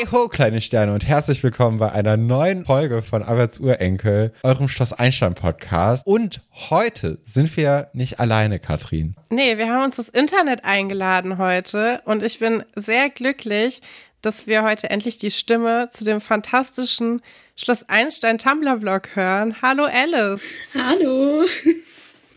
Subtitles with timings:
[0.00, 4.66] Hey ho, kleine Sterne und herzlich willkommen bei einer neuen Folge von Alberts Urenkel, eurem
[4.66, 6.06] Schloss Einstein Podcast.
[6.06, 6.40] Und
[6.70, 9.14] heute sind wir nicht alleine, Katrin.
[9.28, 13.82] Nee, wir haben uns das Internet eingeladen heute und ich bin sehr glücklich,
[14.22, 17.20] dass wir heute endlich die Stimme zu dem fantastischen
[17.54, 19.56] Schloss Einstein Tumblr-Blog hören.
[19.60, 20.46] Hallo Alice.
[20.74, 21.44] Hallo.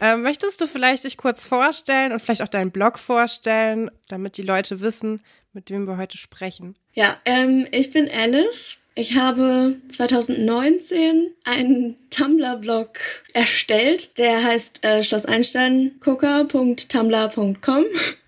[0.02, 4.42] Ähm, möchtest du vielleicht dich kurz vorstellen und vielleicht auch deinen Blog vorstellen, damit die
[4.42, 5.22] Leute wissen,
[5.54, 6.76] mit wem wir heute sprechen?
[6.94, 8.80] Ja, ähm, ich bin Alice.
[8.96, 13.00] Ich habe 2019 einen Tumblr-Blog
[13.34, 17.86] erstellt, der heißt äh, schlosseinsteingucker.tumblr.com.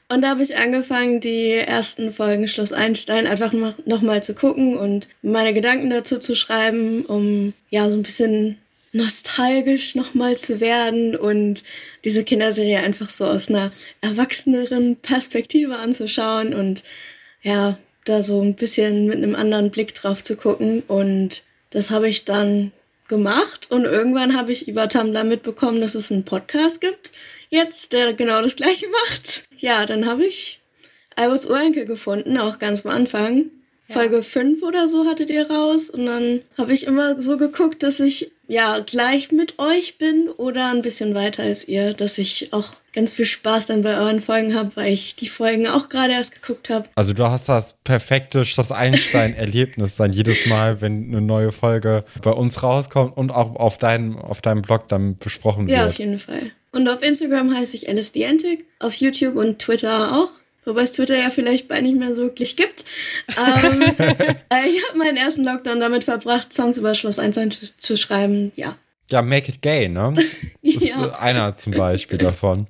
[0.07, 3.51] Und da habe ich angefangen, die ersten Folgen Schloss Einstein einfach
[3.85, 8.59] nochmal zu gucken und meine Gedanken dazu zu schreiben, um ja so ein bisschen
[8.91, 11.63] nostalgisch nochmal zu werden und
[12.05, 16.83] diese Kinderserie einfach so aus einer erwachseneren Perspektive anzuschauen und
[17.45, 20.81] ja, da so ein bisschen mit einem anderen Blick drauf zu gucken.
[20.87, 22.71] Und das habe ich dann
[23.07, 27.11] gemacht und irgendwann habe ich über Tumblr mitbekommen, dass es einen Podcast gibt
[27.49, 29.43] jetzt, der genau das gleiche macht.
[29.57, 30.59] Ja, dann habe ich
[31.15, 33.51] Albus Urenkel gefunden, auch ganz am Anfang.
[33.87, 37.99] Folge 5 oder so hattet ihr raus und dann habe ich immer so geguckt, dass
[37.99, 42.69] ich ja gleich mit euch bin oder ein bisschen weiter als ihr, dass ich auch
[42.93, 46.41] ganz viel Spaß dann bei euren Folgen habe, weil ich die Folgen auch gerade erst
[46.41, 46.89] geguckt habe.
[46.95, 52.31] Also du hast das perfekte Schloss Einstein-Erlebnis dann jedes Mal, wenn eine neue Folge bei
[52.31, 55.77] uns rauskommt und auch auf deinem, auf deinem Blog dann besprochen wird.
[55.77, 56.51] Ja, auf jeden Fall.
[56.71, 60.29] Und auf Instagram heiße ich Alice the Antic, auf YouTube und Twitter auch
[60.65, 62.85] wobei es Twitter ja vielleicht bald nicht mehr so wirklich gibt.
[63.29, 67.97] Ähm, äh, ich habe meinen ersten Lockdown damit verbracht, Songs über Schloss Einstein zu, zu
[67.97, 68.51] schreiben.
[68.55, 68.75] Ja.
[69.11, 70.15] Ja, Make It Gay, ne?
[70.63, 71.05] Das ja.
[71.05, 72.67] ist einer zum Beispiel davon.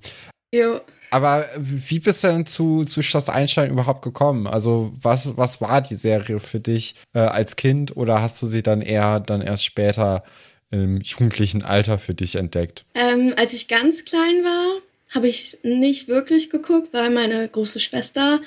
[0.54, 0.82] Jo.
[1.12, 4.48] Aber wie bist du denn zu, zu Schloss Einstein überhaupt gekommen?
[4.48, 8.64] Also, was, was war die Serie für dich äh, als Kind oder hast du sie
[8.64, 10.24] dann eher dann erst später
[10.72, 12.86] im jugendlichen Alter für dich entdeckt?
[12.96, 14.82] Ähm, als ich ganz klein war,
[15.14, 18.42] habe ich nicht wirklich geguckt, weil meine große Schwester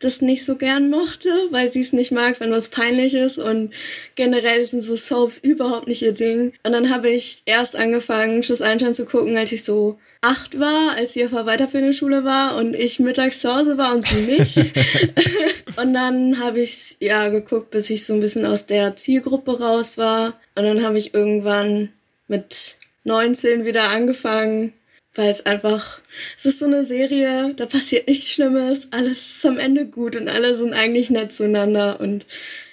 [0.00, 3.72] das nicht so gern mochte, weil sie es nicht mag, wenn was peinlich ist und
[4.14, 6.54] generell sind so Soaps überhaupt nicht ihr Ding.
[6.64, 10.96] Und dann habe ich erst angefangen, Schluss Einstein zu gucken, als ich so acht war,
[10.96, 14.22] als sie auf der weiterführenden Schule war und ich mittags zu Hause war und sie
[14.22, 14.56] nicht.
[15.76, 19.98] und dann habe ich ja geguckt, bis ich so ein bisschen aus der Zielgruppe raus
[19.98, 20.38] war.
[20.54, 21.92] Und dann habe ich irgendwann
[22.26, 24.72] mit 19 wieder angefangen,
[25.14, 26.00] weil es einfach,
[26.36, 30.28] es ist so eine Serie, da passiert nichts Schlimmes, alles ist am Ende gut und
[30.28, 32.26] alle sind eigentlich nett zueinander und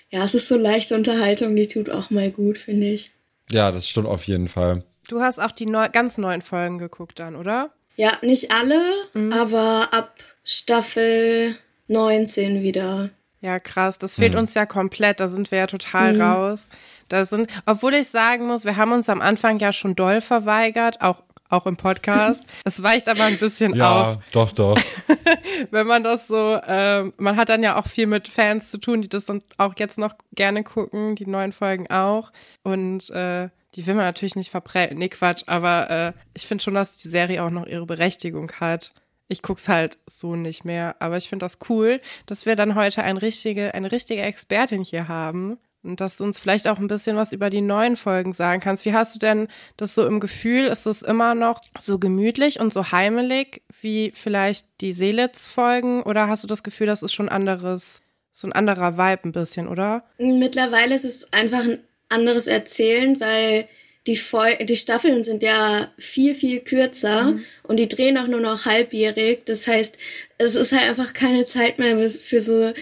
[0.10, 3.12] ja, es ist so leichte Unterhaltung, die tut auch mal gut, finde ich.
[3.50, 4.84] Ja, das stimmt auf jeden Fall.
[5.08, 7.72] Du hast auch die neu ganz neuen Folgen geguckt dann, oder?
[7.96, 8.80] Ja, nicht alle,
[9.14, 9.34] mhm.
[9.34, 11.56] aber ab Staffel
[11.88, 13.10] 19 wieder.
[13.42, 14.00] Ja, krass.
[14.00, 14.40] Das fehlt mhm.
[14.40, 15.20] uns ja komplett.
[15.20, 16.22] Da sind wir ja total mhm.
[16.22, 16.70] raus.
[17.08, 21.02] Da sind, obwohl ich sagen muss, wir haben uns am Anfang ja schon doll verweigert,
[21.02, 22.46] auch auch im Podcast.
[22.64, 24.18] Es weicht aber ein bisschen ja, auf.
[24.32, 24.78] doch, doch.
[25.72, 29.02] Wenn man das so, ähm, man hat dann ja auch viel mit Fans zu tun,
[29.02, 32.32] die das dann auch jetzt noch gerne gucken, die neuen Folgen auch.
[32.64, 34.98] Und äh, die will man natürlich nicht verprellen.
[34.98, 38.94] Nee, Quatsch, aber äh, ich finde schon, dass die Serie auch noch ihre Berechtigung hat.
[39.30, 43.04] Ich guck's halt so nicht mehr, aber ich finde das cool, dass wir dann heute
[43.04, 47.16] ein richtige, eine richtige Expertin hier haben, und dass du uns vielleicht auch ein bisschen
[47.16, 48.86] was über die neuen Folgen sagen kannst.
[48.86, 50.66] Wie hast du denn das so im Gefühl?
[50.66, 56.04] Ist es immer noch so gemütlich und so heimelig wie vielleicht die Seelitz-Folgen?
[56.04, 59.68] Oder hast du das Gefühl, das ist schon anderes, so ein anderer Vibe ein bisschen,
[59.68, 60.04] oder?
[60.18, 63.68] Mittlerweile ist es einfach ein anderes Erzählen, weil
[64.08, 67.44] die, Fol die Staffeln sind ja viel, viel kürzer mhm.
[67.64, 69.46] und die drehen auch nur noch halbjährig.
[69.46, 69.98] Das heißt,
[70.38, 72.74] es ist halt einfach keine Zeit mehr für so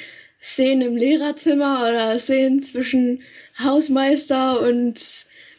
[0.45, 3.23] Szenen im Lehrerzimmer oder Szenen zwischen
[3.57, 4.95] Hausmeister und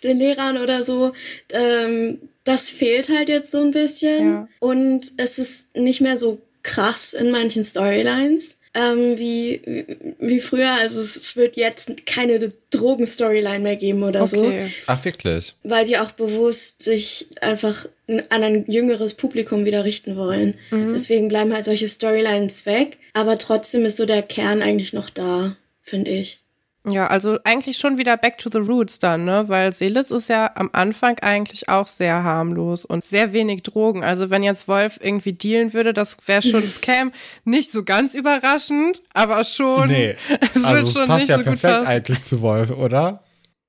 [0.05, 1.13] den Lehrern oder so.
[1.53, 4.33] Ähm, das fehlt halt jetzt so ein bisschen.
[4.33, 4.49] Ja.
[4.61, 9.63] Und es ist nicht mehr so krass in manchen Storylines ähm, wie,
[10.21, 10.71] wie früher.
[10.81, 14.69] Also es, es wird jetzt keine Drogen-Storyline mehr geben oder okay.
[14.69, 14.75] so.
[14.87, 15.55] Ach, wirklich?
[15.63, 20.57] Weil die auch bewusst sich einfach an ein jüngeres Publikum wieder richten wollen.
[20.71, 20.91] Mhm.
[20.91, 22.99] Deswegen bleiben halt solche Storylines weg.
[23.15, 26.41] Aber trotzdem ist so der Kern eigentlich noch da, finde ich.
[26.89, 29.49] Ja, also eigentlich schon wieder back to the roots dann, ne?
[29.49, 34.05] Weil Seelitz ist ja am Anfang eigentlich auch sehr harmlos und sehr wenig Drogen.
[34.05, 37.11] Also wenn jetzt Wolf irgendwie dealen würde, das wäre schon, käme
[37.45, 39.89] nicht so ganz überraschend, aber schon.
[39.89, 43.26] Nee, es also es passt ja perfekt eigentlich zu Wolf, oder?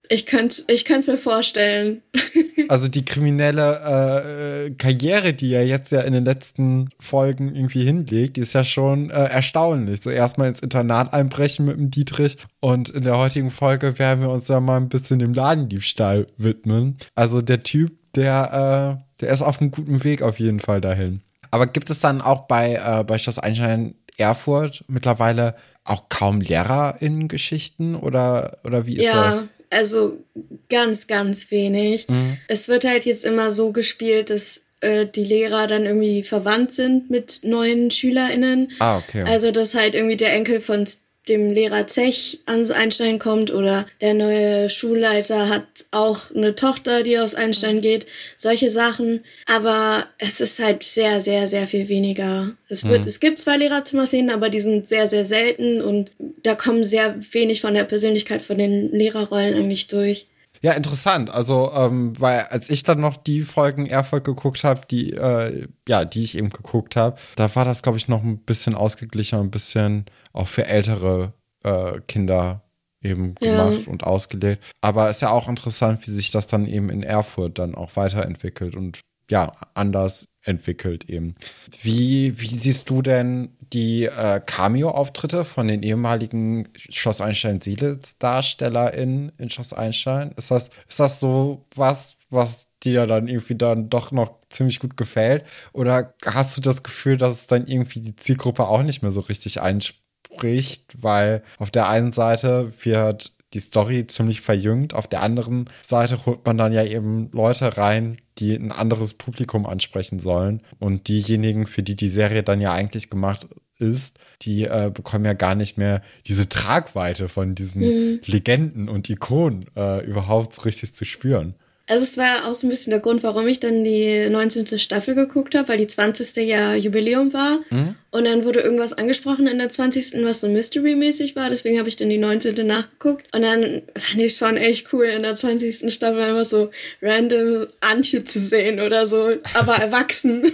[0.10, 2.02] Ich könnte ich mir vorstellen.
[2.70, 8.38] also die kriminelle äh, Karriere, die er jetzt ja in den letzten Folgen irgendwie hinlegt,
[8.38, 10.02] die ist ja schon äh, erstaunlich.
[10.02, 14.30] So erstmal ins Internat einbrechen mit dem Dietrich und in der heutigen Folge werden wir
[14.30, 16.98] uns ja mal ein bisschen dem Ladendiebstahl widmen.
[17.16, 21.22] Also der Typ, der, äh, der ist auf einem guten Weg auf jeden Fall dahin.
[21.52, 26.96] Aber gibt es dann auch bei, äh, bei Schloss Einstein Erfurt mittlerweile auch kaum Lehrer
[27.00, 29.48] in Geschichten oder, oder wie ist ja, das?
[29.70, 30.24] Also
[30.70, 32.08] ganz, ganz wenig.
[32.08, 32.38] Mhm.
[32.48, 37.10] Es wird halt jetzt immer so gespielt, dass äh, die Lehrer dann irgendwie verwandt sind
[37.10, 38.72] mit neuen SchülerInnen.
[38.80, 39.24] Ah, okay.
[39.26, 40.88] Also, dass halt irgendwie der Enkel von
[41.30, 47.20] dem Lehrer Zech ans Einstein kommt oder der neue Schulleiter hat auch eine Tochter, die
[47.20, 48.06] aufs Einstein geht.
[48.38, 49.24] Solche Sachen.
[49.46, 52.56] Aber es ist halt sehr, sehr, sehr viel weniger.
[52.70, 53.08] Es wird, mhm.
[53.08, 56.12] es gibt zwei Lehrerzimmerszenen, aber die sind sehr, sehr selten und
[56.44, 60.28] da kommen sehr wenig von der Persönlichkeit von den Lehrerrollen eigentlich durch.
[60.62, 61.30] Ja, interessant.
[61.30, 66.06] Also, ähm, weil als ich dann noch die Folgen Erfolg geguckt habe, die, äh, ja,
[66.06, 69.52] die ich eben geguckt habe, da war das, glaube ich, noch ein bisschen ausgeglichener, ein
[69.52, 71.34] bisschen auch für ältere
[71.64, 72.62] äh, Kinder
[73.04, 73.92] eben gemacht ja.
[73.92, 74.64] und ausgelegt.
[74.82, 77.96] Aber es ist ja auch interessant, wie sich das dann eben in Erfurt dann auch
[77.96, 79.00] weiterentwickelt und
[79.30, 81.36] ja, anders entwickelt eben.
[81.82, 89.74] Wie, wie siehst du denn die äh, Cameo-Auftritte von den ehemaligen Schloss Einstein-Siedels-DarstellerInnen in Schloss
[89.74, 90.32] Einstein?
[90.38, 94.98] Ist das, ist das so was, was dir dann irgendwie dann doch noch ziemlich gut
[94.98, 95.46] gefällt?
[95.74, 99.22] Oder hast du das Gefühl, dass es dann irgendwie die Zielgruppe auch nicht mehr so
[99.22, 100.96] richtig einspricht?
[101.02, 104.94] Weil auf der einen Seite wird die Story ziemlich verjüngt.
[104.94, 109.66] Auf der anderen Seite holt man dann ja eben Leute rein, die ein anderes Publikum
[109.66, 110.62] ansprechen sollen.
[110.80, 113.48] Und diejenigen, für die die Serie dann ja eigentlich gemacht
[113.80, 118.20] ist, die äh, bekommen ja gar nicht mehr diese Tragweite von diesen mhm.
[118.26, 121.56] Legenden und Ikonen äh, überhaupt so richtig zu spüren.
[121.88, 124.78] Also es war auch so ein bisschen der Grund, warum ich dann die 19.
[124.78, 126.36] Staffel geguckt habe, weil die 20.
[126.46, 127.60] ja Jubiläum war.
[127.70, 127.96] Mhm.
[128.12, 130.24] Und dann wurde irgendwas angesprochen in der 20.
[130.26, 131.50] was so Mystery-mäßig war.
[131.50, 132.68] Deswegen habe ich dann die 19.
[132.68, 133.34] nachgeguckt.
[133.34, 135.94] Und dann fand ich schon echt cool, in der 20.
[135.94, 140.44] Staffel einfach so random Antje zu sehen oder so, aber erwachsen.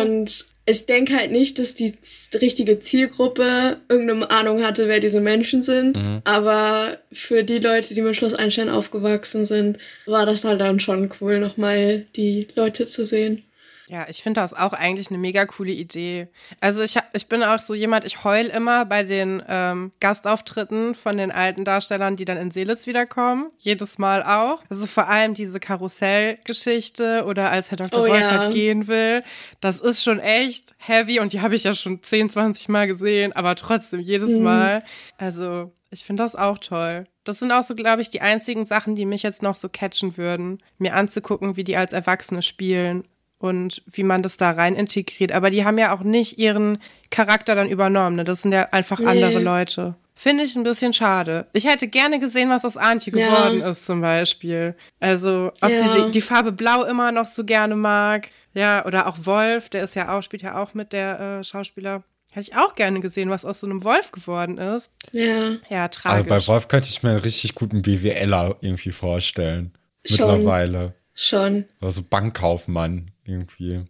[0.00, 1.94] und ich denke halt nicht, dass die
[2.34, 5.96] richtige Zielgruppe irgendeine Ahnung hatte, wer diese Menschen sind.
[5.96, 6.22] Mhm.
[6.24, 11.08] Aber für die Leute, die mit Schloss Einstein aufgewachsen sind, war das halt dann schon
[11.20, 13.44] cool, nochmal die Leute zu sehen.
[13.88, 16.26] Ja, ich finde das auch eigentlich eine mega coole Idee.
[16.60, 21.16] Also ich, ich bin auch so jemand, ich heul immer bei den ähm, Gastauftritten von
[21.16, 23.50] den alten Darstellern, die dann in Seelitz wiederkommen.
[23.58, 24.62] Jedes Mal auch.
[24.70, 28.02] Also vor allem diese Karussellgeschichte oder als Herr Dr.
[28.02, 28.50] Oh, Wolfert ja.
[28.50, 29.22] gehen will.
[29.60, 33.34] Das ist schon echt heavy und die habe ich ja schon 10, 20 Mal gesehen,
[33.34, 34.42] aber trotzdem jedes mhm.
[34.42, 34.82] Mal.
[35.16, 37.06] Also ich finde das auch toll.
[37.22, 40.16] Das sind auch so, glaube ich, die einzigen Sachen, die mich jetzt noch so catchen
[40.16, 43.04] würden, mir anzugucken, wie die als Erwachsene spielen
[43.38, 45.32] und wie man das da rein integriert.
[45.32, 46.78] Aber die haben ja auch nicht ihren
[47.10, 48.16] Charakter dann übernommen.
[48.16, 48.24] Ne?
[48.24, 49.06] Das sind ja einfach nee.
[49.06, 49.94] andere Leute.
[50.18, 51.46] Finde ich ein bisschen schade.
[51.52, 53.28] Ich hätte gerne gesehen, was aus Antje ja.
[53.28, 54.74] geworden ist, zum Beispiel.
[54.98, 55.78] Also, ob ja.
[55.78, 58.28] sie die, die, Farbe Blau immer noch so gerne mag.
[58.54, 62.02] Ja, oder auch Wolf, der ist ja auch, spielt ja auch mit der äh, Schauspieler.
[62.32, 64.90] Hätte ich auch gerne gesehen, was aus so einem Wolf geworden ist.
[65.12, 65.56] Ja.
[65.68, 66.30] Ja, tragisch.
[66.30, 69.72] Also bei Wolf könnte ich mir einen richtig guten BWLer irgendwie vorstellen.
[70.06, 70.38] Schon.
[70.38, 70.94] Mittlerweile.
[71.14, 71.66] Schon.
[71.80, 73.84] Also Bankkaufmann irgendwie.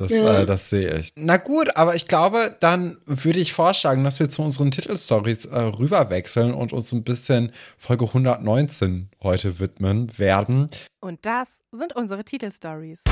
[0.00, 0.40] Das, ja.
[0.40, 1.12] äh, das sehe ich.
[1.16, 5.58] Na gut, aber ich glaube, dann würde ich vorschlagen, dass wir zu unseren Titelstories äh,
[5.58, 10.70] rüberwechseln und uns ein bisschen Folge 119 heute widmen werden.
[11.00, 13.02] Und das sind unsere Titelstories.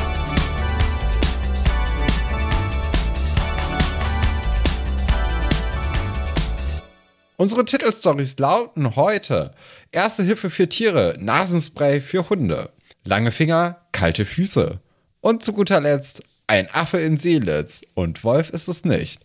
[7.36, 9.54] Unsere Titelstories lauten heute:
[9.92, 12.70] Erste Hilfe für Tiere, Nasenspray für Hunde,
[13.04, 14.80] lange Finger, kalte Füße.
[15.20, 19.20] Und zu guter Letzt ein Affe in Seelitz und Wolf ist es nicht.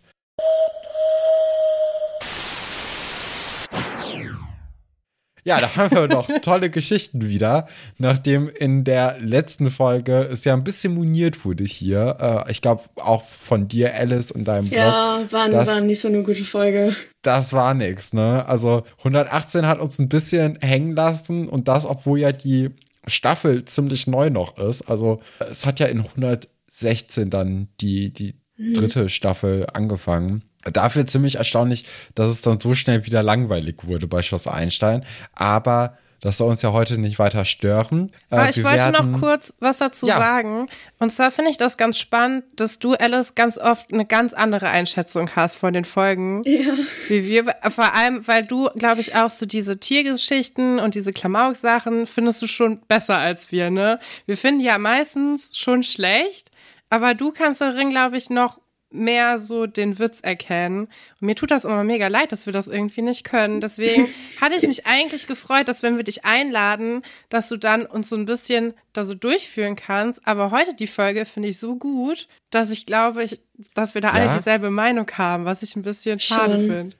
[5.45, 10.53] Ja, da haben wir noch tolle Geschichten wieder, nachdem in der letzten Folge es ja
[10.53, 12.45] ein bisschen moniert wurde hier.
[12.47, 14.79] Äh, ich glaube auch von dir, Alice, und deinem Blog.
[14.79, 16.95] Ja, war, das, war nicht so eine gute Folge.
[17.23, 18.45] Das war nix, ne?
[18.47, 22.71] Also 118 hat uns ein bisschen hängen lassen und das, obwohl ja die
[23.07, 24.83] Staffel ziemlich neu noch ist.
[24.83, 28.73] Also es hat ja in 116 dann die, die mhm.
[28.73, 30.43] dritte Staffel angefangen.
[30.71, 35.05] Dafür ziemlich erstaunlich, dass es dann so schnell wieder langweilig wurde bei Schloss Einstein.
[35.33, 38.09] Aber das soll uns ja heute nicht weiter stören.
[38.29, 40.15] Äh, Aber ich wollte werden, noch kurz was dazu ja.
[40.15, 40.67] sagen.
[40.97, 44.69] Und zwar finde ich das ganz spannend, dass du, Alice, ganz oft eine ganz andere
[44.69, 46.41] Einschätzung hast von den Folgen.
[46.45, 46.75] Ja.
[47.09, 52.05] Wie wir, vor allem, weil du, glaube ich, auch so diese Tiergeschichten und diese Klamauk-Sachen
[52.05, 53.99] findest du schon besser als wir, ne?
[54.25, 56.51] Wir finden ja meistens schon schlecht,
[56.89, 58.61] aber du kannst darin, glaube ich, noch
[58.93, 60.87] mehr so den Witz erkennen.
[61.19, 63.59] Und mir tut das immer mega leid, dass wir das irgendwie nicht können.
[63.59, 64.07] Deswegen
[64.41, 68.15] hatte ich mich eigentlich gefreut, dass wenn wir dich einladen, dass du dann uns so
[68.15, 70.25] ein bisschen da so durchführen kannst.
[70.27, 73.41] Aber heute die Folge finde ich so gut, dass ich glaube, ich,
[73.73, 74.13] dass wir da ja?
[74.13, 76.95] alle dieselbe Meinung haben, was ich ein bisschen schade finde.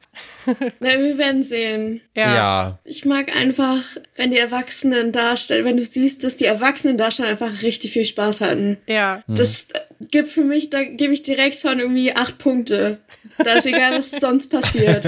[0.80, 2.02] Na, wir werden sehen.
[2.16, 2.36] Ja.
[2.36, 2.80] ja.
[2.84, 3.82] Ich mag einfach,
[4.16, 8.42] wenn die Erwachsenen darstellen, wenn du siehst, dass die Erwachsenen darstellen einfach richtig viel Spaß
[8.42, 8.78] hatten.
[8.88, 9.24] Ja.
[9.28, 9.68] Das
[10.10, 12.98] gibt für mich, da gebe ich direkt schon irgendwie acht Punkte.
[13.38, 15.04] Da ist egal, was sonst passiert.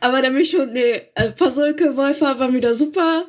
[0.00, 3.24] Aber mich schon, nee, also Pasulke, Wolfer waren wieder super.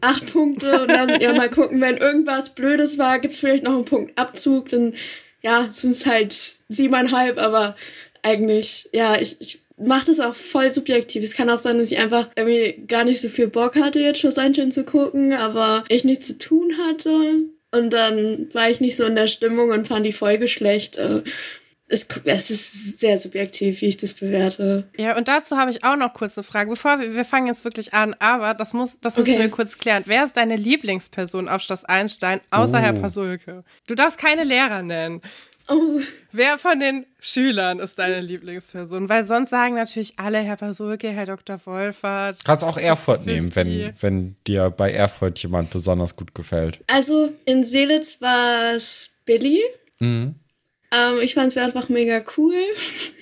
[0.00, 3.84] Acht Punkte und dann ja mal gucken, wenn irgendwas Blödes war, gibt's vielleicht noch einen
[3.84, 4.94] Punkt Abzug, dann
[5.42, 6.34] ja, sind es halt
[6.68, 7.76] siebeneinhalb, aber
[8.22, 11.22] eigentlich, ja, ich, ich mache das auch voll subjektiv.
[11.22, 14.20] Es kann auch sein, dass ich einfach irgendwie gar nicht so viel Bock hatte, jetzt
[14.20, 17.44] Schloss Einstein zu gucken, aber ich nichts zu tun hatte.
[17.72, 20.96] Und dann war ich nicht so in der Stimmung und fand die Folge schlecht.
[20.96, 21.22] Äh,
[21.88, 24.88] es, es ist sehr subjektiv, wie ich das bewerte.
[24.96, 26.70] Ja, und dazu habe ich auch noch kurz eine Frage.
[26.70, 29.42] Bevor wir, wir fangen jetzt wirklich an, aber das muss, das müssen okay.
[29.42, 30.02] wir kurz klären.
[30.06, 32.80] Wer ist deine Lieblingsperson auf Schloss Einstein, außer oh.
[32.80, 33.62] Herr Pasulke?
[33.86, 35.20] Du darfst keine Lehrer nennen.
[35.68, 36.00] Oh.
[36.32, 39.08] Wer von den Schülern ist deine Lieblingsperson?
[39.08, 41.58] Weil sonst sagen natürlich alle Herr Pasulke, Herr Dr.
[41.64, 42.44] Wolfert.
[42.44, 46.80] Kannst auch Erfurt nehmen, wenn, wenn dir bei Erfurt jemand besonders gut gefällt.
[46.86, 49.60] Also in Seelitz war es Billy.
[49.98, 50.36] Mhm.
[50.92, 52.54] Ähm, ich fand es einfach mega cool.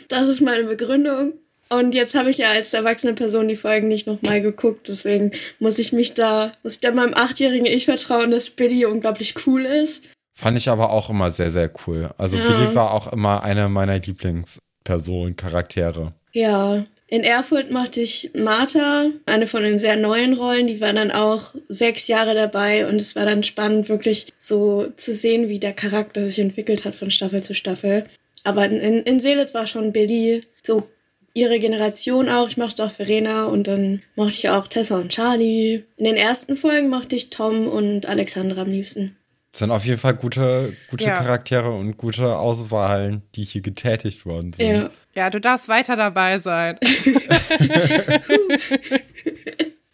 [0.09, 1.33] Das ist meine Begründung.
[1.71, 5.79] Und jetzt habe ich ja als erwachsene Person die Folgen nicht nochmal geguckt, deswegen muss
[5.79, 10.05] ich mich da, muss ich da meinem achtjährigen Ich vertrauen, dass Billy unglaublich cool ist.
[10.35, 12.11] Fand ich aber auch immer sehr, sehr cool.
[12.19, 12.47] Also ja.
[12.47, 16.12] Billy war auch immer eine meiner Lieblingspersonen, Charaktere.
[16.33, 16.85] Ja.
[17.07, 20.67] In Erfurt mochte ich Martha, eine von den sehr neuen Rollen.
[20.67, 25.12] Die war dann auch sechs Jahre dabei und es war dann spannend, wirklich so zu
[25.12, 28.05] sehen, wie der Charakter sich entwickelt hat von Staffel zu Staffel.
[28.43, 30.88] Aber in, in Seelitz war schon Billy so
[31.35, 32.49] ihre Generation auch.
[32.49, 35.85] Ich mochte auch Verena und dann mochte ich auch Tessa und Charlie.
[35.97, 39.17] In den ersten Folgen mochte ich Tom und Alexandra am liebsten.
[39.54, 41.14] Das sind auf jeden Fall gute, gute ja.
[41.14, 44.66] Charaktere und gute Auswahlen, die hier getätigt worden sind.
[44.66, 46.76] Ja, ja du darfst weiter dabei sein.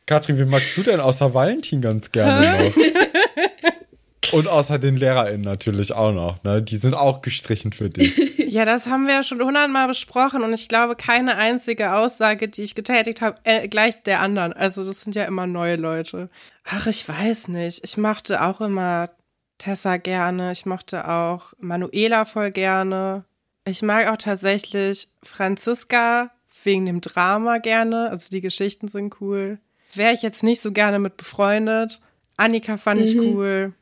[0.07, 4.33] Katrin, wie magst du denn außer Valentin ganz gerne noch?
[4.33, 6.63] Und außer den LehrerInnen natürlich auch noch, ne?
[6.63, 8.31] Die sind auch gestrichen für dich.
[8.51, 12.65] Ja, das haben wir ja schon hundertmal besprochen und ich glaube, keine einzige Aussage, die
[12.65, 14.53] ich getätigt habe, äh, gleicht der anderen.
[14.53, 16.31] Also, das sind ja immer neue Leute.
[16.65, 17.85] Ach, ich weiß nicht.
[17.85, 19.09] Ich mochte auch immer
[19.61, 20.51] Tessa gerne.
[20.53, 23.25] Ich mochte auch Manuela voll gerne.
[23.65, 26.33] Ich mag auch tatsächlich Franziska
[26.65, 28.11] wegen dem Drama gerne.
[28.11, 29.61] Also die Geschichten sind cool.
[29.95, 32.01] Wäre ich jetzt nicht so gerne mit befreundet.
[32.37, 33.07] Annika fand mhm.
[33.07, 33.73] ich cool.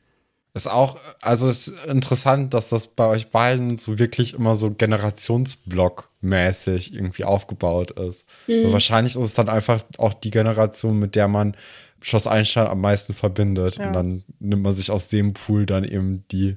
[0.55, 4.71] Ist auch, also es ist interessant, dass das bei euch beiden so wirklich immer so
[4.71, 8.25] Generationsblock-mäßig irgendwie aufgebaut ist.
[8.49, 8.73] Mhm.
[8.73, 11.55] wahrscheinlich ist es dann einfach auch die Generation, mit der man
[12.01, 13.77] Schloss Einstein am meisten verbindet.
[13.77, 13.89] Ja.
[13.89, 16.57] Und dann nimmt man sich aus dem Pool dann eben die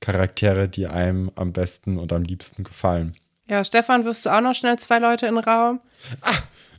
[0.00, 3.14] Charaktere, die einem am besten und am liebsten gefallen.
[3.48, 5.80] Ja, Stefan, wirst du auch noch schnell zwei Leute in den Raum?
[6.20, 6.34] Ah,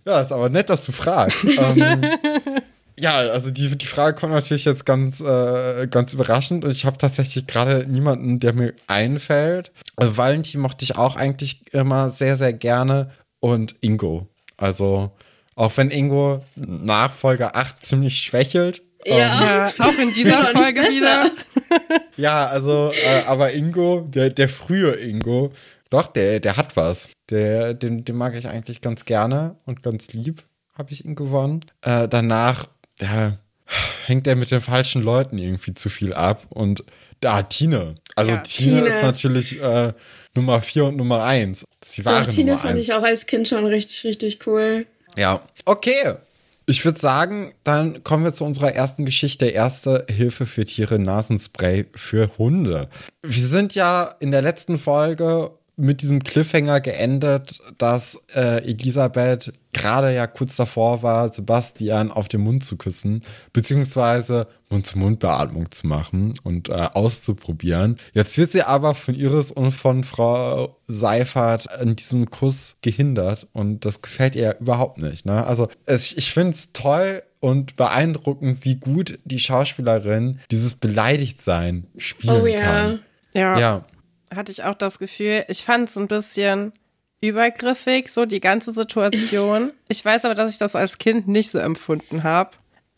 [0.05, 1.43] ja, ist aber nett, dass du fragst.
[1.57, 2.05] ähm,
[2.99, 6.97] ja, also die, die Frage kommt natürlich jetzt ganz, äh, ganz überraschend und ich habe
[6.97, 9.71] tatsächlich gerade niemanden, der mir einfällt.
[9.95, 14.27] Also Valentin mochte ich auch eigentlich immer sehr, sehr gerne und Ingo.
[14.57, 15.11] Also
[15.59, 18.81] auch wenn Ingo nach Folge 8 ziemlich schwächelt.
[19.05, 21.29] Ja, ähm, ja auch in dieser Folge wieder.
[22.17, 25.51] ja, also, äh, aber Ingo, der, der frühe Ingo,
[25.89, 27.09] doch, der, der hat was.
[27.29, 30.43] Der, den, den mag ich eigentlich ganz gerne und ganz lieb,
[30.75, 31.65] habe ich ihn gewonnen.
[31.81, 32.69] Äh, danach,
[33.01, 33.37] ja,
[34.05, 36.45] hängt er mit den falschen Leuten irgendwie zu viel ab.
[36.49, 36.85] Und
[37.19, 37.95] da, Tine.
[38.15, 39.91] Also ja, Tine, Tine, ist natürlich äh,
[40.35, 41.65] Nummer 4 und Nummer 1.
[41.83, 42.83] Sie waren Doch, Tine Nummer fand eins.
[42.83, 44.85] ich auch als Kind schon richtig, richtig cool.
[45.17, 46.15] Ja, okay.
[46.65, 49.47] Ich würde sagen, dann kommen wir zu unserer ersten Geschichte.
[49.47, 52.89] Erste Hilfe für Tiere, Nasenspray für Hunde.
[53.23, 55.49] Wir sind ja in der letzten Folge
[55.79, 62.41] mit diesem Cliffhanger geendet, dass äh, Elisabeth gerade ja kurz davor war, Sebastian auf den
[62.41, 63.21] Mund zu küssen,
[63.53, 67.97] beziehungsweise Mund-zu-Mund-Beatmung zu machen und äh, auszuprobieren.
[68.13, 73.85] Jetzt wird sie aber von Iris und von Frau Seifert in diesem Kuss gehindert und
[73.85, 75.25] das gefällt ihr ja überhaupt nicht.
[75.25, 75.45] Ne?
[75.45, 82.41] Also es, ich finde es toll, und beeindruckend, wie gut die Schauspielerin dieses Beleidigtsein spielen
[82.41, 82.59] Oh ja.
[82.59, 82.99] kann.
[83.33, 83.85] Ja, Ja.
[84.33, 85.45] Hatte ich auch das Gefühl.
[85.47, 86.73] Ich fand es ein bisschen
[87.21, 89.71] übergriffig, so die ganze Situation.
[89.91, 92.51] Ich weiß aber, dass ich das als Kind nicht so empfunden habe.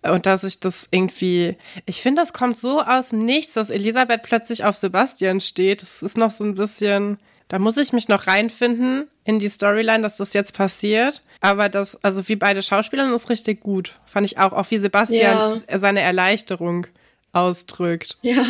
[0.04, 4.24] Und dass ich das irgendwie, ich finde, das kommt so aus dem Nichts, dass Elisabeth
[4.24, 5.82] plötzlich auf Sebastian steht.
[5.82, 10.02] Das ist noch so ein bisschen, da muss ich mich noch reinfinden in die Storyline,
[10.02, 11.24] dass das jetzt passiert.
[11.40, 14.00] Aber das, also wie beide Schauspieler, ist richtig gut.
[14.06, 16.88] Fand ich auch, auch wie Sebastian seine Erleichterung
[17.32, 18.18] ausdrückt.
[18.22, 18.44] Ja.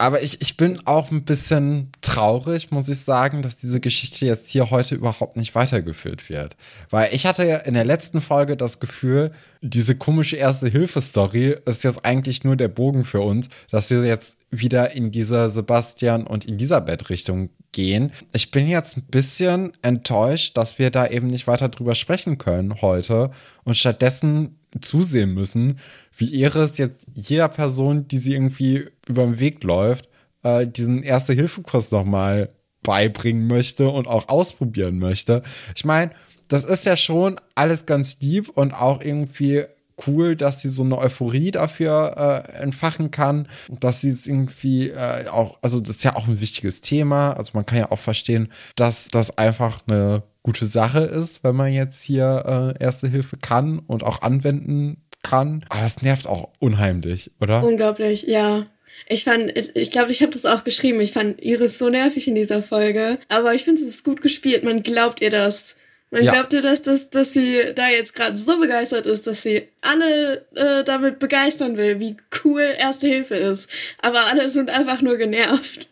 [0.00, 4.48] Aber ich, ich bin auch ein bisschen traurig, muss ich sagen, dass diese Geschichte jetzt
[4.48, 6.56] hier heute überhaupt nicht weitergeführt wird.
[6.88, 12.04] Weil ich hatte ja in der letzten Folge das Gefühl, diese komische Erste-Hilfe-Story ist jetzt
[12.04, 17.50] eigentlich nur der Bogen für uns, dass wir jetzt wieder in diese Sebastian und Elisabeth-Richtung
[17.72, 18.12] gehen.
[18.32, 22.80] Ich bin jetzt ein bisschen enttäuscht, dass wir da eben nicht weiter drüber sprechen können
[22.82, 23.30] heute
[23.64, 25.78] und stattdessen zusehen müssen,
[26.16, 30.08] wie Iris jetzt jeder Person, die sie irgendwie über den Weg läuft,
[30.42, 32.50] äh, diesen Erste-Hilfe-Kurs nochmal
[32.82, 35.42] beibringen möchte und auch ausprobieren möchte.
[35.74, 36.12] Ich meine,
[36.48, 39.64] das ist ja schon alles ganz lieb und auch irgendwie
[40.06, 45.28] cool, dass sie so eine Euphorie dafür äh, entfachen kann, dass sie es irgendwie äh,
[45.28, 48.52] auch, also das ist ja auch ein wichtiges Thema, also man kann ja auch verstehen,
[48.76, 53.80] dass das einfach eine gute Sache ist, wenn man jetzt hier äh, Erste Hilfe kann
[53.80, 55.64] und auch anwenden kann.
[55.68, 57.62] Aber es nervt auch unheimlich, oder?
[57.64, 58.64] Unglaublich, ja.
[59.06, 61.00] Ich fand, ich glaube, ich, glaub, ich habe das auch geschrieben.
[61.00, 63.18] Ich fand Iris so nervig in dieser Folge.
[63.28, 64.64] Aber ich finde, es ist gut gespielt.
[64.64, 65.76] Man glaubt ihr das.
[66.10, 66.32] Man Ja.
[66.32, 70.46] glaubt ihr, dass, dass, dass sie da jetzt gerade so begeistert ist, dass sie alle
[70.54, 73.68] äh, damit begeistern will, wie cool Erste Hilfe ist.
[74.00, 75.88] Aber alle sind einfach nur genervt.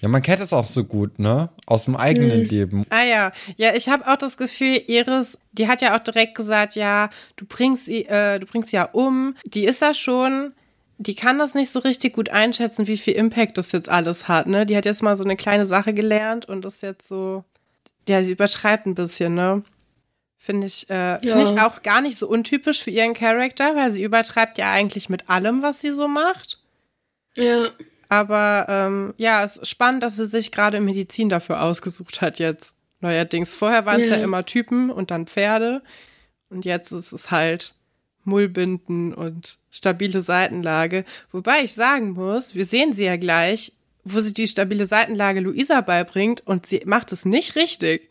[0.00, 1.48] Ja, man kennt es auch so gut, ne?
[1.66, 2.84] Aus dem eigenen Leben.
[2.90, 6.76] Ah ja, ja, ich habe auch das Gefühl, Iris, die hat ja auch direkt gesagt,
[6.76, 9.34] ja, du bringst sie, äh, du bringst sie ja um.
[9.44, 10.52] Die ist da schon,
[10.98, 14.46] die kann das nicht so richtig gut einschätzen, wie viel Impact das jetzt alles hat,
[14.46, 14.66] ne?
[14.66, 17.44] Die hat jetzt mal so eine kleine Sache gelernt und ist jetzt so,
[18.08, 19.62] ja, sie übertreibt ein bisschen, ne?
[20.36, 24.04] Finde ich, äh, finde ich auch gar nicht so untypisch für ihren Charakter, weil sie
[24.04, 26.60] übertreibt ja eigentlich mit allem, was sie so macht.
[27.36, 27.70] Ja.
[28.08, 32.74] Aber ähm, ja, es ist spannend, dass sie sich gerade Medizin dafür ausgesucht hat jetzt.
[33.00, 33.54] Neuerdings.
[33.54, 34.16] Vorher waren es ja.
[34.16, 34.24] Ja.
[34.24, 35.82] immer Typen und dann Pferde.
[36.50, 37.74] Und jetzt ist es halt
[38.24, 41.04] Mullbinden und stabile Seitenlage.
[41.32, 43.72] Wobei ich sagen muss, wir sehen sie ja gleich,
[44.04, 48.10] wo sie die stabile Seitenlage Luisa beibringt und sie macht es nicht richtig.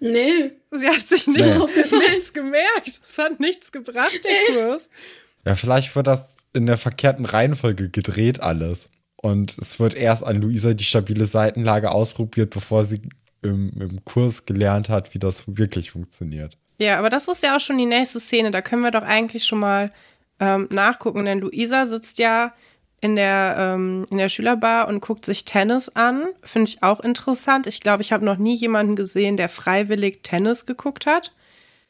[0.00, 0.52] Nee.
[0.70, 1.38] Sie hat sich nicht
[1.92, 1.98] Nee.
[2.08, 3.00] nichts gemerkt.
[3.02, 4.88] Es hat nichts gebracht, der Kurs.
[5.46, 8.90] Ja, vielleicht wird das in der verkehrten Reihenfolge gedreht alles.
[9.16, 13.00] Und es wird erst an Luisa die stabile Seitenlage ausprobiert, bevor sie
[13.42, 16.56] im, im Kurs gelernt hat, wie das wirklich funktioniert.
[16.78, 18.50] Ja, aber das ist ja auch schon die nächste Szene.
[18.50, 19.92] Da können wir doch eigentlich schon mal
[20.40, 22.52] ähm, nachgucken, denn Luisa sitzt ja
[23.04, 26.24] in der, ähm, in der Schülerbar und guckt sich Tennis an.
[26.42, 27.66] Finde ich auch interessant.
[27.66, 31.34] Ich glaube, ich habe noch nie jemanden gesehen, der freiwillig Tennis geguckt hat.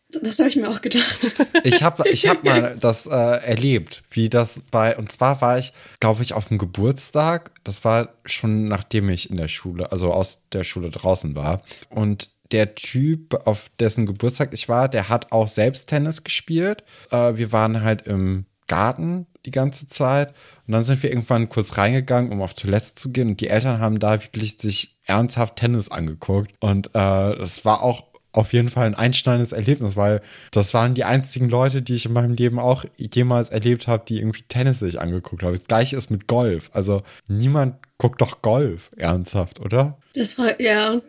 [0.09, 1.05] Das habe ich mir auch gedacht.
[1.63, 5.73] Ich habe ich hab mal das äh, erlebt, wie das bei, und zwar war ich,
[6.01, 7.53] glaube ich, auf dem Geburtstag.
[7.63, 11.63] Das war schon nachdem ich in der Schule, also aus der Schule draußen war.
[11.91, 16.83] Und der Typ, auf dessen Geburtstag ich war, der hat auch selbst Tennis gespielt.
[17.13, 20.31] Äh, wir waren halt im Garten die ganze Zeit.
[20.67, 23.29] Und dann sind wir irgendwann kurz reingegangen, um auf Toilette zu gehen.
[23.29, 26.53] Und die Eltern haben da wirklich sich ernsthaft Tennis angeguckt.
[26.61, 31.05] Und äh, das war auch auf jeden Fall ein einschneidendes Erlebnis, weil das waren die
[31.05, 35.01] einzigen Leute, die ich in meinem Leben auch jemals erlebt habe, die irgendwie Tennis sich
[35.01, 35.53] angeguckt haben.
[35.55, 36.69] Das gleiche ist mit Golf.
[36.73, 39.99] Also niemand guckt doch Golf ernsthaft, oder?
[40.15, 41.01] Das war, ja.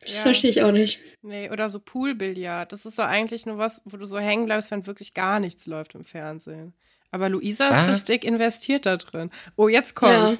[0.00, 0.22] Das Ja.
[0.22, 1.00] verstehe ich auch nicht.
[1.22, 2.70] Nee, oder so Poolbillard.
[2.70, 5.66] Das ist so eigentlich nur was, wo du so hängen bleibst, wenn wirklich gar nichts
[5.66, 6.74] läuft im Fernsehen.
[7.10, 7.84] Aber Luisa ist Ah.
[7.90, 9.30] richtig investiert da drin.
[9.56, 10.38] Oh, jetzt kommt's.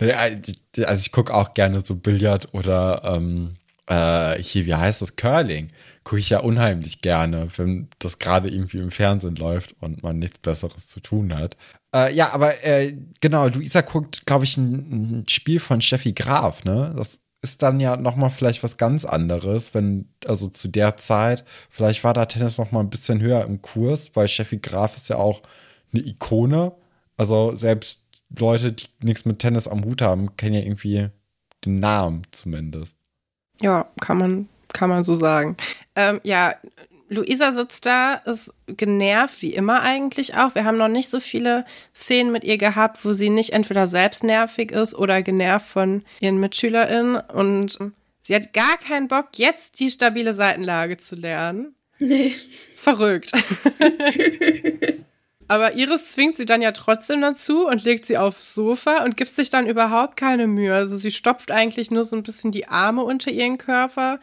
[0.00, 0.12] Nee,
[0.84, 5.68] Also ich gucke auch gerne so Billard oder ähm, äh, hier, wie heißt das, Curling.
[6.04, 10.38] Gucke ich ja unheimlich gerne, wenn das gerade irgendwie im Fernsehen läuft und man nichts
[10.40, 11.56] Besseres zu tun hat.
[11.94, 16.64] Äh, ja, aber äh, genau, Luisa guckt, glaube ich, ein, ein Spiel von Steffi Graf,
[16.64, 16.92] ne?
[16.96, 21.44] Das ist dann ja noch mal vielleicht was ganz anderes, wenn, also zu der Zeit,
[21.70, 25.08] vielleicht war da Tennis noch mal ein bisschen höher im Kurs, weil Steffi Graf ist
[25.08, 25.42] ja auch
[25.92, 26.72] eine Ikone.
[27.16, 28.02] Also selbst
[28.36, 31.08] Leute, die nichts mit Tennis am Hut haben, kennen ja irgendwie
[31.64, 32.96] den Namen zumindest.
[33.62, 35.56] Ja, kann man, kann man so sagen.
[35.94, 36.52] Ähm, ja,
[37.08, 40.54] Luisa sitzt da, ist genervt, wie immer eigentlich auch.
[40.54, 41.64] Wir haben noch nicht so viele
[41.94, 46.38] Szenen mit ihr gehabt, wo sie nicht entweder selbst nervig ist oder genervt von ihren
[46.38, 47.16] MitschülerInnen.
[47.16, 47.78] Und
[48.18, 51.74] sie hat gar keinen Bock, jetzt die stabile Seitenlage zu lernen.
[51.98, 52.34] Nee.
[52.76, 53.32] Verrückt.
[55.48, 59.30] Aber Iris zwingt sie dann ja trotzdem dazu und legt sie aufs Sofa und gibt
[59.30, 60.74] sich dann überhaupt keine Mühe.
[60.74, 64.18] Also sie stopft eigentlich nur so ein bisschen die Arme unter ihren Körper.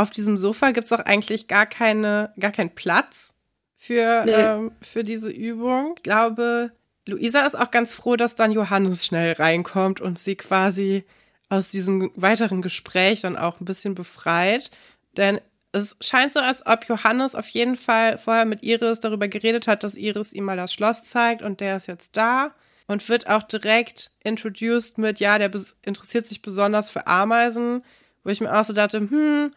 [0.00, 3.34] Auf diesem Sofa gibt es auch eigentlich gar keine, gar keinen Platz
[3.76, 4.32] für, nee.
[4.32, 5.92] ähm, für diese Übung.
[5.98, 6.72] Ich glaube,
[7.06, 11.04] Luisa ist auch ganz froh, dass dann Johannes schnell reinkommt und sie quasi
[11.50, 14.70] aus diesem weiteren Gespräch dann auch ein bisschen befreit.
[15.18, 15.38] Denn
[15.72, 19.84] es scheint so, als ob Johannes auf jeden Fall vorher mit Iris darüber geredet hat,
[19.84, 22.54] dass Iris ihm mal das Schloss zeigt und der ist jetzt da
[22.86, 25.50] und wird auch direkt introduced mit, ja, der
[25.84, 27.84] interessiert sich besonders für Ameisen,
[28.24, 29.50] wo ich mir auch so dachte, hm,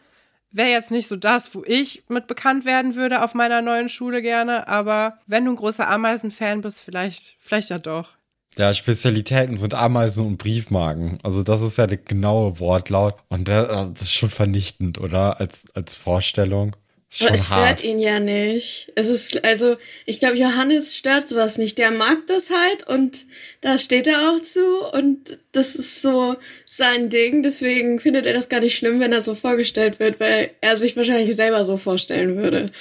[0.54, 4.22] wäre jetzt nicht so das, wo ich mit bekannt werden würde auf meiner neuen Schule
[4.22, 8.10] gerne, aber wenn du ein großer Ameisen-Fan bist, vielleicht, vielleicht ja doch.
[8.56, 11.18] Ja, Spezialitäten sind Ameisen und Briefmarken.
[11.24, 13.16] Also das ist ja der genaue Wortlaut.
[13.28, 15.40] Und das ist schon vernichtend, oder?
[15.40, 16.76] Als, als Vorstellung.
[17.20, 17.84] Aber es stört hart.
[17.84, 18.92] ihn ja nicht.
[18.96, 21.78] Es ist, also, ich glaube, Johannes stört sowas nicht.
[21.78, 23.26] Der mag das halt und
[23.60, 27.42] da steht er auch zu und das ist so sein Ding.
[27.42, 30.96] Deswegen findet er das gar nicht schlimm, wenn er so vorgestellt wird, weil er sich
[30.96, 32.72] wahrscheinlich selber so vorstellen würde.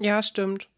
[0.00, 0.68] Ja, stimmt.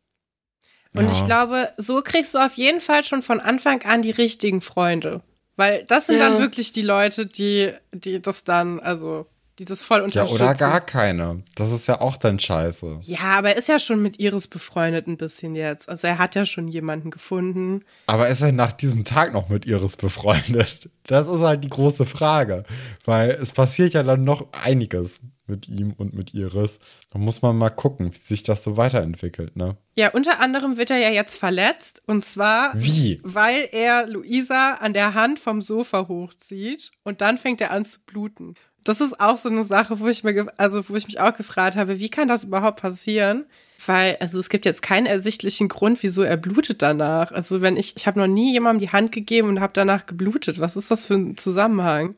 [0.95, 1.13] Und ja.
[1.13, 5.23] ich glaube, so kriegst du auf jeden Fall schon von Anfang an die richtigen Freunde.
[5.57, 6.29] Weil das sind ja.
[6.29, 9.27] dann wirklich die Leute, die, die das dann, also,
[9.59, 10.39] die das voll unterstützen.
[10.39, 11.43] Ja, oder gar keine.
[11.57, 12.99] Das ist ja auch dann scheiße.
[13.03, 15.89] Ja, aber er ist ja schon mit Iris befreundet ein bisschen jetzt.
[15.89, 17.85] Also er hat ja schon jemanden gefunden.
[18.07, 20.91] Aber ist er nach diesem Tag noch mit Iris befreundet?
[21.07, 22.65] Das ist halt die große Frage.
[23.05, 26.79] Weil es passiert ja dann noch einiges mit ihm und mit Iris.
[27.11, 29.77] Da muss man mal gucken, wie sich das so weiterentwickelt, ne?
[29.97, 32.03] Ja, unter anderem wird er ja jetzt verletzt.
[32.07, 33.21] Und zwar, wie?
[33.25, 37.99] weil er Luisa an der Hand vom Sofa hochzieht und dann fängt er an zu
[38.01, 38.55] bluten.
[38.85, 41.77] Das ist auch so eine Sache, wo ich mir, also wo ich mich auch gefragt
[41.77, 43.45] habe, wie kann das überhaupt passieren?
[43.85, 47.31] Weil, also es gibt jetzt keinen ersichtlichen Grund, wieso er blutet danach.
[47.31, 50.59] Also wenn ich, ich habe noch nie jemandem die Hand gegeben und habe danach geblutet.
[50.59, 52.15] Was ist das für ein Zusammenhang?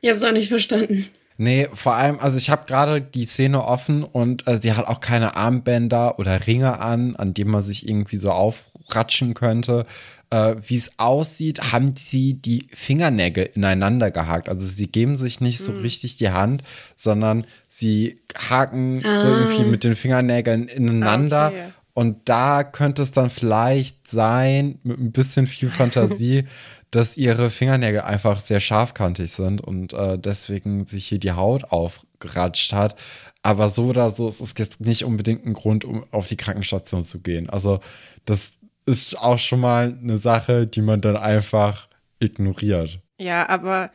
[0.00, 1.06] Ich habe es auch nicht verstanden.
[1.36, 5.00] Nee, vor allem, also ich habe gerade die Szene offen und also die hat auch
[5.00, 9.86] keine Armbänder oder Ringe an, an denen man sich irgendwie so aufratschen könnte.
[10.30, 14.48] Äh, Wie es aussieht, haben sie die Fingernägel ineinander gehakt.
[14.48, 15.80] Also sie geben sich nicht so mhm.
[15.80, 16.62] richtig die Hand,
[16.96, 19.20] sondern sie haken ah.
[19.20, 21.48] so irgendwie mit den Fingernägeln ineinander.
[21.48, 21.72] Okay.
[21.94, 26.44] Und da könnte es dann vielleicht sein, mit ein bisschen viel Fantasie,
[26.90, 32.72] dass ihre Fingernägel einfach sehr scharfkantig sind und äh, deswegen sich hier die Haut aufgeratscht
[32.72, 32.96] hat.
[33.42, 37.04] Aber so oder so ist es jetzt nicht unbedingt ein Grund, um auf die Krankenstation
[37.04, 37.48] zu gehen.
[37.48, 37.80] Also
[38.24, 38.52] das
[38.86, 41.88] ist auch schon mal eine Sache, die man dann einfach
[42.18, 43.00] ignoriert.
[43.18, 43.90] Ja, aber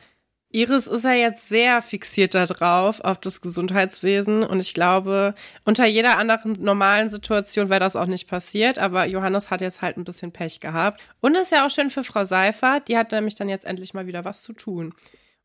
[0.56, 4.42] Iris ist ja jetzt sehr fixiert darauf, auf das Gesundheitswesen.
[4.42, 8.78] Und ich glaube, unter jeder anderen normalen Situation wäre das auch nicht passiert.
[8.78, 11.00] Aber Johannes hat jetzt halt ein bisschen Pech gehabt.
[11.20, 12.88] Und ist ja auch schön für Frau Seifert.
[12.88, 14.94] Die hat nämlich dann jetzt endlich mal wieder was zu tun.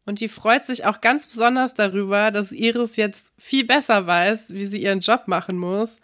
[0.06, 4.66] Und die freut sich auch ganz besonders darüber, dass Iris jetzt viel besser weiß, wie
[4.66, 5.98] sie ihren Job machen muss.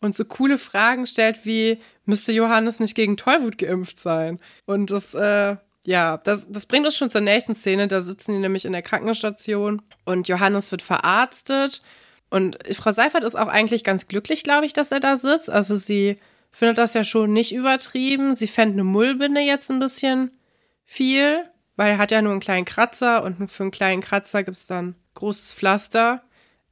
[0.00, 4.40] Und so coole Fragen stellt wie, müsste Johannes nicht gegen Tollwut geimpft sein?
[4.64, 7.86] Und das, äh, ja, das, das bringt uns schon zur nächsten Szene.
[7.88, 11.82] Da sitzen die nämlich in der Krankenstation und Johannes wird verarztet.
[12.30, 15.50] Und Frau Seifert ist auch eigentlich ganz glücklich, glaube ich, dass er da sitzt.
[15.50, 16.18] Also sie
[16.52, 18.34] findet das ja schon nicht übertrieben.
[18.34, 20.30] Sie fände eine Mullbinde jetzt ein bisschen
[20.84, 21.44] viel,
[21.76, 24.66] weil er hat ja nur einen kleinen Kratzer und für einen kleinen Kratzer gibt es
[24.66, 26.22] dann großes Pflaster.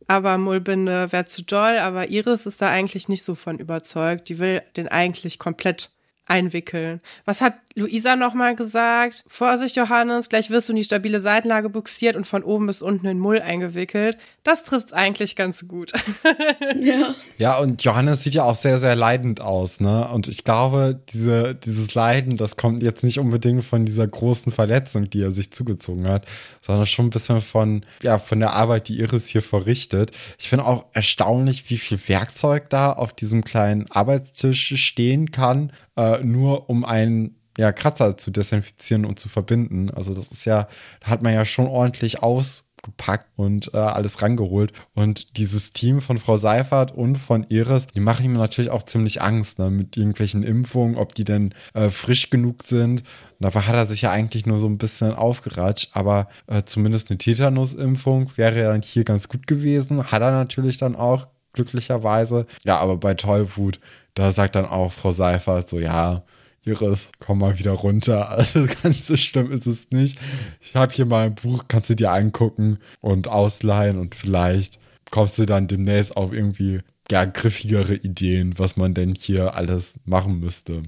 [0.09, 4.29] Aber Mullbinde wäre zu doll, aber Iris ist da eigentlich nicht so von überzeugt.
[4.31, 5.91] Die will den eigentlich komplett
[6.27, 7.01] einwickeln.
[7.25, 9.25] Was hat Luisa nochmal gesagt?
[9.29, 13.07] Vorsicht, Johannes, gleich wirst du in die stabile Seitenlage buxiert und von oben bis unten
[13.07, 14.19] in Mull eingewickelt.
[14.43, 15.93] Das trifft's eigentlich ganz gut.
[16.81, 17.15] ja.
[17.39, 20.09] Ja, und Johannes sieht ja auch sehr, sehr leidend aus, ne?
[20.09, 25.09] Und ich glaube, diese, dieses Leiden, das kommt jetzt nicht unbedingt von dieser großen Verletzung,
[25.09, 26.27] die er sich zugezogen hat,
[26.61, 30.11] sondern schon ein bisschen von, ja, von der Arbeit, die Iris hier verrichtet.
[30.39, 36.23] Ich finde auch erstaunlich, wie viel Werkzeug da auf diesem kleinen Arbeitstisch stehen kann äh,
[36.23, 39.91] nur um einen ja, Kratzer zu desinfizieren und zu verbinden.
[39.91, 40.69] Also das ist ja,
[41.01, 44.73] da hat man ja schon ordentlich ausgepackt und äh, alles rangeholt.
[44.95, 49.23] Und dieses Team von Frau Seifert und von Iris, die machen ihm natürlich auch ziemlich
[49.23, 53.01] Angst, ne, mit irgendwelchen Impfungen, ob die denn äh, frisch genug sind.
[53.01, 57.11] Und dabei hat er sich ja eigentlich nur so ein bisschen aufgeratscht, aber äh, zumindest
[57.11, 60.13] eine Tetanus-Impfung wäre ja dann hier ganz gut gewesen.
[60.13, 62.47] Hat er natürlich dann auch, glücklicherweise.
[62.63, 63.81] Ja, aber bei Tollwut,
[64.15, 66.23] da sagt dann auch Frau Seifert so, ja,
[66.69, 68.29] Iris, komm mal wieder runter.
[68.39, 70.19] Also ganz so schlimm ist es nicht.
[70.61, 74.79] Ich habe hier mal ein Buch, kannst du dir angucken und ausleihen und vielleicht
[75.11, 80.41] kommst du dann demnächst auf irgendwie ja, griffigere Ideen, was man denn hier alles machen
[80.41, 80.83] müsste.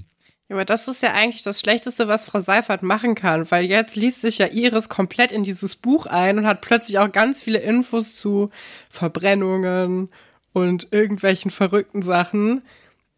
[0.51, 3.95] Ja, aber das ist ja eigentlich das Schlechteste, was Frau Seifert machen kann, weil jetzt
[3.95, 7.59] liest sich ja Iris komplett in dieses Buch ein und hat plötzlich auch ganz viele
[7.59, 8.49] Infos zu
[8.89, 10.09] Verbrennungen
[10.53, 12.61] und irgendwelchen verrückten Sachen,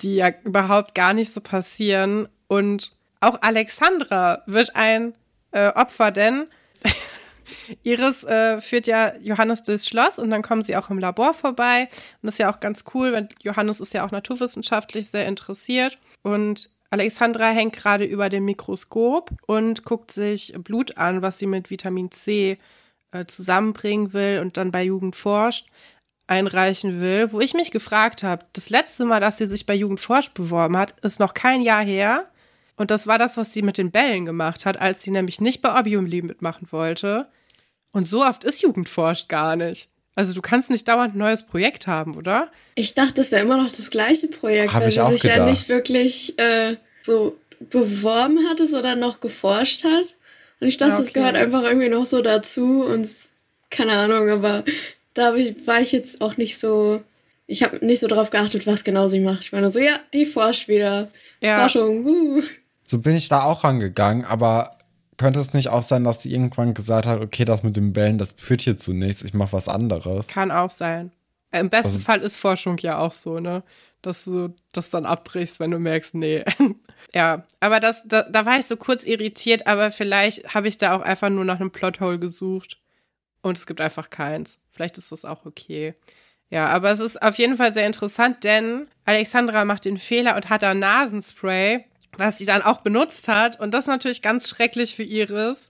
[0.01, 2.27] die ja überhaupt gar nicht so passieren.
[2.53, 5.15] Und auch Alexandra wird ein
[5.53, 6.45] äh, Opfer, denn
[7.83, 11.89] Iris äh, führt ja Johannes durchs Schloss und dann kommen sie auch im Labor vorbei.
[12.21, 15.97] Und das ist ja auch ganz cool, weil Johannes ist ja auch naturwissenschaftlich sehr interessiert.
[16.21, 21.71] Und Alexandra hängt gerade über dem Mikroskop und guckt sich Blut an, was sie mit
[21.71, 22.59] Vitamin C
[23.13, 25.71] äh, zusammenbringen will und dann bei Jugend forscht
[26.27, 29.99] einreichen will, wo ich mich gefragt habe, das letzte Mal, dass sie sich bei Jugend
[29.99, 32.29] forscht beworben hat, ist noch kein Jahr her.
[32.75, 35.61] Und das war das, was sie mit den Bällen gemacht hat, als sie nämlich nicht
[35.61, 37.27] bei Obium Lieb mitmachen wollte.
[37.91, 39.89] Und so oft ist Jugendforscht gar nicht.
[40.15, 42.51] Also du kannst nicht dauernd ein neues Projekt haben, oder?
[42.75, 45.37] Ich dachte, das wäre immer noch das gleiche Projekt, Hab weil ich sie sich gedacht.
[45.39, 47.37] ja nicht wirklich äh, so
[47.69, 50.17] beworben hatte, sondern noch geforscht hat.
[50.59, 51.19] Und ich dachte, Ja, das okay.
[51.19, 53.07] gehört einfach irgendwie noch so dazu und
[53.69, 54.63] keine Ahnung, aber
[55.13, 57.01] da ich, war ich jetzt auch nicht so,
[57.47, 59.43] ich habe nicht so drauf geachtet, was genau sie macht.
[59.45, 61.09] Ich war nur so, ja, die forscht wieder.
[61.41, 61.59] Ja.
[61.59, 62.41] Forschung, uh.
[62.85, 64.77] So bin ich da auch rangegangen, aber
[65.17, 68.17] könnte es nicht auch sein, dass sie irgendwann gesagt hat, okay, das mit den Bällen,
[68.17, 70.27] das führt hier zu nichts, ich mache was anderes.
[70.27, 71.11] Kann auch sein.
[71.51, 73.63] Im besten Also- Fall ist Forschung ja auch so, ne?
[74.01, 76.43] Dass du das dann abbrichst, wenn du merkst, nee.
[77.13, 80.95] ja, aber das, da, da war ich so kurz irritiert, aber vielleicht habe ich da
[80.97, 82.79] auch einfach nur nach einem Plothole gesucht.
[83.41, 84.57] Und es gibt einfach keins.
[84.71, 85.93] Vielleicht ist das auch okay.
[86.49, 90.49] Ja, aber es ist auf jeden Fall sehr interessant, denn Alexandra macht den Fehler und
[90.49, 91.85] hat da Nasenspray,
[92.17, 93.59] was sie dann auch benutzt hat.
[93.59, 95.69] Und das ist natürlich ganz schrecklich für Iris,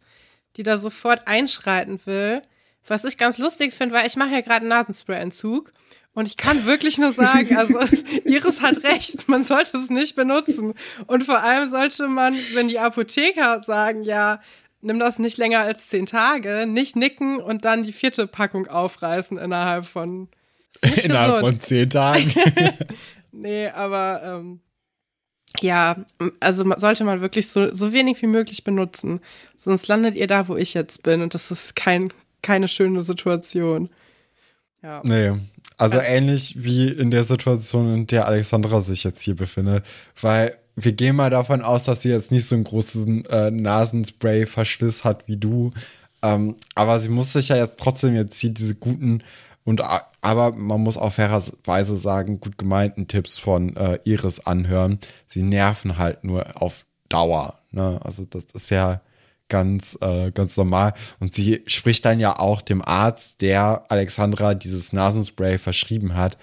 [0.56, 2.42] die da sofort einschreiten will.
[2.86, 5.72] Was ich ganz lustig finde, weil ich mache ja gerade einen Nasenspray-Entzug.
[6.16, 7.80] Und ich kann wirklich nur sagen, also
[8.26, 10.74] Iris hat recht, man sollte es nicht benutzen.
[11.08, 14.42] Und vor allem sollte man, wenn die Apotheker sagen, ja,
[14.82, 19.38] nimm das nicht länger als zehn Tage, nicht nicken und dann die vierte Packung aufreißen
[19.38, 20.28] innerhalb von.
[21.04, 21.42] Innerhalb gesund.
[21.42, 22.34] von zehn Tagen.
[23.36, 24.62] Nee, aber ähm,
[25.62, 25.98] ja,
[26.40, 29.20] also sollte man wirklich so, so wenig wie möglich benutzen.
[29.58, 31.22] Sonst landet ihr da, wo ich jetzt bin.
[31.22, 32.12] Und das ist kein,
[32.42, 33.90] keine schöne Situation.
[34.82, 35.02] Ja.
[35.04, 35.30] nee.
[35.78, 39.86] Also Also- ähnlich wie in der Situation, in der Alexandra sich jetzt hier befindet.
[40.22, 45.04] Weil wir gehen mal davon aus, dass sie jetzt nicht so einen großen äh, Nasenspray-Verschliss
[45.04, 45.72] hat wie du.
[46.22, 49.24] Ähm, aber sie muss sich ja jetzt trotzdem jetzt hier diese guten
[49.66, 49.82] und
[50.24, 55.00] aber man muss auch fairerweise sagen, gut gemeinten Tipps von äh, Iris anhören.
[55.28, 57.60] Sie nerven halt nur auf Dauer.
[57.72, 58.00] Ne?
[58.02, 59.02] Also das ist ja
[59.50, 60.94] ganz, äh, ganz normal.
[61.20, 66.38] Und sie spricht dann ja auch dem Arzt, der Alexandra dieses Nasenspray verschrieben hat,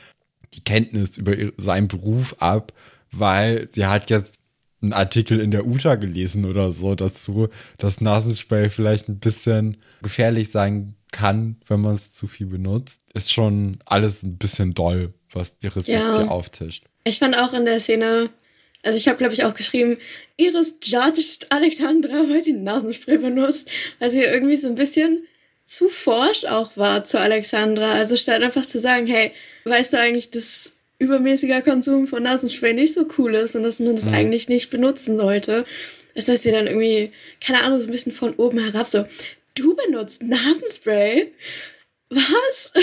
[0.52, 2.74] die Kenntnis über ihr, seinen Beruf ab,
[3.12, 4.39] weil sie hat jetzt
[4.82, 10.50] einen Artikel in der UTA gelesen oder so dazu, dass Nasenspray vielleicht ein bisschen gefährlich
[10.50, 13.00] sein kann, wenn man es zu viel benutzt.
[13.14, 16.16] Ist schon alles ein bisschen doll, was Rezept Ja.
[16.18, 16.84] hier auftischt.
[17.04, 18.30] Ich fand auch in der Szene,
[18.82, 19.96] also ich habe glaube ich auch geschrieben,
[20.36, 25.26] Iris judged Alexandra, weil sie Nasenspray benutzt, weil sie irgendwie so ein bisschen
[25.64, 27.92] zu forsch auch war zu Alexandra.
[27.92, 29.32] Also statt einfach zu sagen, hey,
[29.64, 33.96] weißt du eigentlich, dass übermäßiger Konsum von Nasenspray nicht so cool ist und dass man
[33.96, 35.64] das eigentlich nicht benutzen sollte,
[36.14, 37.10] ist das sie dann irgendwie,
[37.40, 39.04] keine Ahnung, so ein bisschen von oben herab so,
[39.54, 41.32] du benutzt Nasenspray?
[42.10, 42.72] Was?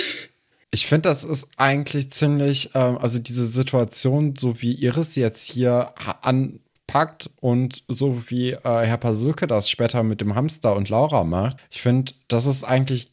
[0.69, 5.93] Ich finde, das ist eigentlich ziemlich, ähm, also diese Situation, so wie Iris jetzt hier
[6.21, 11.57] anpackt und so wie äh, Herr Pasulke das später mit dem Hamster und Laura macht,
[11.71, 13.09] ich finde, das ist eigentlich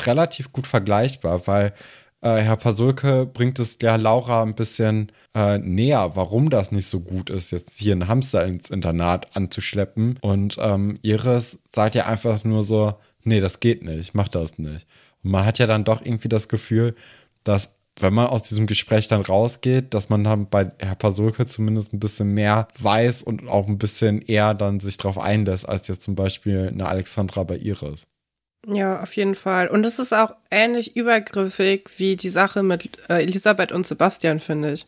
[0.00, 1.72] relativ gut vergleichbar, weil
[2.20, 7.00] äh, Herr Pasulke bringt es der Laura ein bisschen äh, näher, warum das nicht so
[7.00, 10.18] gut ist, jetzt hier einen Hamster ins Internat anzuschleppen.
[10.20, 14.86] Und ähm, Iris sagt ja einfach nur so, nee, das geht nicht, mach das nicht.
[15.22, 16.94] Und man hat ja dann doch irgendwie das Gefühl,
[17.44, 21.92] dass wenn man aus diesem Gespräch dann rausgeht, dass man dann bei Herr Pasulke zumindest
[21.92, 26.02] ein bisschen mehr weiß und auch ein bisschen eher dann sich drauf einlässt, als jetzt
[26.02, 28.06] zum Beispiel eine Alexandra bei Iris.
[28.66, 29.68] Ja, auf jeden Fall.
[29.68, 34.72] Und es ist auch ähnlich übergriffig wie die Sache mit äh, Elisabeth und Sebastian, finde
[34.72, 34.86] ich.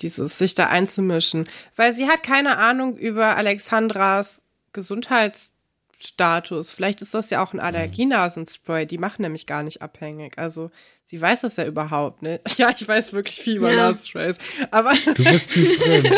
[0.00, 1.48] Dieses sich da einzumischen.
[1.76, 6.70] Weil sie hat keine Ahnung über Alexandras Gesundheitsstatus.
[6.70, 8.86] Vielleicht ist das ja auch ein Allergienasenspray.
[8.86, 10.36] Die machen nämlich gar nicht abhängig.
[10.38, 10.70] Also
[11.04, 12.40] sie weiß das ja überhaupt nicht.
[12.58, 13.88] Ja, ich weiß wirklich viel über Ja.
[13.90, 14.36] Nasensprays.
[14.70, 16.02] Aber Du bist tief drin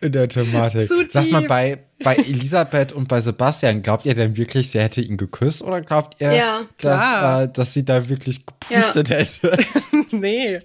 [0.00, 0.86] in der Thematik.
[0.88, 5.00] Zu Sag mal, bei, bei Elisabeth und bei Sebastian, glaubt ihr denn wirklich, sie hätte
[5.00, 9.56] ihn geküsst oder glaubt ihr, Ja, dass, äh, dass sie da wirklich gepustet hätte?
[10.10, 10.60] nee.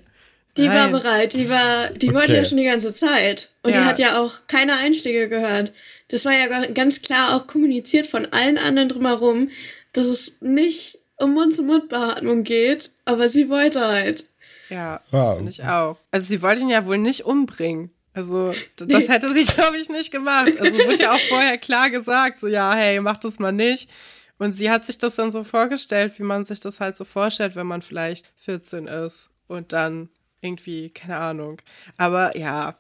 [0.58, 0.92] Die Nein.
[0.92, 2.38] war bereit, die war, die wollte Okay.
[2.38, 3.50] ja schon die ganze Zeit.
[3.64, 3.80] Und Ja.
[3.82, 5.72] die hat ja auch keine Einschläge gehört.
[6.10, 9.50] Das war ja ga- ganz klar auch kommuniziert von allen anderen drumherum,
[9.94, 14.26] dass es nicht um Mund-zu-Mund-Beatmung geht, aber sie wollte halt.
[14.70, 15.36] Ja, Ja.
[15.36, 15.98] finde ich auch.
[16.12, 17.92] Also sie wollte ihn ja wohl nicht umbringen.
[18.14, 20.52] Also das hätte sie, glaube ich, nicht gemacht.
[20.60, 23.90] Also wurde ja auch vorher klar gesagt, so ja, hey, mach das mal nicht.
[24.38, 27.56] Und sie hat sich das dann so vorgestellt, wie man sich das halt so vorstellt,
[27.56, 30.10] wenn man vielleicht 14 ist und dann
[30.42, 31.62] irgendwie, keine Ahnung.
[31.98, 32.76] Aber ja,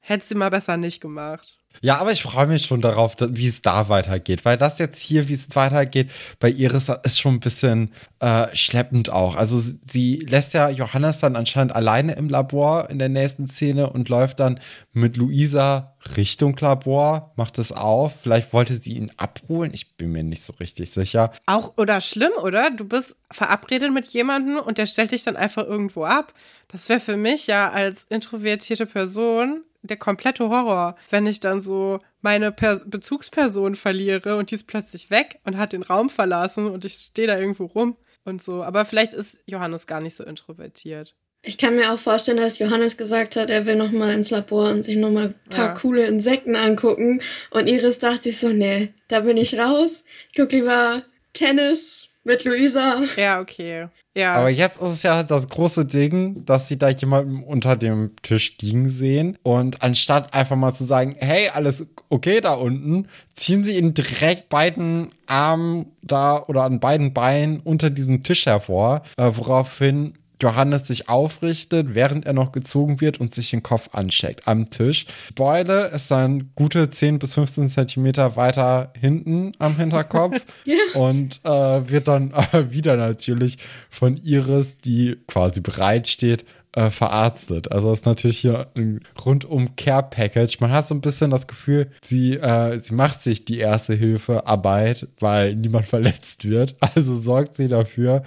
[0.00, 1.57] hätte sie mal besser nicht gemacht.
[1.80, 4.98] Ja, aber ich freue mich schon darauf, da- wie es da weitergeht, weil das jetzt
[5.00, 9.36] hier, wie es weitergeht, bei Iris ist schon ein bisschen äh, schleppend auch.
[9.36, 14.08] Also sie lässt ja Johannes dann anscheinend alleine im Labor in der nächsten Szene und
[14.08, 14.58] läuft dann
[14.92, 18.12] mit Luisa Richtung Labor, macht es auf.
[18.22, 21.30] Vielleicht wollte sie ihn abholen, ich bin mir nicht so richtig sicher.
[21.46, 22.70] Auch oder schlimm, oder?
[22.70, 26.34] Du bist verabredet mit jemandem und der stellt dich dann einfach irgendwo ab.
[26.66, 32.00] Das wäre für mich ja als introvertierte Person der komplette Horror, wenn ich dann so
[32.20, 36.84] meine Pers Bezugsperson verliere und die ist plötzlich weg und hat den Raum verlassen und
[36.84, 38.62] ich stehe da irgendwo rum und so.
[38.62, 41.14] Aber vielleicht ist Johannes gar nicht so introvertiert.
[41.42, 44.70] Ich kann mir auch vorstellen, dass Johannes gesagt hat, er will noch mal ins Labor
[44.70, 45.74] und sich noch mal ein paar Ja.
[45.74, 47.22] coole Insekten angucken.
[47.50, 50.02] Und Iris dachte sich so, nee, da bin ich raus.
[50.30, 53.02] Ich guck lieber Tennis mit Luisa.
[53.16, 53.88] Ja, okay.
[54.16, 54.34] Ja.
[54.34, 58.56] Aber jetzt ist es ja das große Ding, dass sie da jemanden unter dem Tisch
[58.60, 59.36] liegen sehen.
[59.42, 64.48] Und anstatt einfach mal zu sagen, hey, alles okay da unten, ziehen sie ihn direkt
[64.48, 71.08] beiden Armen da oder an beiden Beinen unter diesem Tisch hervor, äh, woraufhin Johannes sich
[71.08, 75.06] aufrichtet, während er noch gezogen wird und sich den Kopf ansteckt am Tisch.
[75.34, 80.40] Beule ist dann gute 10 bis 15 Zentimeter weiter hinten am Hinterkopf
[80.94, 83.58] und äh, wird dann äh, wieder natürlich
[83.90, 86.44] von Iris, die quasi bereit steht,
[86.78, 87.72] äh, verarztet.
[87.72, 90.60] Also ist natürlich hier ein rundum Care-Package.
[90.60, 95.08] Man hat so ein bisschen das Gefühl, sie, äh, sie macht sich die erste Hilfe-Arbeit,
[95.18, 96.76] weil niemand verletzt wird.
[96.80, 98.22] Also sorgt sie dafür,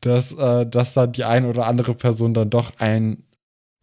[0.00, 3.24] dass, äh, dass dann die eine oder andere Person dann doch ein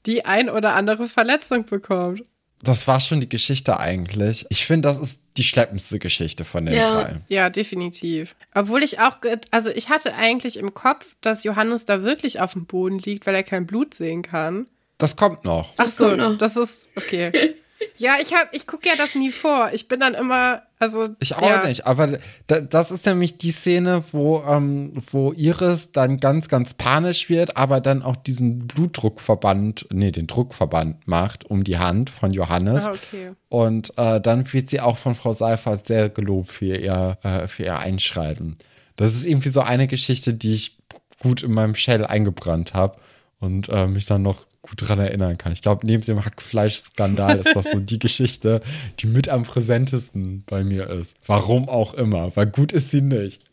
[0.06, 2.24] die ein oder andere Verletzung bekommt.
[2.63, 4.45] Das war schon die Geschichte eigentlich.
[4.49, 6.93] Ich finde, das ist die schleppendste Geschichte von den Ja.
[7.02, 7.15] drei.
[7.28, 8.36] Ja, definitiv.
[8.54, 9.17] Obwohl ich auch,
[9.52, 13.36] also ich hatte eigentlich im Kopf, dass Johannes da wirklich auf dem Boden liegt, weil
[13.36, 14.67] er kein Blut sehen kann.
[14.97, 15.69] Das kommt noch.
[15.73, 17.32] Ach Das so, das ist okay.
[17.97, 19.71] ja, ich hab, ich gucke ja das nie vor.
[19.73, 22.17] Ich bin dann immer, also Ich auch ja, nicht, aber
[22.48, 27.58] da, das ist nämlich die Szene, wo, ähm, wo Iris dann ganz, ganz panisch wird,
[27.58, 32.86] aber dann auch diesen Blutdruckverband, nee, den Druckverband macht um die Hand von Johannes.
[32.86, 33.32] Ah, okay.
[33.50, 37.63] Und äh, dann wird sie auch von Frau Seifert sehr gelobt für ihr, äh, für
[37.63, 38.58] ihr Einschreiben.
[38.96, 40.78] Das ist irgendwie so eine Geschichte, die ich
[41.19, 42.98] gut in meinem Shell eingebrannt habe
[43.39, 45.52] und äh, mich dann noch gut dran erinnern kann.
[45.52, 48.62] Ich glaube, neben dem Hackfleisch-Skandal ist das so die Geschichte,
[48.99, 51.15] die mit am präsentesten bei mir ist.
[51.28, 53.43] Warum auch immer, weil gut ist sie nicht.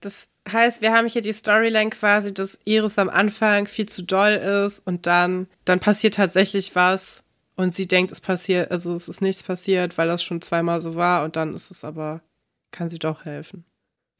[0.00, 4.32] Das heißt, wir haben hier die Storyline quasi, dass Iris am Anfang viel zu doll
[4.32, 7.24] ist und dann, dann passiert tatsächlich was
[7.56, 10.94] und sie denkt, es passiert, also es ist nichts passiert, weil das schon zweimal so
[10.94, 12.22] war und dann ist es aber,
[12.70, 13.64] kann sie doch helfen.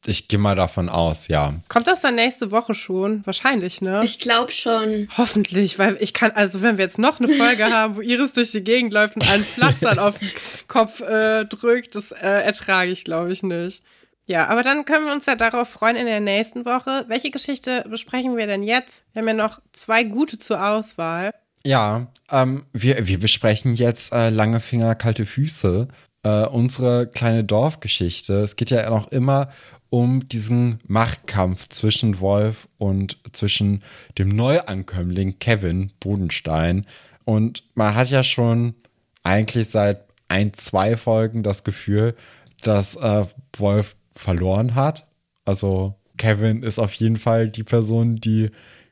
[0.05, 1.53] Ich gehe mal davon aus, ja.
[1.67, 3.23] Kommt das dann nächste Woche schon?
[3.25, 4.01] Wahrscheinlich, ne?
[4.03, 5.07] Ich glaube schon.
[5.15, 8.51] Hoffentlich, weil ich kann, also wenn wir jetzt noch eine Folge haben, wo Iris durch
[8.51, 10.31] die Gegend läuft und einen Pflastern auf den
[10.67, 13.83] Kopf äh, drückt, das äh, ertrage ich, glaube ich, nicht.
[14.27, 17.05] Ja, aber dann können wir uns ja darauf freuen in der nächsten Woche.
[17.07, 18.95] Welche Geschichte besprechen wir denn jetzt?
[19.13, 21.33] Wir haben ja noch zwei gute zur Auswahl.
[21.65, 25.87] Ja, ähm, wir, wir besprechen jetzt äh, lange Finger, kalte Füße.
[26.23, 28.41] Äh, unsere kleine Dorfgeschichte.
[28.41, 29.49] Es geht ja noch immer
[29.91, 33.83] um diesen Machtkampf zwischen Wolf und zwischen
[34.17, 36.87] dem Neuankömmling Kevin Bodenstein.
[37.25, 38.73] Und man hat ja schon
[39.21, 42.15] eigentlich seit ein, zwei Folgen das Gefühl,
[42.63, 43.25] dass äh,
[43.57, 45.05] Wolf verloren hat.
[45.43, 48.49] Also Kevin ist auf jeden Fall die Person, die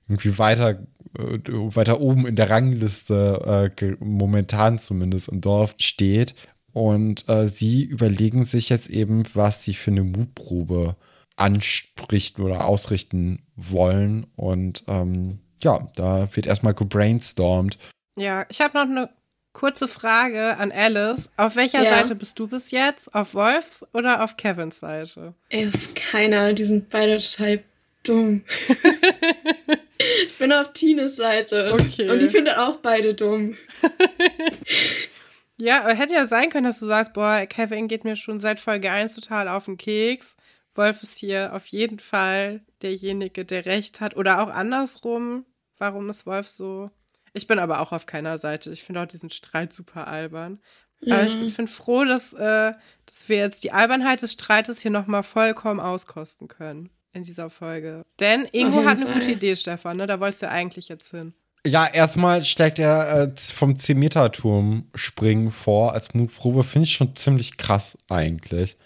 [0.10, 0.80] irgendwie weiter,
[1.18, 6.36] äh, weiter oben in der Rangliste, äh, momentan zumindest im Dorf steht.
[6.74, 10.96] Und äh, sie überlegen sich jetzt eben, was sie für eine Mutprobe
[11.36, 14.28] ansprichten oder ausrichten wollen.
[14.36, 17.78] Und ähm, ja, da wird erstmal gebrainstormt.
[18.18, 19.10] Ja, ich habe noch eine
[19.54, 21.32] kurze Frage an Alice.
[21.38, 21.90] Auf welcher Ja.
[21.90, 23.14] Seite bist du bis jetzt?
[23.16, 25.34] Auf Wolfs oder auf Kevins Seite?
[25.50, 27.64] Ey, auf keiner, die sind beide total
[28.04, 28.44] dumm.
[30.28, 31.72] ich bin auf Tines Seite.
[31.74, 32.10] Okay.
[32.10, 33.56] Und die findet auch beide dumm.
[35.60, 38.60] Ja, aber hätte ja sein können, dass du sagst, boah, Kevin geht mir schon seit
[38.60, 40.38] Folge 1 total auf den Keks.
[40.76, 44.16] Wolf ist hier auf jeden Fall derjenige, der recht hat.
[44.16, 45.46] Oder auch andersrum.
[45.78, 46.92] Warum ist Wolf so?
[47.34, 48.72] Ich bin aber auch auf keiner Seite.
[48.72, 50.60] Ich finde auch diesen Streit super albern.
[51.02, 51.16] Ja.
[51.16, 52.74] Aber ich bin froh, dass, äh,
[53.06, 58.06] dass wir jetzt die Albernheit des Streites hier nochmal vollkommen auskosten können in dieser Folge.
[58.20, 59.20] Denn Ingo hat eine Fall.
[59.20, 60.08] gute Idee, Stefan, ne?
[60.08, 61.34] Da wolltest du eigentlich jetzt hin.
[61.66, 66.64] Ja, erstmal schlägt er äh, vom 10-Meter-Turm springen vor als Mutprobe.
[66.64, 68.78] Finde ich schon ziemlich krass eigentlich.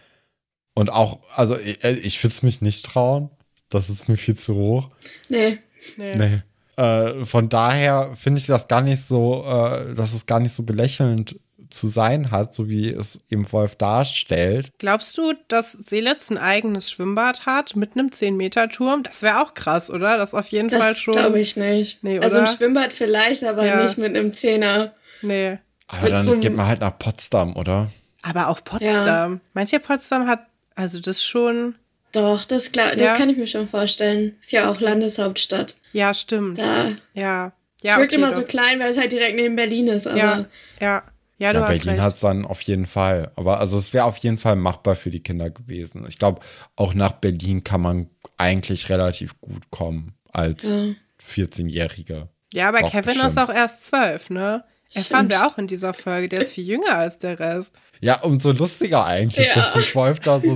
[0.74, 3.30] Und auch, also ich, äh, ich würde es mich nicht trauen.
[3.70, 4.90] Das ist mir viel zu hoch.
[5.30, 5.60] Nee.
[5.98, 6.16] Nee.
[6.16, 6.84] nee.
[6.84, 10.64] Äh, von daher finde ich das gar nicht so, äh, dass es gar nicht so
[10.64, 11.40] belächelnd
[11.74, 14.72] zu sein hat, so wie es eben Wolf darstellt.
[14.78, 19.04] Glaubst du, dass Seelitz ein eigenes Schwimmbad hat mit einem 10-Meter-Turm?
[19.04, 20.18] Das wäre auch krass, oder?
[20.18, 21.14] Das auf jeden das Fall schon.
[21.16, 22.04] Das glaube ich nicht.
[22.04, 23.84] Nee, also ein Schwimmbad vielleicht, aber ja.
[23.84, 24.94] nicht mit einem Zehner.
[25.22, 25.58] Nee.
[25.88, 27.90] Aber mit dann so geht man halt nach Potsdam, oder?
[28.22, 29.34] Aber auch Potsdam.
[29.34, 29.40] Ja.
[29.54, 30.46] Manche Potsdam hat,
[30.76, 31.76] also das schon.
[32.12, 34.36] Doch, das, klar, das kann ich mir schon vorstellen.
[34.40, 35.76] Ist ja auch Landeshauptstadt.
[35.94, 36.60] Ja, stimmt.
[36.60, 36.92] Da.
[37.14, 37.52] Ja.
[37.82, 38.38] Ja, es wirkt okay, immer doch.
[38.38, 40.08] so klein, weil es halt direkt neben Berlin ist.
[40.08, 40.46] Aber ja,
[40.80, 41.04] ja.
[41.38, 43.32] Ja, ja, Berlin hat es dann auf jeden Fall.
[43.36, 46.06] Aber also es wäre auf jeden Fall machbar für die Kinder gewesen.
[46.08, 46.42] Ich glaube,
[46.76, 50.94] auch nach Berlin kann man eigentlich relativ gut kommen als ja.
[51.30, 52.28] 14-Jähriger.
[52.54, 53.26] Ja, aber Kevin bestimmt.
[53.26, 54.64] ist auch erst zwölf, ne?
[54.94, 56.30] Erfahren wir auch in dieser Folge.
[56.30, 57.76] Der ist viel jünger als der Rest.
[58.02, 59.54] Ja, umso lustiger eigentlich, ja.
[59.54, 60.56] dass sich Wolf da so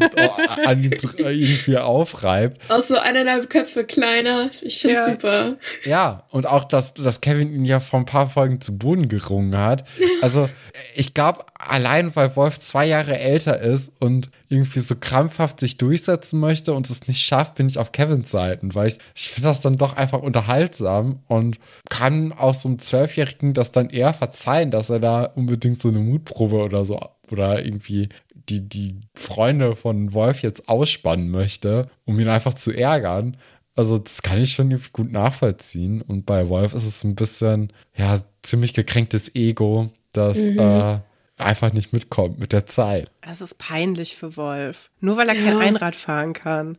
[0.66, 2.60] an irgendwie aufreibt.
[2.70, 4.50] Auch so eineinhalb Köpfe kleiner.
[4.62, 5.06] Ich finde ja.
[5.06, 5.58] super.
[5.86, 9.58] Ja, und auch, dass, dass Kevin ihn ja vor ein paar Folgen zu Boden gerungen
[9.58, 9.86] hat.
[10.22, 10.50] Also,
[10.96, 16.40] ich glaube, allein weil Wolf zwei Jahre älter ist und irgendwie so krampfhaft sich durchsetzen
[16.40, 19.62] möchte und es nicht schafft, bin ich auf Kevins Seiten, weil ich, ich finde das
[19.62, 21.60] dann doch einfach unterhaltsam und
[21.90, 26.00] kann auch so einem Zwölfjährigen das dann eher verzeihen, dass er da unbedingt so eine
[26.00, 27.00] Mutprobe oder so
[27.32, 33.38] oder irgendwie die, die Freunde von Wolf jetzt ausspannen möchte, um ihn einfach zu ärgern.
[33.76, 36.02] Also, das kann ich schon irgendwie gut nachvollziehen.
[36.02, 40.60] Und bei Wolf ist es ein bisschen, ja, ziemlich gekränktes Ego, das mhm.
[40.60, 41.00] äh,
[41.38, 43.12] einfach nicht mitkommt mit der Zeit.
[43.22, 44.90] Das ist peinlich für Wolf.
[45.00, 45.44] Nur weil er ja.
[45.44, 46.78] kein Einrad fahren kann.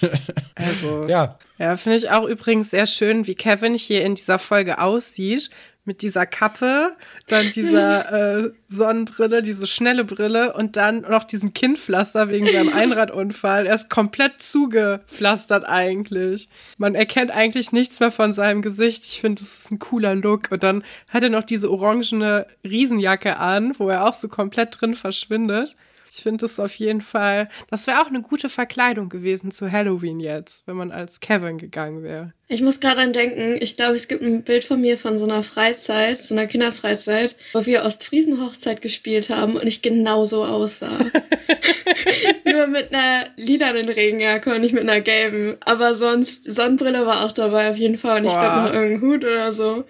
[0.54, 1.38] Also, ja.
[1.58, 5.50] Ja, finde ich auch übrigens sehr schön, wie Kevin hier in dieser Folge aussieht
[5.88, 6.94] mit dieser Kappe,
[7.26, 13.66] dann dieser äh, Sonnenbrille, diese schnelle Brille und dann noch diesem Kinnpflaster wegen seinem Einradunfall.
[13.66, 16.48] Er ist komplett zugepflastert eigentlich.
[16.76, 19.04] Man erkennt eigentlich nichts mehr von seinem Gesicht.
[19.06, 20.52] Ich finde, das ist ein cooler Look.
[20.52, 24.94] Und dann hat er noch diese orangene Riesenjacke an, wo er auch so komplett drin
[24.94, 25.74] verschwindet.
[26.10, 30.20] Ich finde es auf jeden Fall, das wäre auch eine gute Verkleidung gewesen zu Halloween
[30.20, 32.32] jetzt, wenn man als Kevin gegangen wäre.
[32.48, 35.24] Ich muss gerade an denken, ich glaube, es gibt ein Bild von mir von so
[35.24, 40.88] einer Freizeit, so einer Kinderfreizeit, wo wir Ostfriesen-Hochzeit gespielt haben und ich genauso aussah.
[42.44, 45.58] Nur mit einer lilanen Regenjacke und nicht mit einer gelben.
[45.60, 48.32] Aber sonst, Sonnenbrille war auch dabei auf jeden Fall und Boah.
[48.32, 49.84] ich glaube noch irgendein Hut oder so.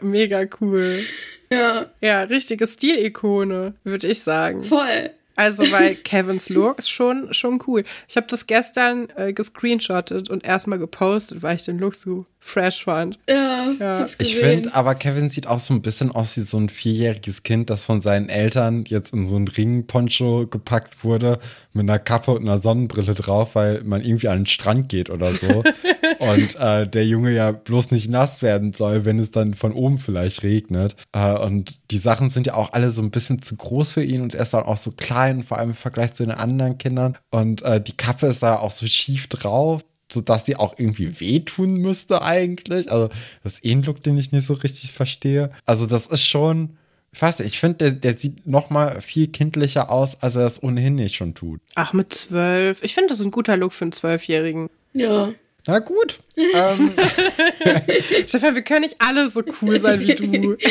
[0.00, 1.04] Mega cool.
[1.50, 1.90] Ja.
[2.00, 4.64] Ja, richtige Stilikone, würde ich sagen.
[4.64, 5.10] Voll.
[5.36, 7.84] Also, weil Kevins Look ist schon, schon cool.
[8.08, 12.84] Ich habe das gestern äh, gescreenshottet und erstmal gepostet, weil ich den Look so fresh
[12.84, 13.18] fand.
[13.28, 13.98] Ja, ja.
[14.00, 17.42] Hab's Ich finde, aber Kevin sieht auch so ein bisschen aus wie so ein vierjähriges
[17.42, 21.40] Kind, das von seinen Eltern jetzt in so ein Ringponcho gepackt wurde,
[21.72, 25.34] mit einer Kappe und einer Sonnenbrille drauf, weil man irgendwie an den Strand geht oder
[25.34, 25.64] so.
[26.18, 29.98] und äh, der Junge ja bloß nicht nass werden soll, wenn es dann von oben
[29.98, 30.94] vielleicht regnet.
[31.12, 34.20] Äh, und die Sachen sind ja auch alle so ein bisschen zu groß für ihn
[34.20, 37.16] und er ist dann auch so klein, vor allem im Vergleich zu den anderen Kindern.
[37.30, 41.76] Und äh, die Kappe ist da auch so schief drauf sodass sie auch irgendwie wehtun
[41.76, 42.90] müsste eigentlich.
[42.90, 43.08] Also
[43.42, 45.50] das ist eh ein Look, den ich nicht so richtig verstehe.
[45.64, 46.76] Also das ist schon,
[47.12, 50.42] ich weiß nicht, ich finde, der, der sieht noch mal viel kindlicher aus, als er
[50.42, 51.60] das ohnehin nicht schon tut.
[51.74, 52.82] Ach, mit zwölf.
[52.82, 54.70] Ich finde, das ist ein guter Look für einen Zwölfjährigen.
[54.94, 55.30] Ja.
[55.66, 56.20] Na gut.
[56.36, 56.90] ähm.
[58.26, 60.56] Stefan, wir können nicht alle so cool sein wie du.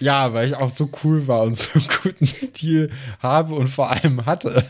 [0.00, 4.26] Ja, weil ich auch so cool war und so guten Stil habe und vor allem
[4.26, 4.64] hatte.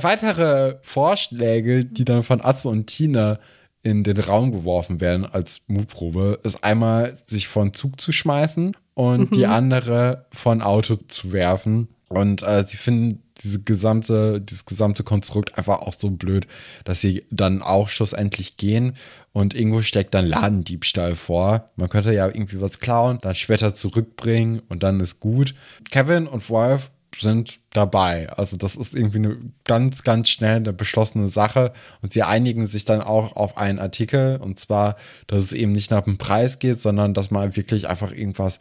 [0.00, 3.38] Weitere Vorschläge, die dann von Atze und Tina
[3.84, 9.30] in den Raum geworfen werden als Mutprobe, ist einmal, sich von Zug zu schmeißen und
[9.30, 9.34] mhm.
[9.34, 11.86] die andere von Auto zu werfen.
[12.08, 16.46] Und äh, sie finden diese gesamte, dieses gesamte Konstrukt einfach auch so blöd,
[16.84, 18.96] dass sie dann auch schlussendlich gehen
[19.32, 21.70] und Ingo steckt dann Ladendiebstahl vor.
[21.76, 25.54] Man könnte ja irgendwie was klauen, dann später zurückbringen und dann ist gut.
[25.90, 28.30] Kevin und Wolf sind dabei.
[28.30, 32.84] Also das ist irgendwie eine ganz, ganz schnell eine beschlossene Sache und sie einigen sich
[32.84, 36.80] dann auch auf einen Artikel und zwar, dass es eben nicht nach dem Preis geht,
[36.80, 38.60] sondern dass man wirklich einfach irgendwas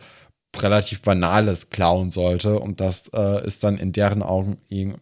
[0.57, 2.59] relativ Banales klauen sollte.
[2.59, 4.57] Und das äh, ist dann in deren Augen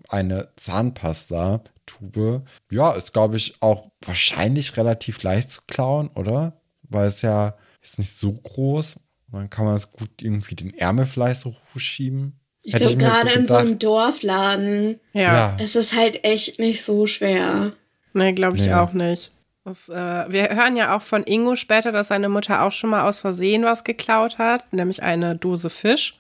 [0.09, 2.43] eine Zahnpasta-Tube.
[2.71, 6.53] Ja, ist, glaube ich, auch wahrscheinlich relativ leicht zu klauen, oder?
[6.83, 8.95] Weil es ja ist nicht so groß.
[9.31, 12.39] Dann kann man es gut irgendwie den Ärmel vielleicht so hochschieben.
[12.61, 15.21] Ich glaube, gerade so in so einem Dorfladen Ja.
[15.55, 15.55] Ja.
[15.57, 17.71] ist es halt echt nicht so schwer.
[18.13, 18.73] Nee, glaube ich Nee.
[18.73, 19.31] auch nicht.
[19.63, 23.07] Das, äh, wir hören ja auch von Ingo später, dass seine Mutter auch schon mal
[23.07, 26.19] aus Versehen was geklaut hat, nämlich eine Dose Fisch.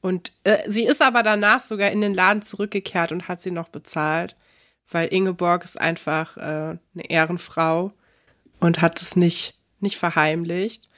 [0.00, 3.68] Und äh, sie ist aber danach sogar in den Laden zurückgekehrt und hat sie noch
[3.68, 4.36] bezahlt,
[4.90, 7.92] weil Ingeborg ist einfach äh, eine Ehrenfrau
[8.60, 10.88] und hat es nicht, nicht verheimlicht.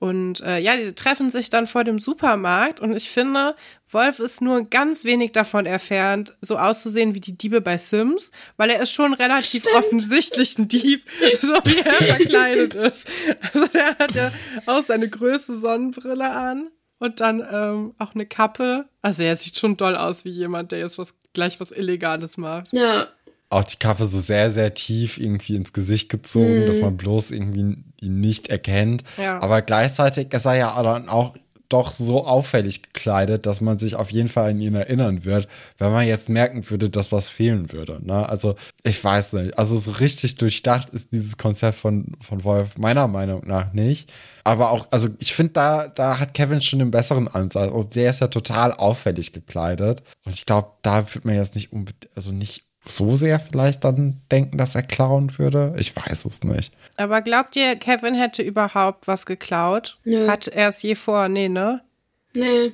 [0.00, 3.54] Und äh, ja, die treffen sich dann vor dem Supermarkt und ich finde,
[3.90, 8.70] Wolf ist nur ganz wenig davon entfernt, so auszusehen wie die Diebe bei Sims, weil
[8.70, 11.04] er ist schon relativ offensichtlich ein Dieb,
[11.38, 13.10] so wie er verkleidet ist.
[13.42, 14.32] Also der hat ja
[14.64, 18.88] auch seine größte Sonnenbrille an und dann ähm, auch eine Kappe.
[19.02, 22.72] Also er sieht schon doll aus wie jemand, der jetzt was gleich was Illegales macht.
[22.72, 23.08] Ja,
[23.50, 27.76] Auch die Kappe so sehr, sehr tief irgendwie ins Gesicht gezogen, dass man bloß irgendwie
[28.00, 29.02] ihn nicht erkennt.
[29.18, 29.42] Ja.
[29.42, 31.34] Aber gleichzeitig ist er ja dann auch
[31.70, 35.48] doch so auffällig gekleidet, dass man sich auf jeden Fall an ihn erinnern wird,
[35.78, 38.00] wenn man jetzt merken würde, dass was fehlen würde.
[38.02, 38.28] Ne?
[38.28, 39.56] Also ich weiß nicht.
[39.56, 44.12] Also so richtig durchdacht ist dieses Konzept von, von Wolf meiner Meinung nach nicht.
[44.42, 47.70] Aber auch, also ich finde, da, da hat Kevin schon einen besseren Ansatz.
[47.70, 50.02] Also der ist ja total auffällig gekleidet.
[50.24, 54.20] Und ich glaube, da wird man jetzt nicht unbedingt, also nicht so sehr vielleicht dann
[54.30, 55.74] denken, dass er klauen würde.
[55.78, 56.72] Ich weiß es nicht.
[56.96, 59.98] Aber glaubt ihr, Kevin hätte überhaupt was geklaut?
[60.04, 60.26] Nö.
[60.28, 61.28] Hat er es je vor?
[61.28, 61.82] Nee, ne?
[62.34, 62.72] nee.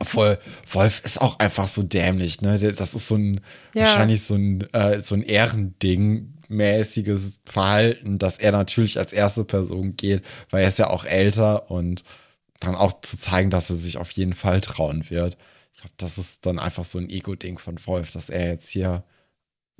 [0.00, 0.38] Obwohl,
[0.72, 2.56] Wolf ist auch einfach so dämlich, ne?
[2.72, 3.40] Das ist so ein,
[3.74, 3.82] Ja.
[3.82, 9.96] wahrscheinlich so ein, äh, so ein Ehrending, mäßiges Verhalten, dass er natürlich als erste Person
[9.96, 12.04] geht, weil er ist ja auch älter und
[12.60, 15.36] dann auch zu zeigen, dass er sich auf jeden Fall trauen wird.
[15.74, 19.02] Ich glaube, das ist dann einfach so ein Ego-Ding von Wolf, dass er jetzt hier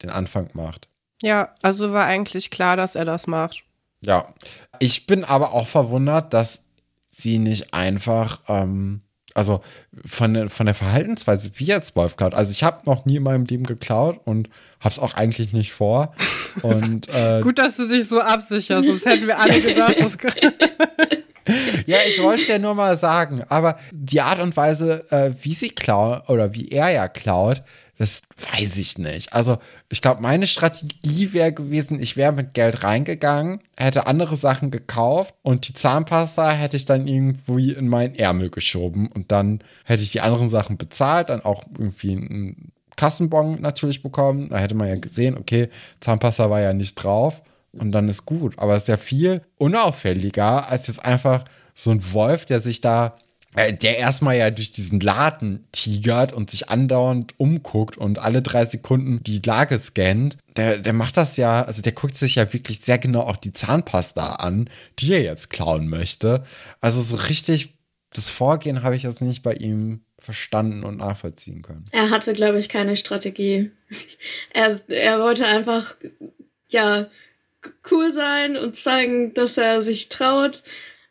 [0.02, 0.88] den Anfang macht.
[1.22, 3.64] Ja, also war eigentlich klar, dass er das macht.
[4.04, 4.32] Ja,
[4.78, 6.62] ich bin aber auch verwundert, dass
[7.08, 9.00] sie nicht einfach, ähm,
[9.34, 9.60] also
[10.06, 12.34] von, der- von der Verhaltensweise, wie jetzt Wolf klaut.
[12.34, 14.48] Also ich habe noch nie in meinem Leben geklaut und
[14.80, 16.14] habe es auch eigentlich nicht vor.
[16.62, 20.16] Und äh, Gut, dass du dich so absicherst, sonst hätten wir alle gedacht, das
[21.86, 25.54] ja, ich wollte es ja nur mal sagen, aber die Art und Weise, äh, wie
[25.54, 27.62] sie klaut oder wie er ja klaut,
[27.98, 28.22] das
[28.52, 29.32] weiß ich nicht.
[29.32, 34.70] Also ich glaube, meine Strategie wäre gewesen, ich wäre mit Geld reingegangen, hätte andere Sachen
[34.70, 40.02] gekauft und die Zahnpasta hätte ich dann irgendwie in meinen Ärmel geschoben und dann hätte
[40.02, 44.50] ich die anderen Sachen bezahlt, dann auch irgendwie einen Kassenbon natürlich bekommen.
[44.50, 45.68] Da hätte man ja gesehen, okay,
[46.00, 47.42] Zahnpasta war ja nicht drauf
[47.72, 48.58] und dann ist gut.
[48.58, 51.44] Aber es ist ja viel unauffälliger als jetzt einfach
[51.74, 53.16] so ein Wolf, der sich da,
[53.54, 59.22] der erstmal ja durch diesen Laden tigert und sich andauernd umguckt und alle drei Sekunden
[59.22, 60.36] die Lage scannt.
[60.56, 63.52] Der, der macht das ja, also der guckt sich ja wirklich sehr genau auch die
[63.52, 64.68] Zahnpasta an,
[64.98, 66.44] die er jetzt klauen möchte.
[66.80, 67.74] Also so richtig
[68.12, 71.84] das Vorgehen habe ich jetzt nicht bei ihm verstanden und nachvollziehen können.
[71.92, 73.70] Er hatte, glaube ich, keine Strategie.
[74.52, 75.96] Er, er wollte einfach,
[76.70, 77.06] ja,
[77.90, 80.62] cool sein und zeigen, dass er sich traut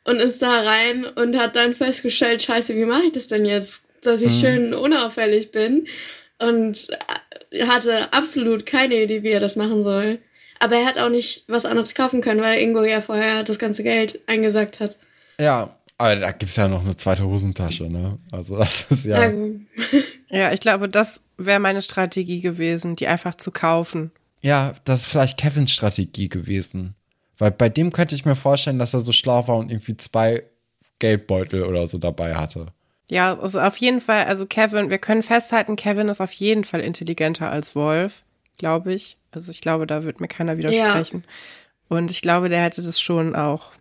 [0.07, 3.81] und ist da rein und hat dann festgestellt, scheiße, wie mache ich das denn jetzt,
[4.01, 5.85] dass ich schön unauffällig bin
[6.39, 6.87] und
[7.51, 10.19] äh, hatte absolut keine Idee, wie er das machen soll.
[10.59, 13.83] Aber er hat auch nicht was anderes kaufen können, weil Ingo ja vorher das ganze
[13.83, 14.97] Geld eingesagt hat.
[15.39, 18.17] Ja, aber da gibt es ja noch eine zweite Hosentasche, ne?
[18.31, 19.25] Also das ist ja.
[19.25, 19.31] Ja.
[20.29, 24.11] Ja, ich glaube, das wäre meine Strategie gewesen, die einfach zu kaufen.
[24.41, 26.95] Ja, das ist vielleicht Kevins Strategie gewesen.
[27.37, 30.43] Weil bei dem könnte ich mir vorstellen, dass er so schlau war und irgendwie zwei
[30.99, 32.67] Geldbeutel oder so dabei hatte.
[33.09, 36.81] Ja, also auf jeden Fall, also Kevin, wir können festhalten, Kevin ist auf jeden Fall
[36.81, 38.23] intelligenter als Wolf,
[38.57, 39.17] glaube ich.
[39.31, 41.23] Also ich glaube, da wird mir keiner widersprechen.
[41.89, 43.71] Und ich glaube, der hätte das schon auch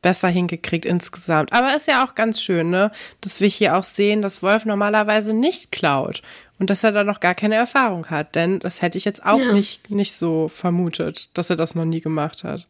[0.00, 1.52] besser hingekriegt insgesamt.
[1.52, 2.90] Aber ist ja auch ganz schön, ne,
[3.22, 6.22] dass wir hier auch sehen, dass Wolf normalerweise nicht klaut
[6.58, 9.38] und dass er da noch gar keine Erfahrung hat, denn das hätte ich jetzt auch
[9.38, 9.52] Ja.
[9.52, 12.68] nicht nicht so vermutet, dass er das noch nie gemacht hat.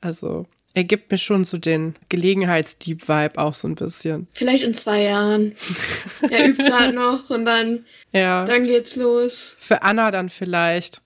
[0.00, 4.26] Also, er gibt mir schon so den Gelegenheitsdieb-Vibe auch so ein bisschen.
[4.32, 5.52] Vielleicht in zwei Jahren.
[6.30, 8.44] Er übt gerade noch und dann, Ja.
[8.44, 9.56] dann geht's los.
[9.58, 11.00] Für Anna dann vielleicht.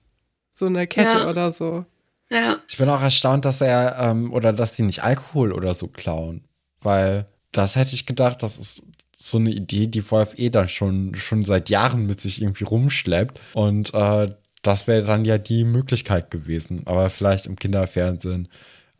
[0.51, 1.29] So eine Kette Ja.
[1.29, 1.85] oder so.
[2.29, 2.57] Ja.
[2.67, 6.43] Ich bin auch erstaunt, dass er ähm, oder dass die nicht Alkohol oder so klauen.
[6.81, 8.81] Weil das hätte ich gedacht, das ist
[9.17, 13.39] so eine Idee, die Wolf eh dann schon, schon seit Jahren mit sich irgendwie rumschleppt.
[13.53, 14.27] Und äh,
[14.63, 16.81] das wäre dann ja die Möglichkeit gewesen.
[16.85, 18.49] Aber vielleicht im Kinderfernsehen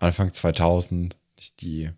[0.04, 1.89] Anfang 2000 nicht die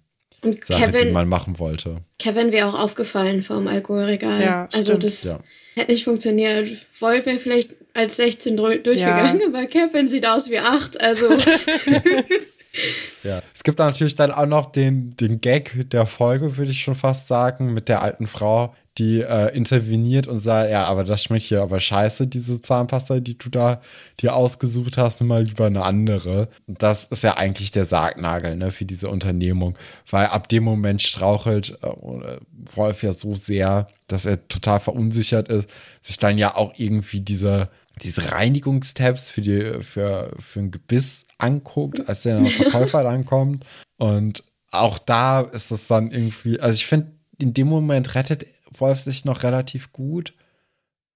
[0.42, 1.98] Und Sache, die Kevin, man machen wollte.
[2.20, 4.42] Kevin wäre auch aufgefallen vom Alkoholregal.
[4.42, 5.04] Ja, also stimmt.
[5.04, 5.40] das Ja.
[5.76, 6.70] hätte nicht funktioniert.
[7.00, 11.00] Wolf wäre vielleicht als 16 drü- durchgegangen, aber Kevin sieht aus wie 8.
[11.02, 11.28] Also
[13.24, 13.42] Ja.
[13.54, 17.28] Es gibt natürlich dann auch noch den, den Gag der Folge, würde ich schon fast
[17.28, 21.62] sagen, mit der alten Frau, die äh, interveniert und sagt, ja, aber das schmeckt hier
[21.62, 23.82] aber scheiße, diese Zahnpasta, die du da
[24.22, 26.48] dir ausgesucht hast, nimm mal lieber eine andere.
[26.66, 29.78] Und das ist ja eigentlich der Sargnagel ne, für diese Unternehmung,
[30.10, 32.38] weil ab dem Moment strauchelt äh,
[32.74, 35.70] Wolf ja so sehr, dass er total verunsichert ist,
[36.02, 37.70] sich dann ja auch irgendwie diese,
[38.02, 43.66] diese Reinigungstabs für, die, für, für ein Gebiss anguckt, als der Verkäufer dann kommt.
[43.98, 48.46] Und auch da ist es dann irgendwie, also ich finde, in dem Moment rettet
[48.80, 50.34] Wolf sich noch relativ gut.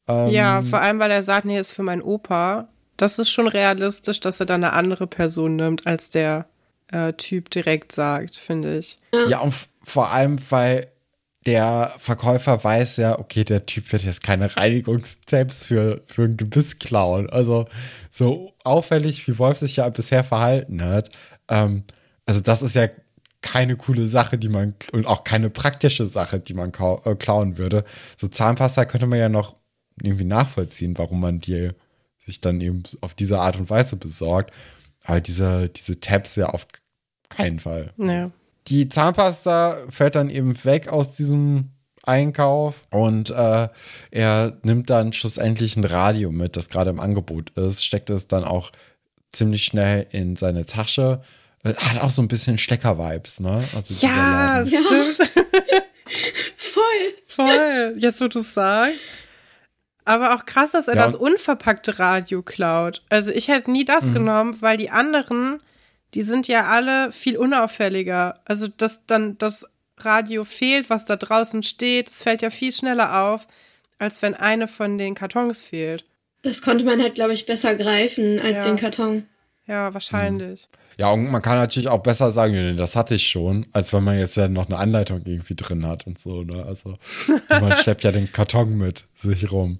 [0.07, 2.67] Ähm, ja, vor allem, weil er sagt, nee, ist für meinen Opa.
[2.97, 6.47] Das ist schon realistisch, dass er dann eine andere Person nimmt, als der
[6.91, 8.97] äh, Typ direkt sagt, finde ich.
[9.29, 9.53] Ja, und
[9.83, 10.87] vor allem, weil
[11.45, 16.79] der Verkäufer weiß ja, okay, der Typ wird jetzt keine Reinigungstapes für, für ein Gebiss
[16.79, 17.29] klauen.
[17.29, 17.67] Also
[18.09, 21.09] so auffällig, wie Wolf sich ja bisher verhalten hat.
[21.47, 21.83] Ähm,
[22.25, 22.87] also das ist ja
[23.41, 27.85] keine coole Sache, die man und auch keine praktische Sache, die man äh, klauen würde.
[28.17, 29.55] So Zahnpasta könnte man ja noch
[30.01, 31.71] irgendwie nachvollziehen, warum man die
[32.25, 34.53] sich dann eben auf diese Art und Weise besorgt.
[35.03, 36.67] Aber diese, diese Tabs ja auf
[37.29, 37.93] keinen Fall.
[37.97, 38.31] Ja.
[38.67, 41.71] Die Zahnpasta fällt dann eben weg aus diesem
[42.03, 43.69] Einkauf und äh,
[44.11, 48.43] er nimmt dann schlussendlich ein Radio mit, das gerade im Angebot ist, steckt es dann
[48.43, 48.71] auch
[49.31, 51.21] ziemlich schnell in seine Tasche
[51.63, 53.63] hat auch so ein bisschen Stecker-Vibes, ne?
[53.75, 55.17] Also ja, stimmt.
[56.57, 56.83] Voll.
[57.27, 57.95] Voll.
[57.97, 59.03] Jetzt, wo du es sagst.
[60.05, 61.03] Aber auch krass, dass er ja.
[61.03, 63.03] das unverpackte Radio klaut.
[63.09, 64.13] Also ich hätte nie das mhm.
[64.13, 65.61] genommen, weil die anderen,
[66.15, 68.39] die sind ja alle viel unauffälliger.
[68.45, 73.21] Also dass dann das Radio fehlt, was da draußen steht, es fällt ja viel schneller
[73.23, 73.47] auf,
[73.99, 76.05] als wenn eine von den Kartons fehlt.
[76.41, 78.63] Das konnte man halt, glaube ich, besser greifen als ja.
[78.65, 79.25] den Karton.
[79.67, 80.67] Ja, wahrscheinlich.
[80.99, 84.03] Ja, und man kann natürlich auch besser sagen, nee, das hatte ich schon, als wenn
[84.03, 86.61] man jetzt ja noch eine Anleitung irgendwie drin hat und so, ne?
[86.65, 86.95] Also
[87.49, 89.79] man schleppt ja den Karton mit sich rum.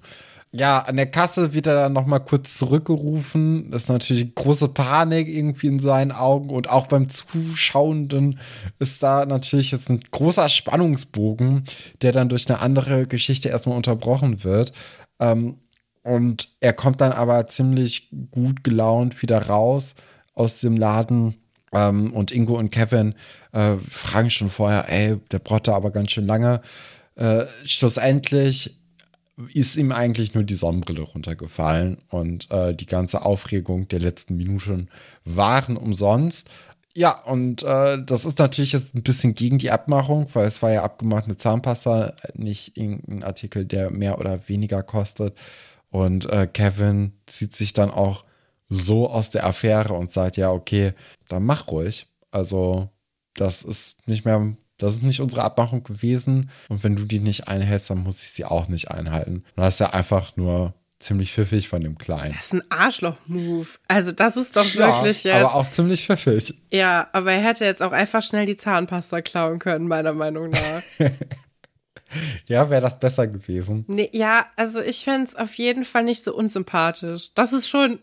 [0.54, 3.70] Ja, an der Kasse wird er dann nochmal kurz zurückgerufen.
[3.70, 8.40] Das ist natürlich große Panik irgendwie in seinen Augen und auch beim Zuschauenden
[8.80, 11.66] ist da natürlich jetzt ein großer Spannungsbogen,
[12.02, 14.72] der dann durch eine andere Geschichte erstmal unterbrochen wird.
[15.20, 15.58] Ähm,
[16.02, 19.96] und er kommt dann aber ziemlich gut gelaunt wieder raus
[20.40, 21.36] aus dem Laden.
[21.72, 23.14] Ähm, und Ingo und Kevin
[23.52, 26.62] äh, fragen schon vorher, ey, der da aber ganz schön lange.
[27.16, 28.80] Äh, schlussendlich
[29.54, 34.90] ist ihm eigentlich nur die Sonnenbrille runtergefallen und äh, die ganze Aufregung der letzten Minuten
[35.26, 36.50] waren umsonst.
[36.96, 40.72] Ja, und äh, das ist natürlich jetzt ein bisschen gegen die Abmachung, weil es war
[40.72, 45.38] ja abgemacht eine Zahnpasta, nicht irgendein Artikel, der mehr oder weniger kostet.
[45.92, 48.26] Und äh, Kevin zieht sich dann auch
[48.70, 50.94] so aus der Affäre und sagt, ja, okay,
[51.28, 52.08] dann mach ruhig.
[52.32, 52.90] Also,
[53.34, 56.52] das ist nicht mehr, das ist nicht unsere Abmachung gewesen.
[56.70, 59.44] Und wenn du die nicht einhältst, dann muss ich sie auch nicht einhalten.
[59.56, 62.36] Und das ist ja einfach nur ziemlich pfiffig von dem Kleinen.
[62.36, 63.68] Das ist ein Arschloch-Move.
[63.88, 65.46] Also, das ist doch wirklich ja, jetzt.
[65.46, 66.54] Aber auch ziemlich pfiffig.
[66.72, 70.82] Ja, aber er hätte jetzt auch einfach schnell die Zahnpasta klauen können, meiner Meinung nach.
[72.48, 73.86] Ja, wäre das besser gewesen.
[73.88, 77.34] Nee, ja, also ich fände es auf jeden Fall nicht so unsympathisch.
[77.36, 78.00] Das ist schon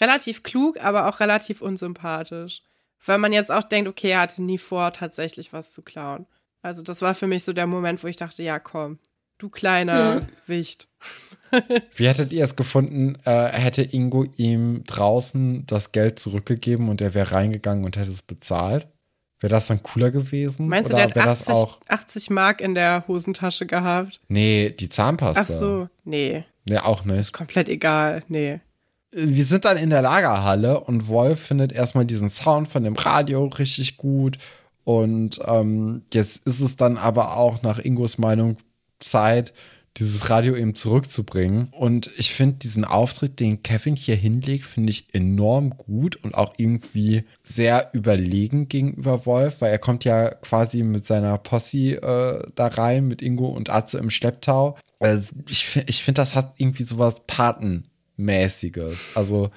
[0.00, 2.62] relativ klug, aber auch relativ unsympathisch.
[3.06, 6.26] Weil man jetzt auch denkt, okay, er hatte nie vor, tatsächlich was zu klauen.
[6.62, 8.98] Also das war für mich so der Moment, wo ich dachte, ja, komm,
[9.38, 10.20] du kleiner ja.
[10.46, 10.88] Wicht.
[11.94, 17.12] Wie hättet ihr es gefunden, äh, hätte Ingo ihm draußen das Geld zurückgegeben und er
[17.12, 18.88] wäre reingegangen und hätte es bezahlt?
[19.40, 20.68] Wäre das dann cooler gewesen?
[20.68, 21.54] Meinst du, der hat 80,
[21.88, 24.20] 80, Mark in der Hosentasche gehabt?
[24.28, 25.42] Nee, die Zahnpasta.
[25.42, 26.44] Ach so, nee.
[26.66, 27.18] Nee, auch nicht.
[27.18, 28.60] Ist komplett egal, nee.
[29.14, 33.46] Wir sind dann in der Lagerhalle und Wolf findet erstmal diesen Sound von dem Radio
[33.46, 34.38] richtig gut.
[34.84, 38.56] Und ähm, jetzt ist es dann aber auch nach Ingos Meinung
[39.00, 39.54] Zeit,
[39.96, 41.68] dieses Radio eben zurückzubringen.
[41.70, 46.54] Und ich finde diesen Auftritt, den Kevin hier hinlegt, finde ich enorm gut und auch
[46.56, 52.66] irgendwie sehr überlegen gegenüber Wolf, weil er kommt ja quasi mit seiner Posse äh, da
[52.66, 54.76] rein, mit Ingo und Atze im Schlepptau.
[54.98, 57.22] Also ich ich finde, das hat irgendwie sowas
[58.16, 59.08] Patenmäßiges.
[59.14, 59.50] Also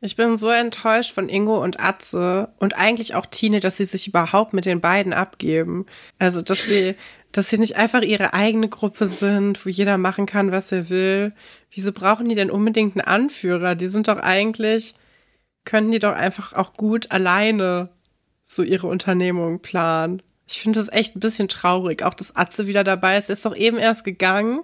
[0.00, 4.06] ich bin so enttäuscht von Ingo und Atze und eigentlich auch Tine, dass sie sich
[4.06, 5.86] überhaupt mit den beiden abgeben.
[6.18, 6.94] Also, dass sie
[7.32, 11.34] dass sie nicht einfach ihre eigene Gruppe sind, wo jeder machen kann, was er will.
[11.70, 13.74] Wieso brauchen die denn unbedingt einen Anführer?
[13.74, 14.94] Die sind doch eigentlich,
[15.64, 17.90] könnten die doch einfach auch gut alleine
[18.42, 20.22] so ihre Unternehmung planen.
[20.48, 22.02] Ich finde das echt ein bisschen traurig.
[22.02, 23.28] Auch dass Atze wieder dabei ist.
[23.28, 24.62] Er ist doch eben erst gegangen,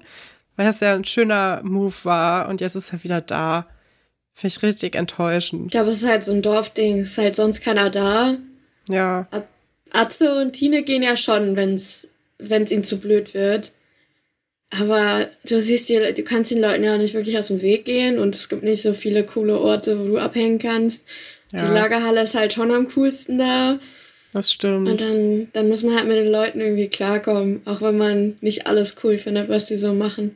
[0.56, 3.66] weil das ja ein schöner Move war und jetzt ist er wieder da.
[4.32, 5.66] Finde ich richtig enttäuschend.
[5.66, 7.00] Ich glaube, es ist halt so ein Dorfding.
[7.00, 8.36] Es ist halt sonst keiner da.
[8.88, 9.28] Ja.
[9.92, 12.08] Atze und Tine gehen ja schon, wenn es
[12.40, 13.72] ihnen zu blöd wird.
[14.70, 18.18] Aber du siehst, die, du kannst den Leuten ja nicht wirklich aus dem Weg gehen
[18.18, 21.02] und es gibt nicht so viele coole Orte, wo du abhängen kannst.
[21.52, 21.64] Ja.
[21.64, 23.78] Die Lagerhalle ist halt schon am coolsten da.
[24.32, 24.88] Das stimmt.
[24.88, 28.66] Und dann, dann muss man halt mit den Leuten irgendwie klarkommen, auch wenn man nicht
[28.66, 30.34] alles cool findet, was die so machen.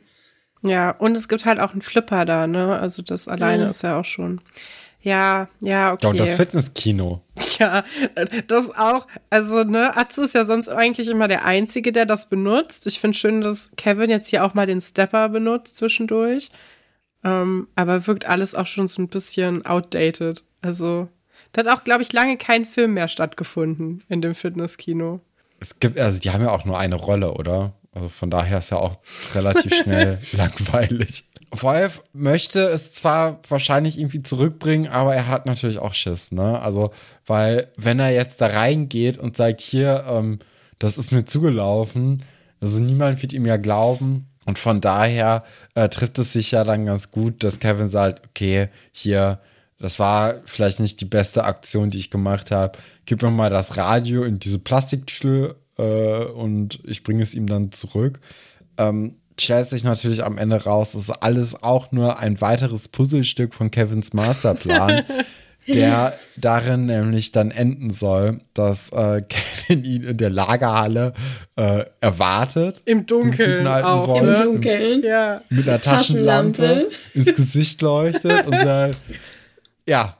[0.61, 2.77] Ja, und es gibt halt auch einen Flipper da, ne?
[2.79, 3.69] Also das alleine ja.
[3.69, 4.41] ist ja auch schon.
[5.01, 6.05] Ja, ja, okay.
[6.05, 7.21] Ja, und das Fitnesskino.
[7.57, 7.83] Ja,
[8.47, 9.07] das auch.
[9.29, 12.87] Also, ne, Atze ist ja sonst eigentlich immer der Einzige, der das benutzt.
[12.87, 16.51] Ich finde schön, dass Kevin jetzt hier auch mal den Stepper benutzt zwischendurch.
[17.23, 20.43] Ähm, aber wirkt alles auch schon so ein bisschen outdated.
[20.61, 21.09] Also,
[21.51, 25.19] da hat auch, glaube ich, lange kein Film mehr stattgefunden in dem Fitnesskino.
[25.59, 27.73] Es gibt, also die haben ja auch nur eine Rolle, oder?
[27.91, 28.97] Also von daher ist ja auch
[29.33, 31.23] relativ schnell langweilig.
[31.51, 36.59] Wolf möchte es zwar wahrscheinlich irgendwie zurückbringen, aber er hat natürlich auch Schiss, ne?
[36.59, 36.91] Also,
[37.25, 40.39] weil, wenn er jetzt da reingeht und sagt, hier, ähm,
[40.77, 42.23] das ist mir zugelaufen,
[42.61, 44.27] also niemand wird ihm ja glauben.
[44.45, 45.43] Und von daher
[45.75, 49.39] äh, trifft es sich ja dann ganz gut, dass Kevin sagt, okay, hier,
[49.79, 52.77] das war vielleicht nicht die beste Aktion, die ich gemacht habe.
[53.05, 57.71] Gib mir mal das Radio in diese Plastiktüte äh, und ich bringe es ihm dann
[57.71, 58.19] zurück.
[58.77, 63.53] Ähm, stellt sich natürlich am Ende raus, das ist alles auch nur ein weiteres Puzzlestück
[63.53, 65.05] von Kevins Masterplan.
[65.67, 71.13] der darin nämlich dann enden soll, dass äh, Kevin ihn in der Lagerhalle
[71.57, 72.81] äh, erwartet.
[72.85, 74.07] Im Dunkeln auch.
[74.07, 75.03] Wolf, Im Dunkeln.
[75.03, 75.41] Ja.
[75.49, 78.97] Mit einer Taschenlampe, Taschenlampe ins Gesicht leuchtet und sagt,
[79.85, 80.17] ja,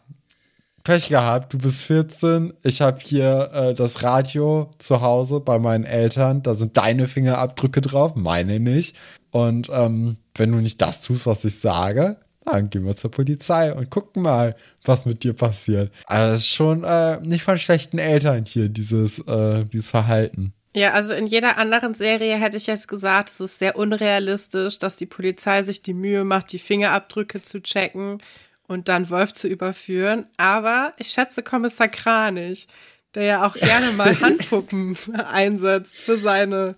[0.89, 5.83] Pech gehabt, du bist 14, ich habe hier äh, das Radio zu Hause bei meinen
[5.83, 8.95] Eltern, da sind deine Fingerabdrücke drauf, meine nicht.
[9.29, 13.71] Und ähm, wenn du nicht das tust, was ich sage, dann gehen wir zur Polizei
[13.71, 15.91] und gucken mal, was mit dir passiert.
[16.07, 20.53] Also das ist schon äh, nicht von schlechten Eltern hier, dieses, äh, dieses Verhalten.
[20.75, 24.95] Ja, also in jeder anderen Serie hätte ich jetzt gesagt, es ist sehr unrealistisch, dass
[24.95, 28.23] die Polizei sich die Mühe macht, die Fingerabdrücke zu checken
[28.69, 30.27] und dann Wolf zu überführen.
[30.37, 32.67] Aber ich schätze Kommissar Kranich,
[33.15, 34.95] der ja auch gerne mal Handpuppen
[35.31, 36.75] einsetzt für seine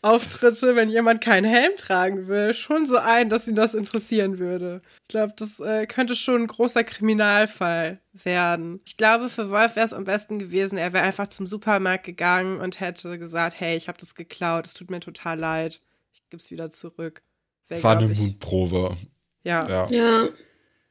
[0.00, 4.82] Auftritte, wenn jemand keinen Helm tragen will, schon so ein, dass ihn das interessieren würde.
[5.02, 8.80] Ich glaube, das äh, könnte schon ein großer Kriminalfall werden.
[8.86, 12.58] Ich glaube, für Wolf wäre es am besten gewesen, er wäre einfach zum Supermarkt gegangen
[12.58, 15.80] und hätte gesagt, hey, ich habe das geklaut, es tut mir total leid,
[16.12, 17.22] ich gebe es wieder zurück.
[17.68, 18.96] Wär, War eine Mutprobe.
[19.42, 19.66] Ja.
[19.68, 19.88] ja.
[19.90, 20.28] ja.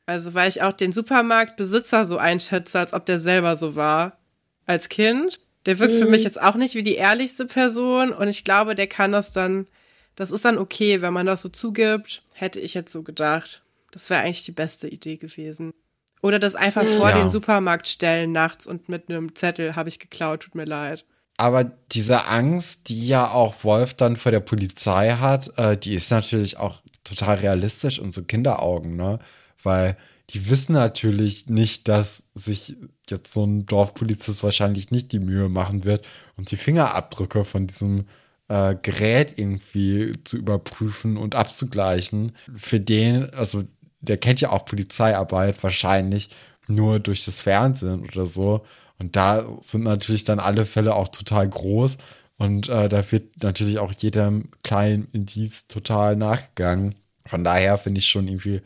[0.05, 4.17] Also, weil ich auch den Supermarktbesitzer so einschätze, als ob der selber so war.
[4.65, 5.39] Als Kind.
[5.65, 5.99] Der wirkt mhm.
[5.99, 9.31] für mich jetzt auch nicht wie die ehrlichste Person und ich glaube, der kann das
[9.31, 9.67] dann,
[10.15, 13.61] das ist dann okay, wenn man das so zugibt, hätte ich jetzt so gedacht.
[13.91, 15.73] Das wäre eigentlich die beste Idee gewesen.
[16.21, 16.97] Oder das einfach ja.
[16.97, 21.05] vor den Supermarkt stellen nachts und mit einem Zettel habe ich geklaut, tut mir leid.
[21.37, 26.11] Aber diese Angst, die ja auch Wolf dann vor der Polizei hat, äh, die ist
[26.11, 29.19] natürlich auch total realistisch und so Kinderaugen, ne?
[29.63, 29.97] Weil
[30.29, 32.77] die wissen natürlich nicht, dass sich
[33.09, 36.05] jetzt so ein Dorfpolizist wahrscheinlich nicht die Mühe machen wird
[36.37, 38.05] und die Fingerabdrücke von diesem
[38.47, 42.31] äh, Gerät irgendwie zu überprüfen und abzugleichen.
[42.55, 43.63] Für den, also
[43.99, 46.29] der kennt ja auch Polizeiarbeit wahrscheinlich
[46.67, 48.65] nur durch das Fernsehen oder so.
[48.99, 51.97] Und da sind natürlich dann alle Fälle auch total groß.
[52.37, 56.95] Und äh, da wird natürlich auch jedem kleinen Indiz total nachgegangen.
[57.25, 58.61] Von daher finde ich schon irgendwie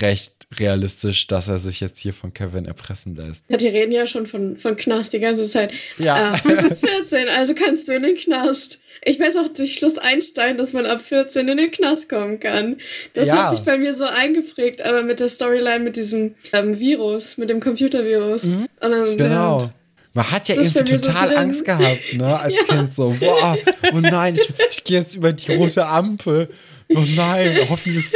[0.00, 3.44] recht realistisch, dass er sich jetzt hier von Kevin erpressen lässt.
[3.48, 5.72] Ja, die reden ja schon von, von Knast die ganze Zeit.
[5.98, 6.34] Ja.
[6.34, 8.78] Ah, du bist 14, also kannst du in den Knast.
[9.04, 12.76] Ich weiß auch durch Schluss Einstein, dass man ab 14 in den Knast kommen kann.
[13.12, 13.44] Das ja.
[13.44, 17.50] hat sich bei mir so eingeprägt, aber mit der Storyline, mit diesem ähm, Virus, mit
[17.50, 18.44] dem Computervirus.
[18.44, 18.66] Mhm.
[18.80, 19.70] Dann, genau.
[20.14, 22.76] Man hat ja irgendwie total so Angst gehabt, ne, als ja.
[22.76, 23.58] Kind so, boah,
[23.92, 26.48] oh nein, ich, ich gehe jetzt über die rote Ampel
[26.90, 28.12] Oh nein, hoffentlich,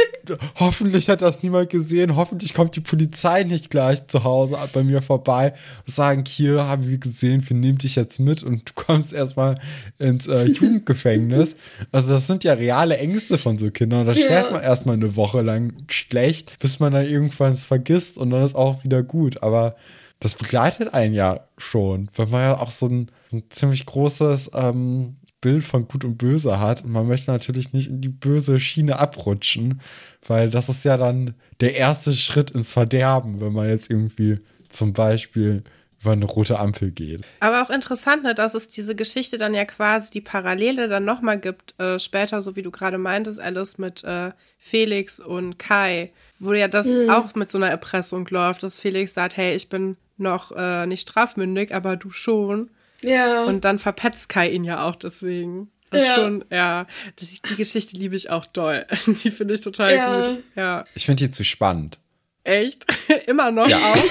[0.55, 2.15] hoffentlich hat das niemand gesehen.
[2.15, 5.53] Hoffentlich kommt die Polizei nicht gleich zu Hause bei mir vorbei
[5.85, 9.55] und sagen, hier haben wir gesehen, wir nehmen dich jetzt mit und du kommst erstmal
[9.97, 11.55] ins äh, Jugendgefängnis.
[11.91, 14.05] Also das sind ja reale Ängste von so Kindern.
[14.05, 18.29] Da schläft man erstmal eine Woche lang schlecht, bis man dann irgendwann es vergisst und
[18.29, 19.41] dann ist auch wieder gut.
[19.41, 19.75] Aber
[20.19, 25.15] das begleitet einen ja schon, weil man ja auch so ein, ein ziemlich großes ähm,
[25.41, 26.83] Bild von Gut und Böse hat.
[26.83, 29.81] Und man möchte natürlich nicht in die böse Schiene abrutschen,
[30.27, 34.93] weil das ist ja dann der erste Schritt ins Verderben, wenn man jetzt irgendwie zum
[34.93, 35.63] Beispiel
[36.01, 37.21] über eine rote Ampel geht.
[37.41, 41.39] Aber auch interessant, ne, dass es diese Geschichte dann ja quasi die Parallele dann nochmal
[41.39, 46.53] gibt, äh, später, so wie du gerade meintest, Alice mit äh, Felix und Kai, wo
[46.53, 47.09] ja das mhm.
[47.09, 51.01] auch mit so einer Erpressung läuft, dass Felix sagt, hey, ich bin noch äh, nicht
[51.01, 52.69] strafmündig, aber du schon.
[53.01, 53.45] Ja.
[53.45, 55.71] Und dann verpetzt Kai ihn ja auch deswegen.
[55.91, 56.15] Das ja.
[56.15, 56.85] Schon, ja,
[57.15, 58.85] das, die Geschichte liebe ich auch doll.
[59.23, 60.27] Die finde ich total ja.
[60.27, 60.43] gut.
[60.55, 60.85] Ja.
[60.93, 61.99] Ich finde die zu spannend.
[62.43, 62.85] Echt?
[63.27, 63.77] Immer noch ja.
[63.77, 64.03] auch?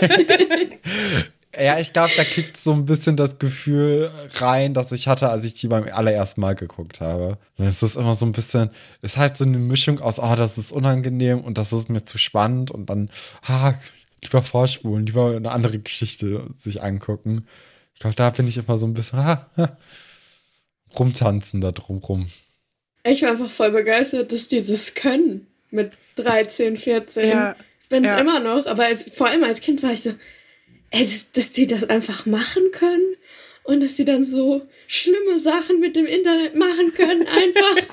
[1.60, 5.44] ja, ich glaube, da kickt so ein bisschen das Gefühl rein, das ich hatte, als
[5.44, 7.38] ich die beim allerersten Mal geguckt habe.
[7.58, 8.70] Es ist immer so ein bisschen,
[9.02, 12.04] es ist halt so eine Mischung aus, oh, das ist unangenehm und das ist mir
[12.04, 13.10] zu spannend und dann,
[13.46, 13.74] ah,
[14.22, 17.46] lieber vorspulen, lieber eine andere Geschichte sich angucken.
[17.96, 19.76] Ich glaube, da bin ich immer so ein bisschen, ah, ah,
[20.98, 22.30] rumtanzen da drumrum.
[23.04, 27.28] Ich war einfach voll begeistert, dass die das können mit 13, 14.
[27.28, 27.56] Ja
[27.88, 28.18] bin es ja.
[28.18, 30.10] immer noch, aber als, vor allem als Kind war ich so,
[30.90, 33.16] ey, dass, dass die das einfach machen können
[33.64, 37.76] und dass die dann so schlimme Sachen mit dem Internet machen können, einfach.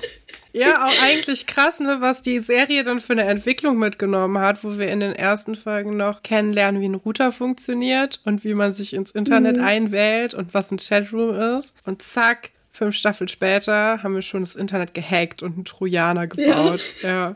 [0.54, 4.78] Ja, auch eigentlich krass, ne, was die Serie dann für eine Entwicklung mitgenommen hat, wo
[4.78, 8.94] wir in den ersten Folgen noch kennenlernen, wie ein Router funktioniert und wie man sich
[8.94, 9.64] ins Internet mhm.
[9.64, 11.76] einwählt und was ein Chatroom ist.
[11.86, 16.82] Und zack, fünf Staffeln später haben wir schon das Internet gehackt und einen Trojaner gebaut.
[17.02, 17.10] Ja.
[17.10, 17.36] ja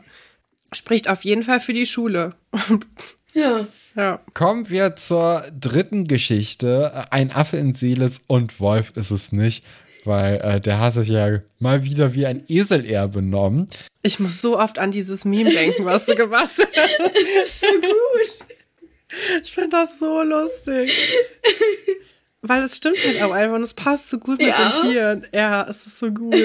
[0.72, 2.34] spricht auf jeden Fall für die Schule.
[3.34, 3.66] ja.
[3.96, 4.20] Ja.
[4.32, 7.06] Kommen wir zur dritten Geschichte.
[7.10, 9.64] Ein Affe in Seeles und Wolf ist es nicht,
[10.04, 13.68] weil äh, der hat sich ja mal wieder wie ein Esel eher benommen.
[14.02, 16.58] Ich muss so oft an dieses Meme denken, was du gemacht hast.
[17.14, 18.48] Es ist so gut.
[19.42, 21.18] Ich finde das so lustig.
[22.40, 24.70] Weil es stimmt halt auch einfach und es passt so gut mit ja.
[24.70, 25.26] den Tieren.
[25.34, 26.36] Ja, es ist so gut.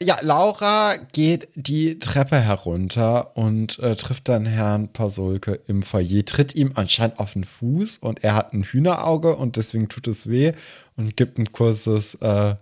[0.00, 6.54] Ja, Laura geht die Treppe herunter und äh, trifft dann Herrn Pasolke im Foyer, tritt
[6.54, 10.52] ihm anscheinend auf den Fuß und er hat ein Hühnerauge und deswegen tut es weh
[10.96, 12.54] und gibt ein kurzes äh,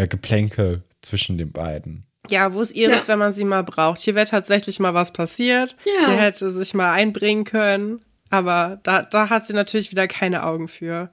[0.00, 2.06] ja, Geplänkel zwischen den beiden.
[2.28, 3.08] Ja, wo ist Iris, ja.
[3.08, 4.00] wenn man sie mal braucht?
[4.00, 5.76] Hier wäre tatsächlich mal was passiert.
[5.84, 6.08] Ja.
[6.08, 8.02] Hier hätte sich mal einbringen können.
[8.28, 11.10] Aber da, da hat sie natürlich wieder keine Augen für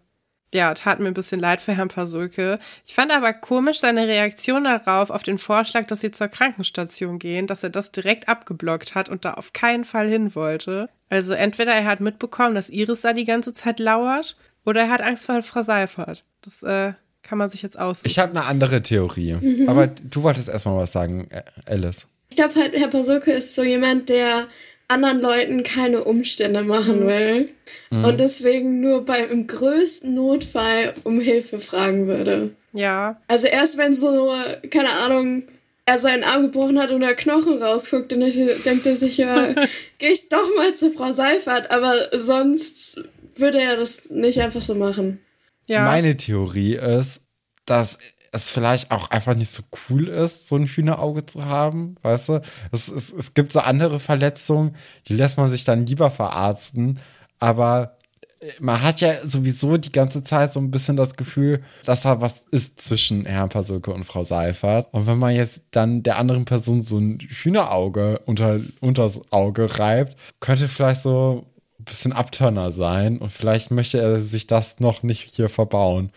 [0.54, 2.60] ja, tat mir ein bisschen leid für Herrn Pasulke.
[2.86, 7.48] Ich fand aber komisch seine Reaktion darauf, auf den Vorschlag, dass sie zur Krankenstation gehen,
[7.48, 10.90] dass er das direkt abgeblockt hat und da auf keinen Fall hin wollte.
[11.10, 15.02] Also entweder er hat mitbekommen, dass Iris da die ganze Zeit lauert, oder er hat
[15.02, 16.26] Angst vor Frau Seifert.
[16.42, 16.94] Das äh,
[17.28, 18.07] kann man sich jetzt aussuchen.
[18.07, 19.34] Ich habe eine andere Theorie.
[19.34, 19.67] Mhm.
[19.67, 21.28] Aber du wolltest erstmal was sagen,
[21.65, 22.05] Alice.
[22.30, 24.47] Ich glaube halt, Herr Pasulke ist so jemand, der
[24.88, 27.07] anderen Leuten keine Umstände machen mhm.
[27.07, 27.49] will
[27.89, 28.05] mhm.
[28.05, 32.51] und deswegen nur beim größten Notfall um Hilfe fragen würde.
[32.71, 33.19] Ja.
[33.28, 34.34] Also erst wenn so,
[34.69, 35.43] keine Ahnung,
[35.86, 39.53] er seinen Arm gebrochen hat und der Knochen rausguckt, dann denkt er sich, ja,
[39.97, 43.01] geh ich doch mal zu Frau Seifert, aber sonst
[43.36, 45.19] würde er das nicht einfach so machen.
[45.68, 45.84] Ja.
[45.84, 47.22] Meine Theorie ist,
[47.65, 47.97] dass
[48.32, 52.41] es vielleicht auch einfach nicht so cool ist, so ein Hühnerauge zu haben, weißt du?
[52.72, 54.76] Es, es, es gibt so andere Verletzungen,
[55.07, 56.99] die lässt man sich dann lieber verarzten,
[57.39, 57.97] aber
[58.39, 62.22] äh, man hat ja sowieso die ganze Zeit so ein bisschen das Gefühl, dass da
[62.22, 64.88] was ist zwischen Herrn Pasulke und Frau Seifert.
[64.91, 70.18] Und wenn man jetzt dann der anderen Person so ein Hühnerauge unter, das Auge reibt,
[70.39, 71.45] könnte vielleicht so
[71.88, 73.18] bisschen Abturner sein.
[73.18, 76.12] Und vielleicht möchte er sich das noch nicht hier verbauen.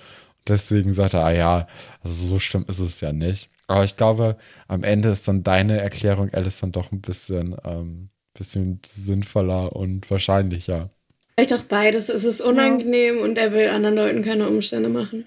[0.46, 1.66] Deswegen sagt er, ah ja,
[2.02, 3.50] also so schlimm ist es ja nicht.
[3.66, 4.36] Aber ich glaube,
[4.68, 10.10] am Ende ist dann deine Erklärung, Alice, dann doch ein bisschen, ähm, bisschen sinnvoller und
[10.10, 10.90] wahrscheinlicher.
[11.36, 12.08] Vielleicht auch beides.
[12.08, 13.22] Es ist unangenehm ja.
[13.22, 15.24] und er will anderen Leuten keine Umstände machen.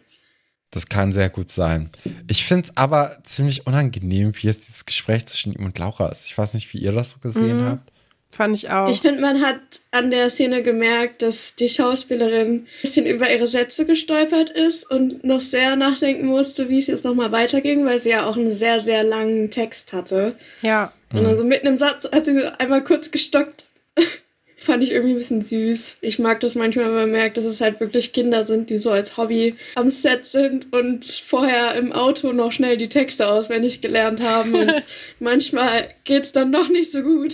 [0.72, 1.90] Das kann sehr gut sein.
[2.28, 6.26] Ich finde es aber ziemlich unangenehm, wie jetzt dieses Gespräch zwischen ihm und Laura ist.
[6.26, 7.66] Ich weiß nicht, wie ihr das so gesehen mhm.
[7.66, 7.93] habt.
[8.36, 8.90] Fand ich auch.
[8.90, 9.62] Ich finde, man hat
[9.92, 15.24] an der Szene gemerkt, dass die Schauspielerin ein bisschen über ihre Sätze gestolpert ist und
[15.24, 18.80] noch sehr nachdenken musste, wie es jetzt nochmal weiterging, weil sie ja auch einen sehr,
[18.80, 20.34] sehr langen Text hatte.
[20.64, 20.92] Ja.
[21.14, 23.66] Und dann so mitten im Satz hat sie einmal kurz gestockt.
[24.58, 25.98] Fand ich irgendwie ein bisschen süß.
[26.02, 28.90] Ich mag das manchmal, wenn man merkt, dass es halt wirklich Kinder sind, die so
[28.90, 34.22] als Hobby am Set sind und vorher im Auto noch schnell die Texte auswendig gelernt
[34.22, 34.56] haben.
[34.56, 34.84] Und
[35.20, 37.34] manchmal geht's dann doch nicht so gut.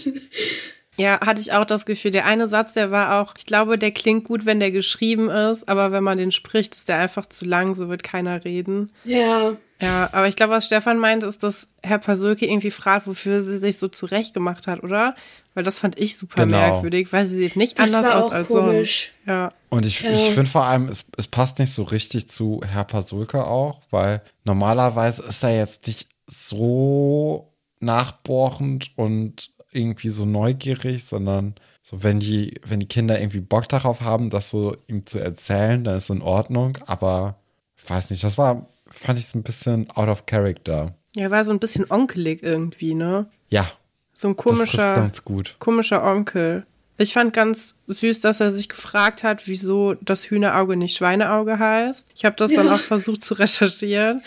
[1.00, 2.12] Ja, hatte ich auch das Gefühl.
[2.12, 5.70] Der eine Satz, der war auch, ich glaube, der klingt gut, wenn der geschrieben ist,
[5.70, 8.92] aber wenn man den spricht, ist der einfach zu lang, so wird keiner reden.
[9.06, 9.54] Ja.
[9.82, 13.58] Ja, aber ich glaube, was Stefan meint, ist, dass Herr Pasulke irgendwie fragt, wofür sie
[13.58, 15.16] sich so zurecht gemacht hat, oder?
[15.54, 16.58] Weil das fand ich super genau.
[16.58, 19.14] merkwürdig, weil sie sieht nicht das anders aus als komisch.
[19.26, 19.28] sonst.
[19.28, 19.50] Ja.
[19.70, 20.12] Und ich, ja.
[20.12, 24.22] ich finde vor allem, es, es passt nicht so richtig zu Herr Pasulke auch, weil
[24.44, 32.60] normalerweise ist er jetzt nicht so nachbohrend und irgendwie so neugierig, sondern so, wenn die,
[32.66, 36.10] wenn die Kinder irgendwie Bock darauf haben, das so ihm zu erzählen, dann ist es
[36.10, 36.78] in Ordnung.
[36.86, 37.40] Aber
[37.78, 40.96] ich weiß nicht, das war, fand ich so ein bisschen out of character.
[41.16, 43.28] Ja, war so ein bisschen onkelig irgendwie, ne?
[43.50, 43.70] Ja.
[44.14, 45.56] So ein komischer, ganz gut.
[45.60, 46.66] komischer Onkel.
[46.98, 52.10] Ich fand ganz süß, dass er sich gefragt hat, wieso das Hühnerauge nicht Schweineauge heißt.
[52.14, 52.58] Ich habe das ja.
[52.58, 54.22] dann auch versucht zu recherchieren.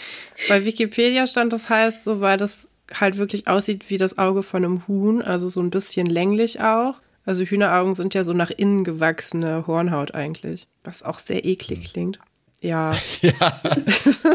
[0.49, 4.65] Bei Wikipedia stand, das heißt so, weil das halt wirklich aussieht wie das Auge von
[4.65, 7.01] einem Huhn, also so ein bisschen länglich auch.
[7.25, 11.85] Also Hühneraugen sind ja so nach innen gewachsene Hornhaut eigentlich, was auch sehr eklig hm.
[11.85, 12.19] klingt.
[12.61, 12.93] Ja.
[13.21, 13.61] ja.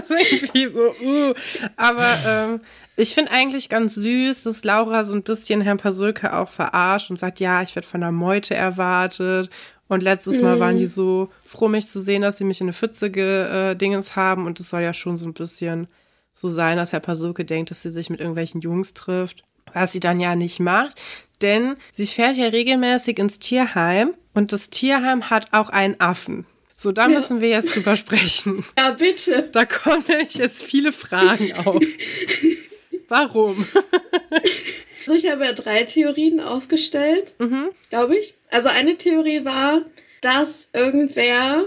[0.09, 1.33] irgendwie so, uh.
[1.75, 2.61] Aber ähm,
[2.95, 7.17] ich finde eigentlich ganz süß, dass Laura so ein bisschen Herrn Pasulke auch verarscht und
[7.17, 9.49] sagt, ja, ich werde von der Meute erwartet.
[9.89, 10.89] Und letztes Mal waren die mhm.
[10.89, 14.45] so froh, mich zu sehen, dass sie mich in eine Pfütze gedingens äh, haben.
[14.45, 15.87] Und es soll ja schon so ein bisschen
[16.37, 19.41] so sein, dass Herr Pasulke denkt, dass sie sich mit irgendwelchen Jungs trifft.
[19.73, 21.01] Was sie dann ja nicht macht.
[21.41, 24.13] Denn sie fährt ja regelmäßig ins Tierheim.
[24.35, 26.45] Und das Tierheim hat auch einen Affen.
[26.75, 28.63] So, da müssen wir jetzt drüber sprechen.
[28.77, 29.49] Ja, bitte.
[29.51, 31.83] Da kommen nämlich jetzt viele Fragen auf.
[33.07, 33.55] Warum?
[34.31, 37.69] also ich habe ja drei Theorien aufgestellt, mhm.
[37.89, 38.35] glaube ich.
[38.51, 39.81] Also eine Theorie war,
[40.21, 41.65] dass irgendwer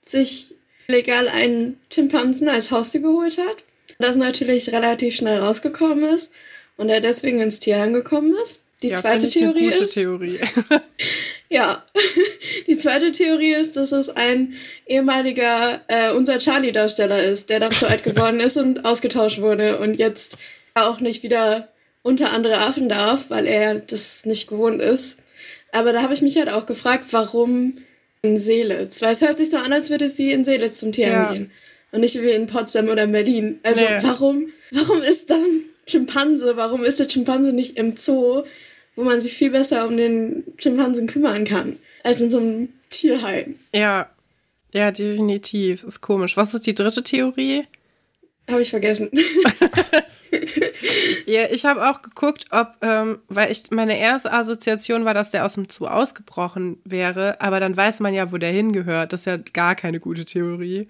[0.00, 0.54] sich
[0.86, 3.64] legal einen Schimpansen als Haustier geholt hat.
[3.98, 6.32] Das natürlich relativ schnell rausgekommen ist
[6.76, 8.60] und er deswegen ins Tier angekommen ist.
[8.82, 9.94] Die ja, zweite Theorie ist.
[9.94, 10.40] Theorie.
[11.48, 11.84] ja,
[12.66, 14.54] die zweite Theorie ist, dass es ein
[14.86, 19.94] ehemaliger äh, unser Charlie-Darsteller ist, der dann zu alt geworden ist und ausgetauscht wurde und
[19.94, 20.38] jetzt
[20.74, 21.68] auch nicht wieder
[22.02, 25.18] unter andere Affen darf, weil er das nicht gewohnt ist.
[25.70, 27.74] Aber da habe ich mich halt auch gefragt, warum
[28.22, 29.00] in Seelitz?
[29.00, 31.32] Weil es hört sich so an, als würde sie in Seelitz zum Tier ja.
[31.32, 31.52] gehen.
[31.92, 33.60] Und nicht wie in Potsdam oder Berlin.
[33.62, 33.98] Also nee.
[34.00, 38.42] warum, warum ist dann Schimpanse, warum ist der Schimpanse nicht im Zoo
[38.94, 43.54] wo man sich viel besser um den Schimpansen kümmern kann, als in so einem Tierheim.
[43.74, 44.10] Ja,
[44.72, 45.84] ja, definitiv.
[45.84, 46.36] Ist komisch.
[46.36, 47.66] Was ist die dritte Theorie?
[48.50, 49.10] Habe ich vergessen.
[51.26, 55.46] ja, ich habe auch geguckt, ob, ähm, weil ich meine erste Assoziation war, dass der
[55.46, 59.12] aus dem Zoo ausgebrochen wäre, aber dann weiß man ja, wo der hingehört.
[59.12, 60.88] Das ist ja gar keine gute Theorie.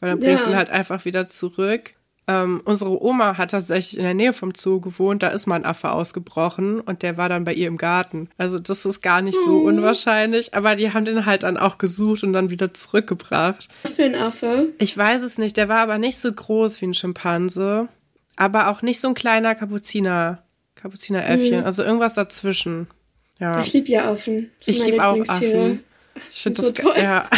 [0.00, 0.54] Weil dann bringst du ja.
[0.54, 1.92] ihn halt einfach wieder zurück.
[2.28, 5.64] Ähm, unsere Oma hat tatsächlich in der Nähe vom Zoo gewohnt, da ist mal ein
[5.64, 8.30] Affe ausgebrochen und der war dann bei ihr im Garten.
[8.36, 9.64] Also das ist gar nicht so hm.
[9.66, 13.68] unwahrscheinlich, aber die haben den halt dann auch gesucht und dann wieder zurückgebracht.
[13.84, 14.70] Was für ein Affe?
[14.78, 17.86] Ich weiß es nicht, der war aber nicht so groß wie ein Schimpanse,
[18.34, 20.42] aber auch nicht so ein kleiner Kapuziner,
[20.74, 21.64] Kapuzineräffchen, hm.
[21.64, 22.88] also irgendwas dazwischen.
[23.38, 23.60] Ja.
[23.60, 24.50] Ich liebe ja Affen.
[24.66, 25.84] Ich liebe auch Affen.
[26.30, 26.94] Ich finde das so toll.
[26.96, 27.28] Ja.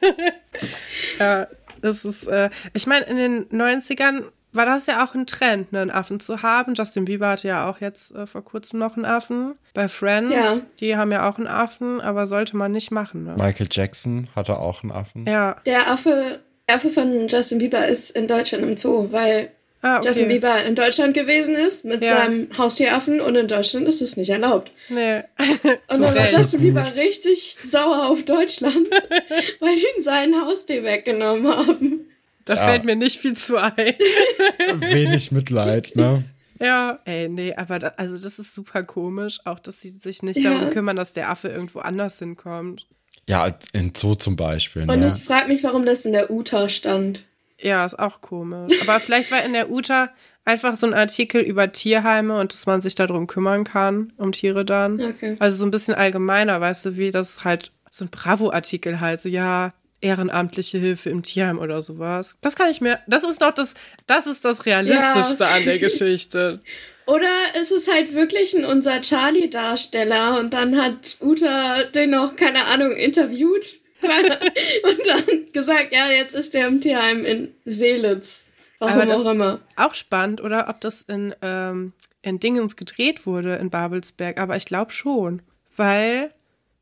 [1.20, 1.46] ja.
[1.82, 4.22] Das ist, äh, ich meine, in den 90ern
[4.52, 6.74] war das ja auch ein Trend, ne, einen Affen zu haben.
[6.74, 9.54] Justin Bieber hatte ja auch jetzt äh, vor kurzem noch einen Affen.
[9.74, 10.58] Bei Friends, ja.
[10.80, 13.24] die haben ja auch einen Affen, aber sollte man nicht machen.
[13.24, 13.34] Ne?
[13.38, 15.26] Michael Jackson hatte auch einen Affen.
[15.26, 15.56] Ja.
[15.66, 19.50] Der Affe, Affe von Justin Bieber ist in Deutschland im Zoo, weil
[19.82, 20.08] ah, okay.
[20.08, 22.16] Justin Bieber in Deutschland gewesen ist mit ja.
[22.16, 24.72] seinem Haustieraffen und in Deutschland ist es nicht erlaubt.
[24.88, 25.16] Nee.
[25.88, 28.76] Und dann war Justin Bieber richtig sauer auf Deutschland,
[29.60, 32.06] weil ihn sein Haustier weggenommen haben.
[32.44, 32.64] Da ja.
[32.64, 33.76] fällt mir nicht viel zu ein.
[34.80, 36.24] Wenig Mitleid, ne?
[36.58, 40.38] Ja, ey, nee, aber da, also das ist super komisch, auch dass sie sich nicht
[40.38, 40.52] ja.
[40.52, 42.86] darum kümmern, dass der Affe irgendwo anders hinkommt.
[43.28, 44.82] Ja, in Zoo zum Beispiel.
[44.82, 45.06] Und ne?
[45.06, 47.24] ich frage mich, warum das in der UTA stand.
[47.62, 48.72] Ja, ist auch komisch.
[48.82, 50.10] Aber vielleicht war in der UTA
[50.44, 54.64] einfach so ein Artikel über Tierheime und dass man sich darum kümmern kann, um Tiere
[54.64, 55.00] dann.
[55.00, 55.36] Okay.
[55.38, 59.28] Also so ein bisschen allgemeiner, weißt du, wie das halt so ein Bravo-Artikel halt, so
[59.28, 62.36] ja, ehrenamtliche Hilfe im Tierheim oder sowas.
[62.40, 63.74] Das kann ich mir, das ist noch das,
[64.06, 65.50] das ist das Realistischste ja.
[65.50, 66.60] an der Geschichte.
[67.04, 67.28] Oder
[67.60, 72.92] ist es halt wirklich ein unser Charlie-Darsteller und dann hat Uta den noch, keine Ahnung,
[72.92, 73.81] interviewt
[74.82, 78.46] und dann gesagt, ja, jetzt ist der im Tierheim in Seelitz.
[78.78, 79.60] Warum auch immer.
[79.76, 81.92] Auch spannend, oder ob das in, ähm,
[82.22, 84.38] in Dingens gedreht wurde, in Babelsberg.
[84.38, 85.42] Aber ich glaube schon.
[85.76, 86.32] Weil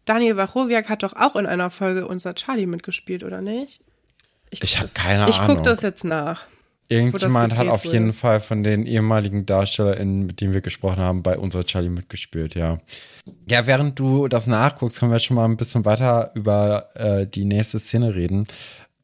[0.04, 3.80] Daniel Wachowiak hat doch auch in einer Folge unser Charlie mitgespielt, oder nicht?
[4.50, 5.50] Ich, ich habe keine ich Ahnung.
[5.50, 6.46] Ich gucke das jetzt nach.
[6.90, 7.94] Irgendjemand hat auf wurde.
[7.94, 12.56] jeden Fall von den ehemaligen DarstellerInnen, mit denen wir gesprochen haben, bei unserer Charlie mitgespielt,
[12.56, 12.80] ja.
[13.48, 17.44] Ja, während du das nachguckst, können wir schon mal ein bisschen weiter über äh, die
[17.44, 18.46] nächste Szene reden.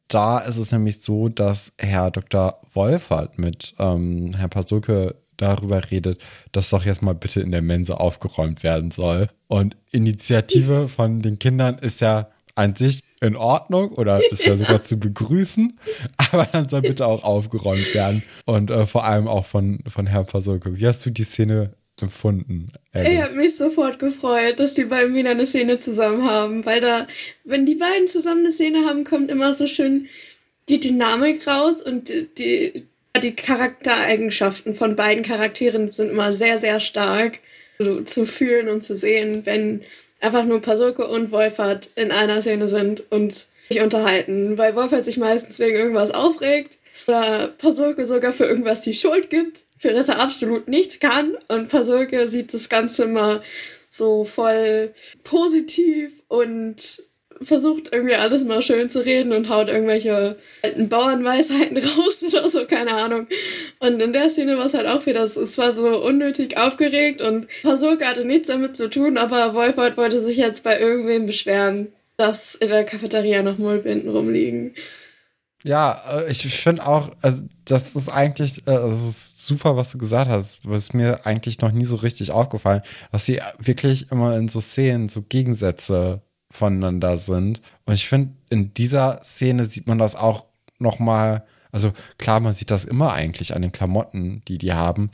[0.09, 2.59] Da ist es nämlich so, dass Herr Dr.
[2.73, 6.19] Wolfert mit ähm, Herrn Pasulke darüber redet,
[6.51, 9.29] dass doch jetzt mal bitte in der Mensa aufgeräumt werden soll.
[9.47, 14.57] Und Initiative von den Kindern ist ja an sich in Ordnung oder ist ja, ja
[14.57, 15.79] sogar zu begrüßen,
[16.31, 20.25] aber dann soll bitte auch aufgeräumt werden und äh, vor allem auch von, von Herrn
[20.25, 20.77] Pasulke.
[20.77, 22.71] Wie hast du die Szene empfunden?
[22.93, 27.07] Ich habe mich sofort gefreut, dass die beiden wieder eine Szene zusammen haben, weil da,
[27.43, 30.07] wenn die beiden zusammen eine Szene haben, kommt immer so schön
[30.69, 32.87] die Dynamik raus und die, die,
[33.21, 37.39] die Charaktereigenschaften von beiden Charakteren sind immer sehr, sehr stark
[37.79, 39.81] so, zu fühlen und zu sehen, wenn
[40.21, 45.17] einfach nur Pasulke und Wolfert in einer Szene sind und sich unterhalten, weil Wolfert sich
[45.17, 50.19] meistens wegen irgendwas aufregt oder Pasulke sogar für irgendwas die Schuld gibt, für das er
[50.19, 51.37] absolut nichts kann.
[51.47, 53.41] Und Pasulke sieht das Ganze immer
[53.89, 54.91] so voll
[55.23, 57.01] positiv und
[57.41, 62.65] versucht irgendwie alles mal schön zu reden und haut irgendwelche alten Bauernweisheiten raus oder so,
[62.65, 63.27] keine Ahnung.
[63.79, 67.47] Und in der Szene war es halt auch wieder, es war so unnötig aufgeregt und
[67.63, 72.55] Pasulke hatte nichts damit zu tun, aber Wolfert wollte sich jetzt bei irgendwem beschweren, dass
[72.55, 74.73] in der Cafeteria noch Mullbinden rumliegen.
[75.63, 79.97] Ja, äh, ich finde auch, also das ist eigentlich, äh, das ist super, was du
[79.97, 80.59] gesagt hast.
[80.63, 82.81] Das ist mir eigentlich noch nie so richtig aufgefallen,
[83.11, 86.21] dass sie wirklich immer in so Szenen so Gegensätze
[86.51, 87.61] voneinander sind.
[87.85, 90.45] Und ich finde, in dieser Szene sieht man das auch
[90.79, 91.45] noch mal.
[91.71, 95.09] Also klar, man sieht das immer eigentlich an den Klamotten, die die haben.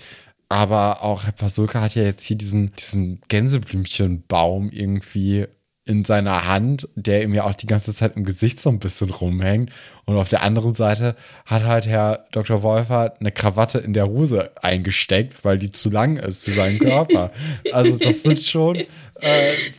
[0.49, 5.47] Aber auch Herr Pasulka hat ja jetzt hier diesen, diesen Gänseblümchenbaum irgendwie
[5.85, 9.09] in seiner Hand, der ihm ja auch die ganze Zeit im Gesicht so ein bisschen
[9.09, 9.69] rumhängt.
[10.05, 11.15] Und auf der anderen Seite
[11.45, 12.63] hat halt Herr Dr.
[12.63, 17.31] Wolfer eine Krawatte in der Hose eingesteckt, weil die zu lang ist für seinen Körper.
[17.73, 18.85] also das sind schon, äh,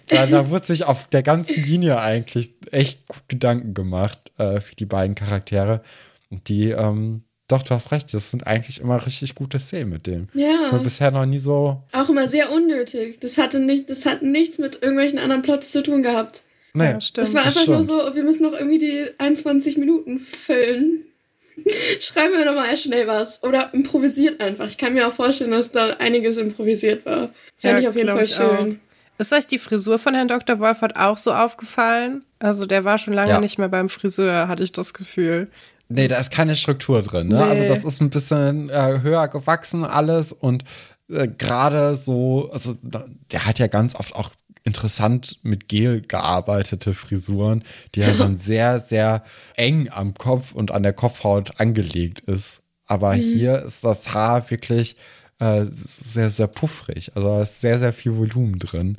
[0.09, 4.75] da, da wird sich auf der ganzen Linie eigentlich echt gut Gedanken gemacht äh, für
[4.75, 5.83] die beiden Charaktere.
[6.29, 7.25] Und die, ähm,
[7.57, 10.29] doch, du hast recht, das sind eigentlich immer richtig gute Szenen mit dem.
[10.35, 10.71] Ja.
[10.77, 11.83] Ich bisher noch nie so.
[11.93, 13.19] Auch immer sehr unnötig.
[13.21, 16.43] Das hatte nicht, das hat nichts mit irgendwelchen anderen Plots zu tun gehabt.
[16.75, 17.27] Nee, Ja, stimmt.
[17.27, 21.05] Das war einfach nur so, wir müssen noch irgendwie die 21 Minuten füllen.
[22.01, 23.43] Schreiben wir nochmal schnell was.
[23.43, 24.67] Oder improvisiert einfach.
[24.67, 27.31] Ich kann mir auch vorstellen, dass da einiges improvisiert war.
[27.57, 28.59] Fände Ja, ich auf jeden Fall ich auch.
[28.59, 28.81] schön.
[29.17, 30.59] Ist euch die Frisur von Herrn Dr.
[30.59, 32.25] Wolfert auch so aufgefallen?
[32.41, 33.41] Also der war schon lange Ja.
[33.41, 35.49] nicht mehr beim Friseur, hatte ich das Gefühl.
[35.89, 37.29] Nee, da ist keine Struktur drin.
[37.29, 37.37] Ne?
[37.37, 37.43] Nee.
[37.43, 40.65] Also das ist ein bisschen äh, höher gewachsen alles und
[41.11, 44.31] äh, gerade so, also der hat ja ganz oft auch
[44.65, 47.65] interessant mit Gel gearbeitete Frisuren,
[47.95, 49.23] die ja dann sehr, sehr
[49.57, 52.63] eng am Kopf und an der Kopfhaut angelegt ist.
[52.87, 54.97] Aber hier ist das Haar wirklich
[55.39, 57.13] äh, sehr, sehr puffrig.
[57.15, 58.99] Also da ist sehr, sehr viel Volumen drin.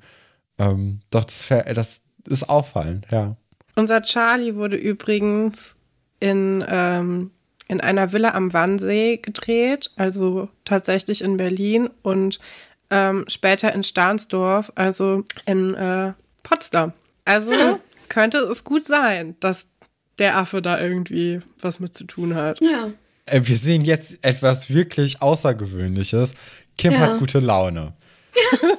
[0.58, 3.36] Ähm, doch, das, das ist auffallend, ja.
[3.76, 5.76] Unser Charlie wurde übrigens
[6.20, 7.32] in, ähm,
[7.68, 12.40] in einer Villa am Wannsee gedreht, also tatsächlich in Berlin und
[12.92, 16.14] ähm, später in Stahnsdorf, also in äh,
[16.44, 16.94] Potsdam.
[17.26, 17.80] Also Ah.
[18.10, 19.68] könnte es gut sein, dass
[20.20, 22.62] der Affe da irgendwie was mit zu tun hat.
[22.62, 22.90] Ja.
[23.26, 26.36] Äh, Wir sehen jetzt etwas wirklich Außergewöhnliches.
[26.78, 27.00] Kim Ja.
[27.00, 27.94] hat gute Laune.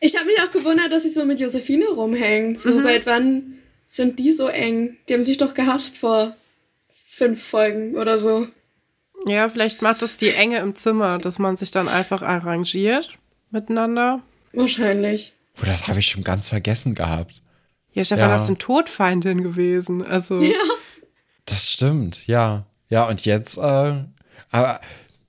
[0.00, 2.54] Ich habe mich auch gewundert, dass sie so mit Josephine rumhängen.
[2.54, 3.57] So seit wann
[3.90, 4.96] sind die so eng?
[5.08, 6.36] Die haben sich doch gehasst vor
[7.08, 8.46] fünf Folgen oder so.
[9.26, 13.18] Ja, vielleicht macht es die Enge im Zimmer, dass man sich dann einfach arrangiert
[13.50, 14.20] miteinander.
[14.52, 15.32] Wahrscheinlich.
[15.60, 17.42] Oh, das habe ich schon ganz vergessen gehabt.
[17.92, 18.34] Ja, Stefan, Ja.
[18.34, 20.04] das sind Todfeindin gewesen.
[20.04, 20.40] Also.
[20.40, 20.52] Ja.
[21.46, 22.66] Das stimmt, ja.
[22.90, 23.60] Ja, und jetzt, äh,
[24.50, 24.80] aber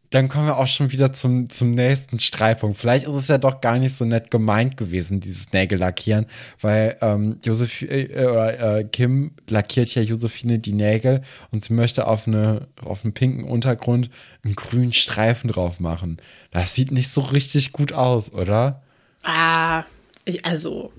[0.09, 2.77] dann kommen wir auch schon wieder zum, zum nächsten Streitpunkt.
[2.77, 6.25] Vielleicht ist es ja doch gar nicht so nett gemeint gewesen, dieses Nägellackieren,
[6.61, 12.07] weil ähm, Josef, äh, oder, äh, Kim lackiert ja Josephine die Nägel und sie möchte
[12.07, 14.09] auf, eine, auf einen pinken Untergrund
[14.43, 16.17] einen grünen Streifen drauf machen.
[16.51, 18.81] Das sieht nicht so richtig gut aus, oder?
[19.23, 19.83] Ah,
[20.25, 20.91] ich, also.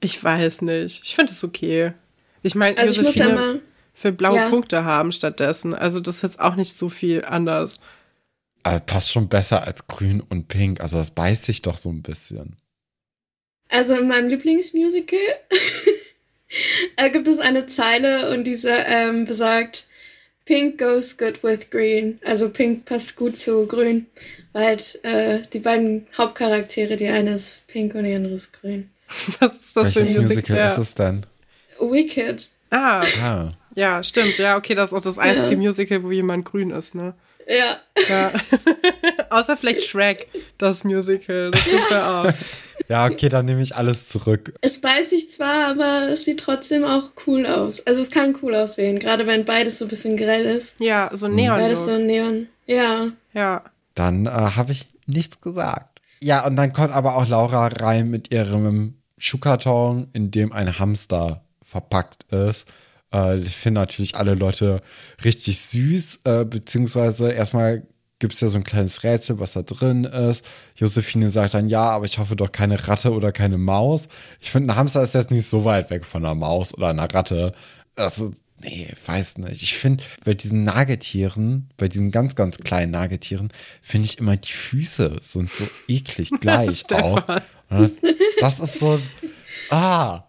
[0.00, 1.04] Ich weiß nicht.
[1.04, 1.92] Ich finde es okay.
[2.42, 3.60] Ich meine, Also ich muss da Josephine mal.
[4.02, 4.48] Für blaue Ja.
[4.50, 5.74] Punkte haben stattdessen.
[5.74, 7.76] Also das ist jetzt auch nicht so viel anders.
[8.64, 10.80] Aber passt schon besser als grün und pink.
[10.80, 12.56] Also das beißt sich doch so ein bisschen.
[13.68, 15.18] Also in meinem Lieblingsmusical
[16.96, 19.86] äh, gibt es eine Zeile und diese ähm, besagt,
[20.44, 22.18] Pink goes good with green.
[22.24, 24.08] Also Pink passt gut zu grün.
[24.52, 28.90] Weil äh, die beiden Hauptcharaktere, die eine ist pink und die andere ist grün.
[29.38, 30.22] Was ist das Welches für ein Musical?
[30.34, 30.72] Musical ja.
[30.72, 31.26] ist es denn?
[31.78, 32.50] Wicked.
[32.70, 33.52] Ah, Ah.
[33.74, 34.38] Ja, stimmt.
[34.38, 35.58] Ja, okay, das ist auch das einzige Ja.
[35.58, 37.14] Musical, wo jemand grün ist, ne?
[37.48, 37.76] Ja.
[38.08, 38.30] Ja.
[39.30, 40.28] Außer vielleicht Shrek,
[40.58, 41.50] das Musical.
[41.50, 42.32] Das ist ja auch.
[42.88, 44.54] Ja, okay, dann nehme ich alles zurück.
[44.60, 47.84] Es beißt sich zwar, aber es sieht trotzdem auch cool aus.
[47.86, 50.78] Also es kann cool aussehen, gerade wenn beides so ein bisschen grell ist.
[50.78, 51.58] Ja, so Neon.
[51.58, 52.48] Beides so Neon.
[52.66, 53.06] Ja.
[53.32, 53.64] Ja.
[53.94, 56.00] Dann äh, habe ich nichts gesagt.
[56.20, 61.44] Ja, und dann kommt aber auch Laura rein mit ihrem Schuhkarton, in dem ein Hamster
[61.64, 62.66] verpackt ist.
[63.12, 64.80] Äh, ich finde natürlich alle Leute
[65.24, 67.82] richtig süß, äh, beziehungsweise erstmal
[68.22, 70.48] gibt es ja so ein kleines Rätsel, was da drin ist.
[70.76, 74.06] Josephine sagt dann, ja, aber ich hoffe doch keine Ratte oder keine Maus.
[74.38, 77.12] Ich finde, ein Hamster ist jetzt nicht so weit weg von einer Maus oder einer
[77.12, 77.52] Ratte.
[77.96, 78.30] Also,
[78.60, 79.62] nee, weiß nicht.
[79.62, 83.52] Ich finde, bei diesen Nagetieren, bei diesen ganz, ganz kleinen Nagetieren,
[83.82, 87.24] finde ich immer die Füße sind so eklig gleich auch.
[87.68, 87.90] Das,
[88.40, 89.00] das, ist so,
[89.70, 90.22] ah.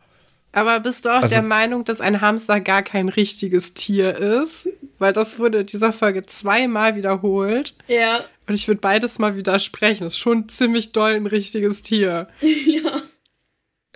[0.53, 4.69] Aber bist du auch Also- der Meinung, dass ein Hamster gar kein richtiges Tier ist?
[4.99, 7.75] Weil das wurde in dieser Folge zweimal wiederholt.
[7.88, 10.03] Ja, Und ich würde beides mal widersprechen.
[10.05, 12.27] Das ist schon ziemlich doll ein richtiges Tier.
[12.41, 13.01] ja.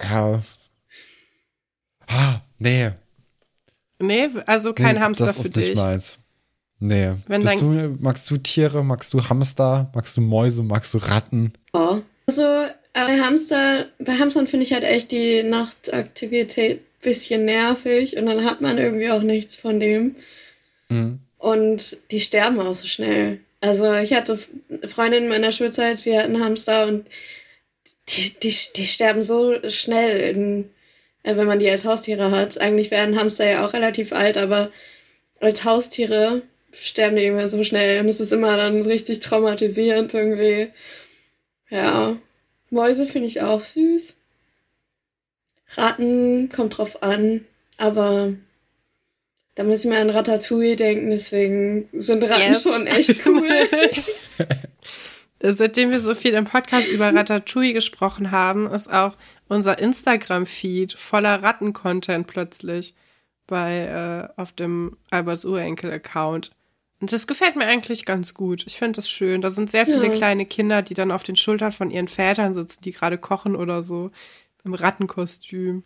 [0.04, 0.42] Ja.
[2.08, 2.92] Ah, nee.
[4.00, 5.76] Nee, also kein nee, Hamster das für ist nicht dich.
[5.76, 6.20] meins.
[6.80, 7.14] Nee.
[7.28, 8.84] Wenn Bist du, magst du Tiere?
[8.84, 9.92] Magst du Hamster?
[9.96, 10.62] Magst du Mäuse?
[10.64, 11.54] Magst du Ratten?
[11.74, 12.02] Oh.
[12.28, 12.44] Also
[13.06, 18.62] bei Hamster, bei Hamstern finde ich halt echt die Nachtaktivität bisschen nervig und dann hat
[18.62, 20.16] man irgendwie auch nichts von dem.
[20.90, 21.20] Mhm.
[21.38, 23.40] Und die sterben auch so schnell.
[23.62, 24.40] Also ich hatte
[24.86, 27.08] Freundinnen in meiner Schulzeit, die hatten Hamster und
[28.10, 30.70] die, die, die sterben so schnell, in,
[31.24, 32.60] äh, wenn man die als Haustiere hat.
[32.60, 34.72] Eigentlich werden Hamster ja auch relativ alt, aber
[35.40, 36.42] als Haustiere
[36.72, 40.70] sterben die irgendwie so schnell und es ist immer dann richtig traumatisierend irgendwie.
[41.70, 42.18] Ja,
[42.70, 44.18] Mäuse finde ich auch süß.
[45.76, 47.46] Ratten kommt drauf an,
[47.78, 48.34] aber
[49.56, 52.64] da muss ich mir an Ratatouille denken, deswegen sind Ratten Yes.
[52.64, 53.50] schon echt cool.
[55.40, 59.16] Seitdem wir so viel im Podcast über Ratatouille gesprochen haben, ist auch
[59.48, 62.96] unser Instagram-Feed voller Ratten-Content plötzlich
[63.46, 66.52] bei äh, auf dem Alberts Urenkel-Account.
[67.00, 68.64] Und das gefällt mir eigentlich ganz gut.
[68.66, 69.42] Ich finde das schön.
[69.42, 70.14] Da sind sehr viele Ja.
[70.14, 73.84] kleine Kinder, die dann auf den Schultern von ihren Vätern sitzen, die gerade kochen oder
[73.84, 74.10] so.
[74.64, 75.84] Im Rattenkostüm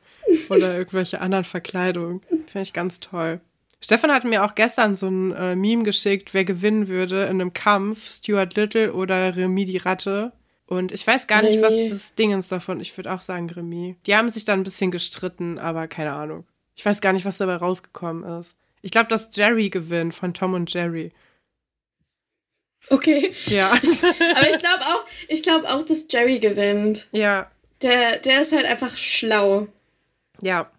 [0.50, 2.22] oder irgendwelche anderen Verkleidungen.
[2.48, 3.42] Finde ich ganz toll.
[3.84, 7.52] Stefan hat mir auch gestern so ein äh, Meme geschickt, wer gewinnen würde in einem
[7.54, 10.32] Kampf, Stuart Little oder Remy die Ratte.
[10.68, 11.90] Und ich weiß gar nicht, was Remy.
[11.90, 12.80] das Dingens davon.
[12.80, 13.98] Ich würde auch sagen Remy.
[14.06, 16.46] Die haben sich dann ein bisschen gestritten, aber keine Ahnung.
[16.76, 18.56] Ich weiß gar nicht, was dabei rausgekommen ist.
[18.82, 21.12] Ich glaube, dass Jerry gewinnt von Tom und Jerry.
[22.90, 23.32] Okay.
[23.46, 23.72] Ja.
[24.36, 27.08] Aber ich glaube auch, ich glaube auch, dass Jerry gewinnt.
[27.12, 27.50] ja.
[27.82, 29.68] Der, der ist halt einfach schlau.
[30.44, 30.70] Ja.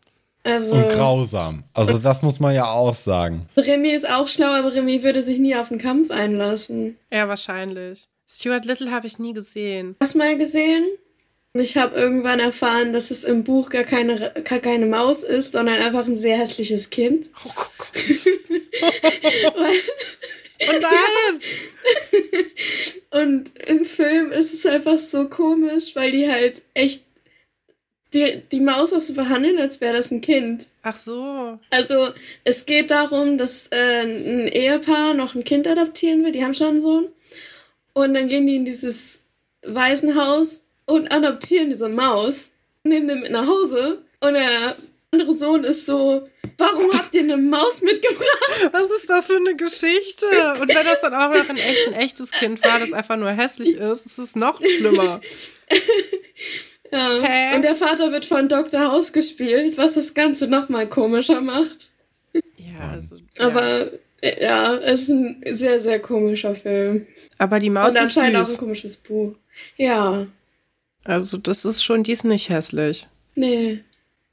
[0.45, 1.65] Also, Und grausam.
[1.75, 3.49] Also das muss man ja auch sagen.
[3.57, 6.97] Remy ist auch schlau, aber Remy würde sich nie auf den Kampf einlassen.
[7.11, 8.09] Ja, wahrscheinlich.
[8.29, 9.97] Stuart Little habe ich nie gesehen.
[10.01, 10.85] Hast du mal gesehen?
[11.55, 15.53] Und ich habe irgendwann erfahren, dass es im Buch gar keine, gar keine Maus ist,
[15.53, 17.29] sondern einfach ein sehr hässliches Kind.
[17.45, 17.89] Oh Gott.
[19.55, 21.41] oh nein!
[23.11, 27.03] Und im Film ist es einfach so komisch, weil die halt echt
[28.15, 30.69] die, die Maus auch so behandeln, als wäre das ein Kind.
[30.83, 31.59] Ach so.
[31.69, 32.09] Also
[32.45, 36.33] es geht darum, dass äh, ein Ehepaar noch ein Kind adoptieren will.
[36.33, 37.09] Die haben schon einen Sohn.
[37.93, 39.21] Und dann gehen die in dieses
[39.63, 42.53] Waisenhaus und adoptieren diese Maus,
[42.85, 44.03] nehmen den mit nach Hause.
[44.21, 44.77] Und der
[45.13, 46.29] andere Sohn ist so,
[46.59, 48.71] warum habt ihr eine Maus mitgebracht?
[48.73, 50.27] Was ist das für eine Geschichte?
[50.61, 53.31] Und wenn das dann auch noch ein, echt, ein echtes Kind war, das einfach nur
[53.31, 55.21] hässlich ist, ist es noch schlimmer.
[56.93, 57.23] Ja.
[57.23, 57.57] Hä?
[57.57, 58.93] Und der Vater wird von Dr.
[58.93, 61.89] House gespielt, was das Ganze nochmal komischer macht.
[62.59, 63.17] Ja, also.
[63.17, 63.47] Ja.
[63.47, 63.91] Aber
[64.23, 67.07] ja, es ist ein sehr, sehr komischer Film.
[67.39, 69.35] Aber die Maus Und ist anscheinend auch ein komisches Buch.
[69.77, 70.27] Ja,
[71.05, 73.09] Also, das ist schon, die ist nicht hässlich.
[73.35, 73.83] nee.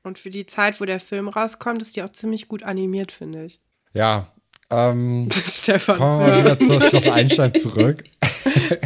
[0.01, 3.45] Und für die Zeit, wo der Film rauskommt, ist die auch ziemlich gut animiert, finde
[3.45, 3.59] ich.
[3.93, 4.31] Ja.
[4.71, 5.97] Ähm, Stefan.
[5.97, 8.03] kommen wir mal wieder zu Schloss Einstein zurück.
[8.71, 8.79] äh,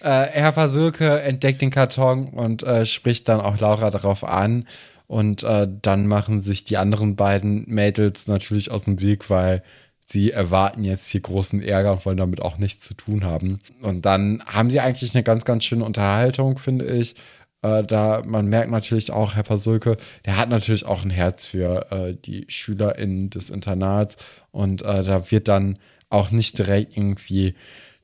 [0.00, 4.66] Herr Pasulke entdeckt den Karton und äh, spricht dann auch Laura darauf an.
[5.06, 9.62] Und äh, dann machen sich die anderen beiden Mädels natürlich aus dem Weg, weil
[10.10, 13.58] sie erwarten jetzt hier großen Ärger und wollen damit auch nichts zu tun haben.
[13.80, 17.14] Und dann haben sie eigentlich eine ganz, ganz schöne Unterhaltung, finde ich.
[17.62, 21.90] Äh, da man merkt natürlich auch, Herr Pasulke, der hat natürlich auch ein Herz für
[21.92, 24.16] äh, die SchülerInnen des Internats.
[24.50, 25.78] Und äh, da wird dann
[26.08, 27.54] auch nicht direkt irgendwie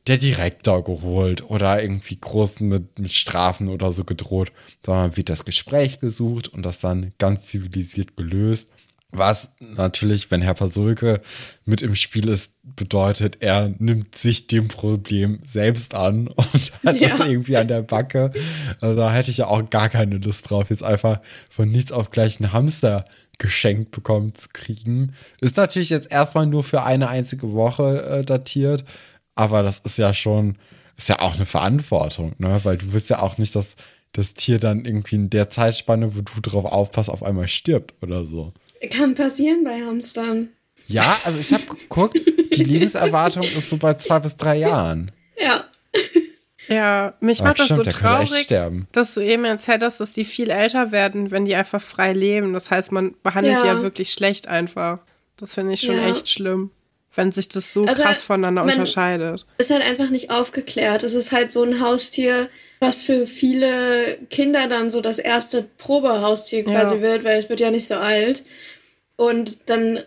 [0.07, 4.53] der Direktor geholt oder irgendwie groß mit, mit Strafen oder so gedroht,
[4.85, 8.71] sondern wird das Gespräch gesucht und das dann ganz zivilisiert gelöst.
[9.13, 11.21] Was natürlich, wenn Herr Pasulke
[11.65, 17.19] mit im Spiel ist, bedeutet, er nimmt sich dem Problem selbst an und hat das
[17.19, 17.27] Ja.
[17.27, 18.33] irgendwie an der Backe.
[18.81, 21.21] Also da hätte ich ja auch gar keine Lust drauf, jetzt einfach
[21.51, 23.05] von nichts auf gleich einen Hamster
[23.39, 25.13] geschenkt bekommen zu kriegen.
[25.41, 28.85] Ist natürlich jetzt erstmal nur für eine einzige Woche äh, datiert,
[29.35, 30.57] aber das ist ja schon,
[30.97, 32.59] ist ja auch eine Verantwortung, ne?
[32.65, 33.77] Weil du willst ja auch nicht, dass
[34.13, 38.25] das Tier dann irgendwie in der Zeitspanne, wo du drauf aufpasst, auf einmal stirbt oder
[38.25, 38.53] so.
[38.91, 40.51] Kann passieren bei Hamstern.
[40.89, 45.11] Ja, also ich habe geguckt, die Lebenserwartung ist so bei zwei bis drei Jahren.
[45.39, 45.65] Ja.
[46.69, 48.89] Ja, mich Ach, macht das stimmt, so traurig, sterben.
[48.93, 52.53] dass du eben erzählt hast, dass die viel älter werden, wenn die einfach frei leben.
[52.55, 53.75] Das heißt, man behandelt die Ja.
[53.75, 54.99] ja wirklich schlecht einfach.
[55.37, 56.09] Das finde ich schon Ja.
[56.11, 56.71] echt schlimm,
[57.15, 59.47] wenn sich das so Also, krass voneinander man- unterscheidet.
[59.59, 61.05] Ist halt einfach nicht aufgeklärt.
[61.05, 62.49] Es ist halt so ein Haustier,
[62.81, 67.01] was für viele Kinder dann so das erste Probehaustier quasi Ja.
[67.03, 68.45] wird, weil es wird ja nicht so alt.
[69.17, 70.01] Und dann,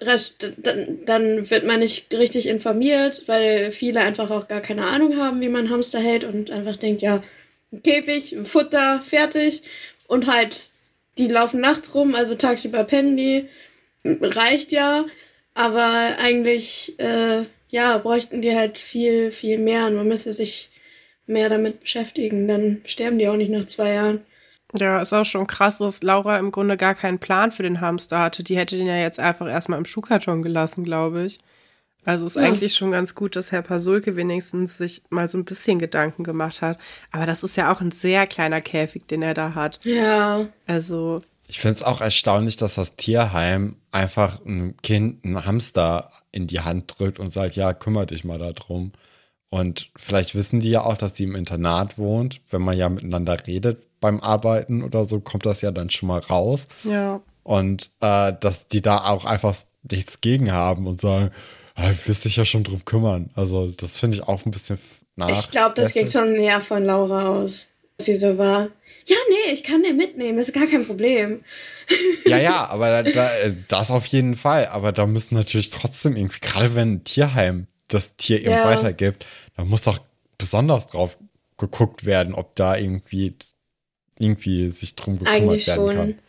[0.58, 5.42] dann, dann wird man nicht richtig informiert, weil viele einfach auch gar keine Ahnung haben,
[5.42, 7.24] wie man Hamster hält und einfach denkt, ja,
[7.72, 9.64] ein Käfig, ein Futter, fertig.
[10.08, 10.70] Und halt,
[11.18, 13.48] die laufen nachts rum, also tagsüber pennen die.
[14.06, 15.06] Reicht ja,
[15.56, 15.92] aber
[16.22, 20.69] eigentlich, äh, ja, bräuchten die halt viel, viel mehr und man müsste sich
[21.30, 22.48] mehr damit beschäftigen.
[22.48, 24.22] Dann sterben die auch nicht nach zwei Jahren.
[24.78, 28.20] Ja, ist auch schon krass, dass Laura im Grunde gar keinen Plan für den Hamster
[28.20, 28.44] hatte.
[28.44, 31.40] Die hätte den ja jetzt einfach erstmal im Schuhkarton gelassen, glaube ich.
[32.06, 32.44] Also ist Ja.
[32.44, 36.62] eigentlich schon ganz gut, dass Herr Pasulke wenigstens sich mal so ein bisschen Gedanken gemacht
[36.62, 36.78] hat.
[37.12, 39.80] Aber das ist ja auch ein sehr kleiner Käfig, den er da hat.
[39.84, 46.12] Ja, Also, Ich finde es auch erstaunlich, dass das Tierheim einfach einem Kind einen Hamster
[46.32, 48.92] in die Hand drückt und sagt, ja, kümmere dich mal darum.
[49.50, 52.42] Und vielleicht wissen die ja auch, dass sie im Internat wohnt.
[52.52, 56.20] Wenn man ja miteinander redet beim Arbeiten oder so, kommt das ja dann schon mal
[56.20, 56.68] raus.
[56.84, 57.22] ja.
[57.42, 59.56] Und äh, dass die da auch einfach
[59.90, 61.32] nichts gegen haben und sagen,
[61.74, 63.32] ah, wirst dich ja schon drum kümmern.
[63.34, 64.78] Also das finde ich auch ein bisschen
[65.16, 65.30] nach.
[65.30, 67.68] ich glaube, das geht schon eher von Laura aus.
[67.98, 68.68] Dass sie so war.
[69.06, 71.44] Ja, nee, ich kann den mitnehmen, das ist gar kein Problem.
[72.26, 74.68] Ja, ja, aber da, da, äh, das auf jeden Fall.
[74.68, 78.66] Aber da müssen natürlich trotzdem irgendwie, gerade wenn ein Tierheim das Tier eben Ja.
[78.66, 79.26] weitergibt,
[79.58, 80.00] da muss doch
[80.38, 81.18] besonders drauf
[81.58, 83.36] geguckt werden, ob da irgendwie
[84.18, 85.96] irgendwie sich drum gekümmert Eigentlich werden schon.
[85.96, 86.08] kann.
[86.10, 86.20] Also,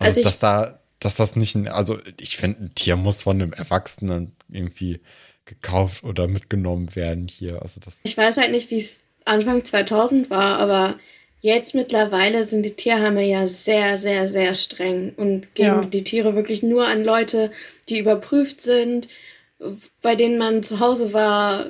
[0.00, 3.40] Also ich- dass da, dass das nicht ein, also ich finde, ein Tier muss von
[3.40, 5.00] einem Erwachsenen irgendwie
[5.44, 7.62] gekauft oder mitgenommen werden hier.
[7.62, 10.98] Also das, Ich weiß halt nicht, wie es Anfang 2000 war, aber
[11.40, 15.84] jetzt mittlerweile sind die Tierheime ja sehr, sehr, sehr streng und geben Ja.
[15.84, 17.52] die Tiere wirklich nur an Leute,
[17.88, 19.08] die überprüft sind,
[20.02, 21.64] bei denen man zu Hause war,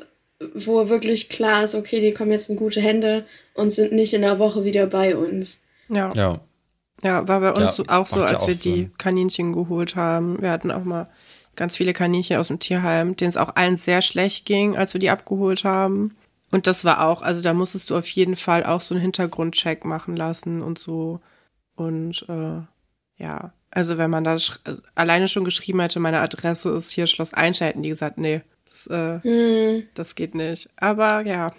[0.55, 3.25] wo wirklich klar ist, okay, die kommen jetzt in gute Hände
[3.55, 5.63] und sind nicht in der Woche wieder bei uns.
[5.91, 6.11] Ja.
[6.17, 6.41] ja.
[7.03, 8.93] Ja, war bei uns Ja, auch so, als auch wir die Sinn.
[8.99, 10.41] Kaninchen geholt haben.
[10.43, 11.09] Wir hatten auch mal
[11.55, 15.01] ganz viele Kaninchen aus dem Tierheim, denen es auch allen sehr schlecht ging, als wir
[15.01, 16.17] die abgeholt haben.
[16.51, 19.85] Und das war auch, also da musstest du auf jeden Fall auch so einen Hintergrundcheck
[19.85, 21.21] machen lassen und so.
[21.77, 22.63] Und äh,
[23.23, 24.59] ja, also wenn man da sch-
[24.95, 28.41] alleine schon geschrieben hätte, meine Adresse ist hier Schloss Einstein, hätten die gesagt, nee,
[28.71, 30.69] das, äh, Hm, das geht nicht.
[30.77, 31.53] Aber ja,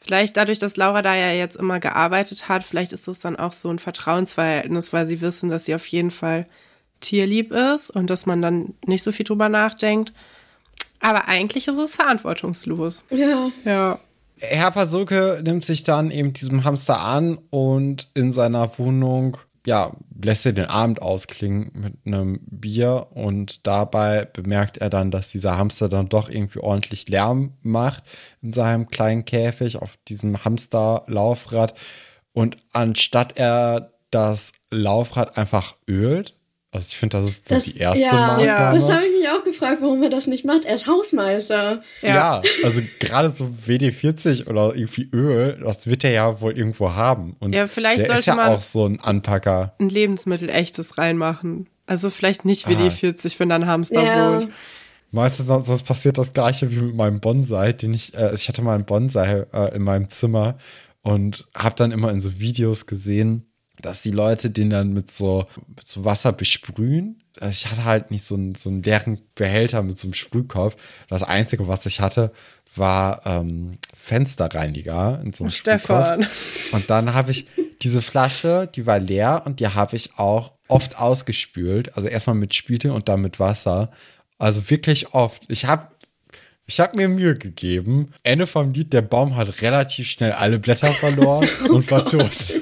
[0.00, 3.52] vielleicht dadurch, dass Laura da ja jetzt immer gearbeitet hat, vielleicht ist das dann auch
[3.52, 6.46] so ein Vertrauensverhältnis, weil sie wissen, dass sie auf jeden Fall
[7.00, 10.12] tierlieb ist und dass man dann nicht so viel drüber nachdenkt.
[11.00, 13.04] Aber eigentlich ist es verantwortungslos.
[13.10, 13.50] ja.
[13.64, 13.98] Ja.
[14.42, 19.36] Herr Pasulke nimmt sich dann eben diesem Hamster an und in seiner Wohnung,
[19.66, 19.92] ja,
[20.22, 25.58] lässt er den Abend ausklingen mit einem Bier und dabei bemerkt er dann, dass dieser
[25.58, 28.04] Hamster dann doch irgendwie ordentlich Lärm macht
[28.42, 31.74] in seinem kleinen Käfig auf diesem Hamsterlaufrad.
[32.32, 36.36] Und anstatt er das Laufrad einfach ölt,
[36.72, 38.78] also ich finde, das ist so Das, die erste ja, Maßnahme.
[38.78, 40.64] das habe ich mich auch gefragt, warum er das nicht macht.
[40.64, 41.82] Er ist Hausmeister.
[42.02, 42.08] Ja.
[42.08, 47.36] Ja, also gerade so WD-40 oder irgendwie Öl, das wird er ja wohl irgendwo haben.
[47.40, 49.74] Und Ja, vielleicht der ist sollte ja man- auch so ein Anpacker.
[49.80, 51.68] Ein Lebensmittel echtes reinmachen.
[51.86, 52.70] Also vielleicht nicht Ah.
[52.70, 54.40] WD-40, wenn da ein Hamster Ja.
[54.40, 54.52] wohnt.
[55.10, 58.76] Meistens sonst passiert das gleiche wie mit meinem Bonsai, den ich, äh, ich hatte mal
[58.76, 60.56] einen Bonsai äh, in meinem Zimmer
[61.02, 63.49] und habe dann immer in so Videos gesehen,
[63.82, 65.46] dass die Leute den dann mit so,
[65.76, 67.18] mit so Wasser besprühen.
[67.40, 70.76] Also Ich hatte halt nicht so einen, so einen leeren Behälter mit so einem Sprühkopf.
[71.08, 72.32] Das Einzige, was ich hatte,
[72.76, 76.22] war ähm, Fensterreiniger in so einem Stefan.
[76.22, 76.74] Sprühkopf.
[76.74, 77.46] Und dann habe ich
[77.82, 81.96] diese Flasche, die war leer und die habe ich auch oft ausgespült.
[81.96, 83.90] Also erstmal mit Spüle und dann mit Wasser.
[84.38, 85.44] Also wirklich oft.
[85.48, 85.88] Ich habe
[86.70, 88.12] ich habe mir Mühe gegeben.
[88.22, 92.54] Ende vom Lied, der Baum hat relativ schnell alle Blätter verloren und war tot.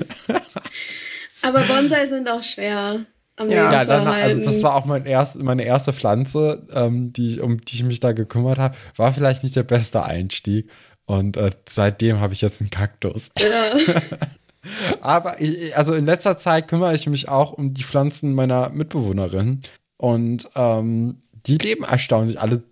[1.43, 3.01] Aber Bonsai sind auch schwer
[3.37, 3.73] am Ja.
[3.73, 7.61] Ja, zu dann, also das war auch mein erst, meine erste Pflanze, ähm, die, um
[7.61, 8.77] die ich mich da gekümmert habe.
[8.97, 10.71] War vielleicht nicht der beste Einstieg.
[11.07, 13.31] Und äh, seitdem habe ich jetzt einen Kaktus.
[15.01, 19.61] Aber ich, also in letzter Zeit kümmere ich mich auch um die Pflanzen meiner Mitbewohnerin.
[19.97, 22.63] Und ähm, die leben erstaunlich alle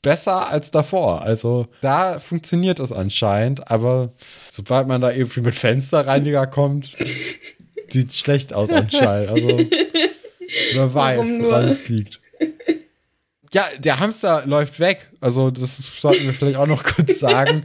[0.00, 1.22] besser als davor.
[1.22, 3.70] Also da funktioniert es anscheinend.
[3.70, 4.12] Aber
[4.50, 6.92] sobald man da irgendwie mit Fensterreiniger kommt,
[7.92, 9.30] sieht schlecht aus anscheinend.
[9.30, 9.58] Also
[10.74, 12.20] wer weiß, woran es liegt.
[13.52, 15.08] Ja, der Hamster läuft weg.
[15.20, 17.62] Also, das sollten wir vielleicht auch noch kurz sagen.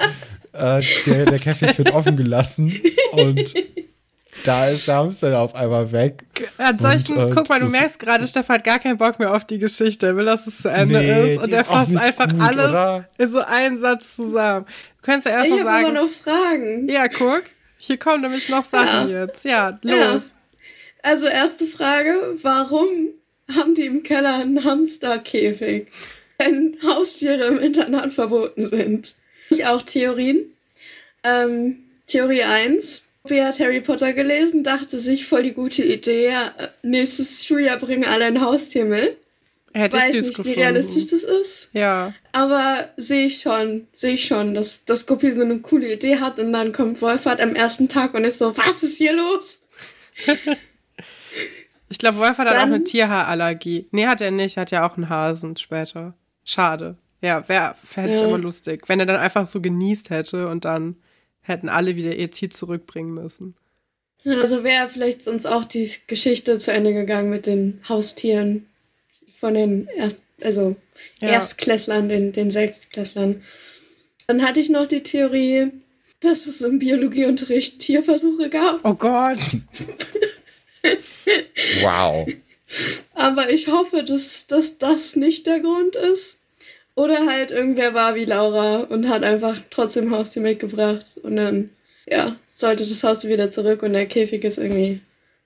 [0.53, 2.73] äh, der, der Käfig wird offen gelassen
[3.11, 3.53] und
[4.43, 6.25] da ist der Hamster auf einmal weg.
[6.57, 9.33] An solchen, und, äh, guck mal, du merkst gerade, Stefan hat gar keinen Bock mehr
[9.33, 10.07] auf die Geschichte.
[10.07, 11.41] Er will, dass es zu Ende nee, ist.
[11.41, 13.09] Und er fasst einfach gut, alles oder?
[13.17, 14.65] in so einen Satz zusammen.
[14.65, 15.81] Du kannst ja erst mal sagen.
[15.81, 16.89] Ich habe noch Fragen.
[16.89, 17.43] Ja, guck.
[17.87, 19.25] Hier kommen nämlich noch Sachen ja.
[19.25, 19.43] jetzt.
[19.43, 19.95] Ja, los.
[19.95, 20.21] Ja.
[21.01, 22.87] Also, erste Frage: Warum
[23.55, 25.87] haben die im Keller einen Hamsterkäfig,
[26.37, 29.15] wenn Haustiere im Internat verboten sind?
[29.49, 30.45] Ich auch Theorien.
[31.23, 36.33] Ähm, Theorie 1 Sophie hat Harry Potter gelesen, dachte sich voll die gute Idee.
[36.81, 39.17] Nächstes Schuljahr bringen alle ein Haustier mit.
[39.77, 40.49] Hätte Weiß ich nicht, gefunden.
[40.49, 41.69] wie realistisch das ist.
[41.73, 42.13] Ja.
[42.31, 46.39] Aber sehe ich schon, sehe ich schon, dass, dass Guppy so eine coole Idee hat
[46.39, 49.59] und dann kommt Wolfhard am ersten Tag und ist so, was ist hier los?
[51.89, 53.87] ich glaube, Wolfhard hat auch eine Tierhaarallergie.
[53.91, 56.15] Nee, hat er nicht, hat ja auch einen Hasen später.
[56.43, 56.97] Schade.
[57.21, 58.15] Ja, wäre hätte ja.
[58.15, 60.95] ich aber lustig, wenn er dann einfach so genießt hätte und dann
[61.41, 63.53] hätten alle wieder ihr Tier zurückbringen müssen.
[64.25, 68.65] Also wäre vielleicht sonst auch die Geschichte zu Ende gegangen mit den Haustieren
[69.39, 70.75] von den Erst, also
[71.19, 71.29] ja.
[71.29, 73.41] Erstklässlern, den, den Sechstklässlern.
[74.27, 75.71] Dann hatte ich noch die Theorie,
[76.19, 78.83] dass es im Biologieunterricht Tierversuche gab.
[78.83, 79.37] Oh Gott.
[81.81, 82.27] wow.
[83.13, 86.37] Aber ich hoffe, dass, dass das nicht der Grund ist.
[86.95, 91.19] Oder halt irgendwer war wie Laura und hat einfach trotzdem Haustier mitgebracht.
[91.21, 91.69] Und dann,
[92.07, 95.01] ja, sollte das Haustier wieder zurück und der Käfig ist irgendwie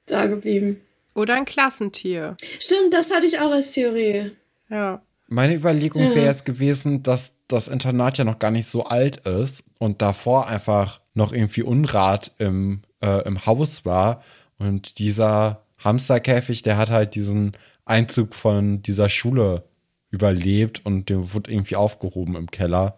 [0.05, 0.79] da geblieben.
[1.13, 2.35] Oder ein Klassentier.
[2.59, 4.31] Stimmt, das hatte ich auch als Theorie.
[4.69, 5.01] Ja.
[5.27, 6.15] Meine Überlegung ja.
[6.15, 10.47] wäre jetzt gewesen, dass das Internat ja noch gar nicht so alt ist und davor
[10.47, 14.23] einfach noch irgendwie Unrat im, äh, im Haus war.
[14.57, 17.53] Und dieser Hamsterkäfig, der hat halt diesen
[17.85, 19.63] Einzug von dieser Schule
[20.11, 22.97] überlebt und der wurde irgendwie aufgehoben im Keller.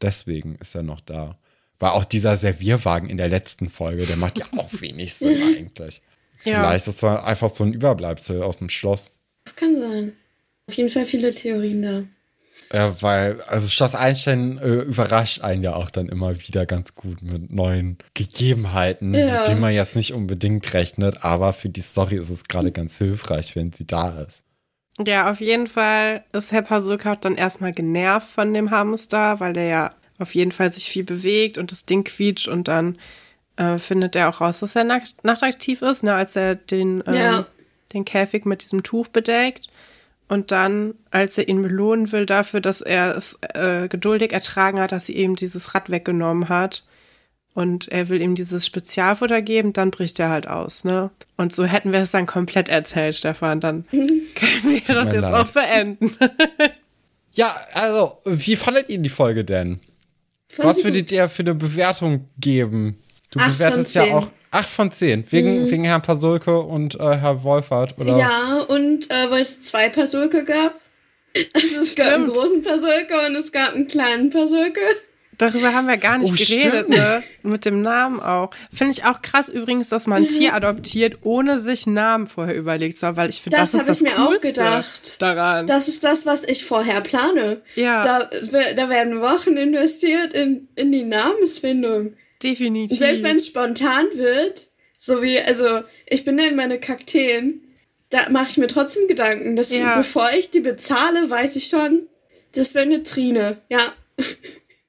[0.00, 1.38] Deswegen ist er noch da.
[1.78, 6.02] War auch dieser Servierwagen in der letzten Folge, der macht ja auch wenig Sinn eigentlich.
[6.44, 6.60] Ja.
[6.60, 9.10] Vielleicht ist er einfach so ein Überbleibsel aus dem Schloss.
[9.44, 10.12] Das kann sein.
[10.68, 12.04] Auf jeden Fall viele Theorien da.
[12.72, 17.22] Ja, weil, also Schloss Einstein äh, überrascht einen ja auch dann immer wieder ganz gut
[17.22, 19.40] mit neuen Gegebenheiten, ja.
[19.40, 22.98] mit denen man jetzt nicht unbedingt rechnet, aber für die Story ist es gerade ganz
[22.98, 24.42] hilfreich, wenn sie da ist.
[25.04, 29.66] Ja, auf jeden Fall ist Herr Pasulka dann erstmal genervt von dem Hamster, weil der
[29.66, 32.98] ja auf jeden Fall sich viel bewegt und das Ding quietscht und dann
[33.56, 37.14] äh, findet er auch raus, dass er nackt, nachtaktiv ist, ne, als er den, ähm,
[37.14, 37.46] ja.
[37.92, 39.68] den Käfig mit diesem Tuch bedeckt.
[40.26, 44.92] Und dann, als er ihn belohnen will dafür, dass er es äh, geduldig ertragen hat,
[44.92, 46.84] dass sie ihm dieses Rad weggenommen hat,
[47.54, 51.10] und er will ihm dieses Spezialfutter geben, dann bricht er halt aus, ne?
[51.36, 53.60] Und so hätten wir es dann komplett erzählt, Stefan.
[53.60, 55.34] Dann können wir das, das jetzt leid.
[55.34, 56.16] auch beenden.
[57.32, 59.78] ja, also, wie fandet ihr die Folge denn?
[60.48, 62.98] Fand Was würdet ihr für eine Bewertung geben?
[63.34, 65.24] Du acht bewertest ja auch 8 von 10.
[65.30, 65.70] Wegen, mhm.
[65.70, 68.16] wegen Herrn Pasulke und äh, Herr Wolfert, oder?
[68.16, 70.80] Ja, und äh, weil es zwei Pasulke gab.
[71.52, 72.08] Also es Stimmt.
[72.08, 74.80] gab einen großen Pasulke und es gab einen kleinen Pasulke.
[75.36, 77.24] Darüber haben wir gar nicht oh, geredet, ne?
[77.42, 78.50] Mit dem Namen auch.
[78.72, 82.54] Finde ich auch krass übrigens, dass man ein Tier adoptiert, ohne sich einen Namen vorher
[82.54, 85.22] überlegt zu haben, weil ich finde, das, das ist das ich mir Coolste auch gedacht.
[85.22, 85.66] daran.
[85.66, 87.62] Das ist das, was ich vorher plane.
[87.74, 88.04] Ja.
[88.04, 88.30] Da,
[88.76, 92.14] da werden Wochen investiert in, in die Namensfindung.
[92.44, 92.98] Definitiv.
[92.98, 94.68] Selbst wenn es spontan wird,
[94.98, 97.62] so wie, also, ich benenne meine Kakteen,
[98.10, 99.96] da mache ich mir trotzdem Gedanken, dass ja.
[99.96, 102.06] bevor ich die bezahle, weiß ich schon,
[102.52, 103.92] das wäre eine Trine, ja.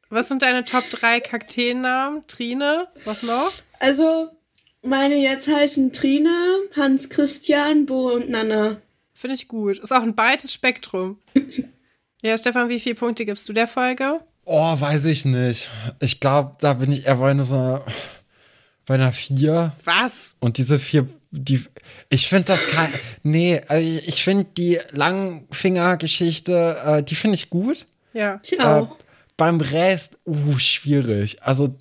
[0.10, 2.28] Was sind deine Top 3 Kakteennamen?
[2.28, 3.52] Trine, was noch?
[3.80, 4.30] Also,
[4.84, 6.30] meine jetzt heißen Trine,
[6.76, 8.82] Hans Christian, Bo und Nana.
[9.14, 9.80] Finde ich gut.
[9.80, 11.20] Ist auch ein breites Spektrum.
[12.22, 14.20] ja, Stefan, wie viele Punkte gibst du der Folge?
[14.46, 15.70] Oh, weiß ich nicht.
[16.00, 17.84] Ich glaube, da bin ich eher bei einer,
[18.86, 19.74] bei einer 4.
[19.84, 20.36] Was?
[20.40, 21.66] Und diese 4, die,
[22.10, 22.94] ich finde das kein,
[23.24, 27.88] nee, also ich finde die Langfinger-Geschichte, äh, die finde ich gut.
[28.14, 28.40] Ja.
[28.44, 28.92] Ich auch.
[28.92, 29.04] Äh,
[29.36, 31.42] beim Rest, uh, schwierig.
[31.44, 31.76] Also,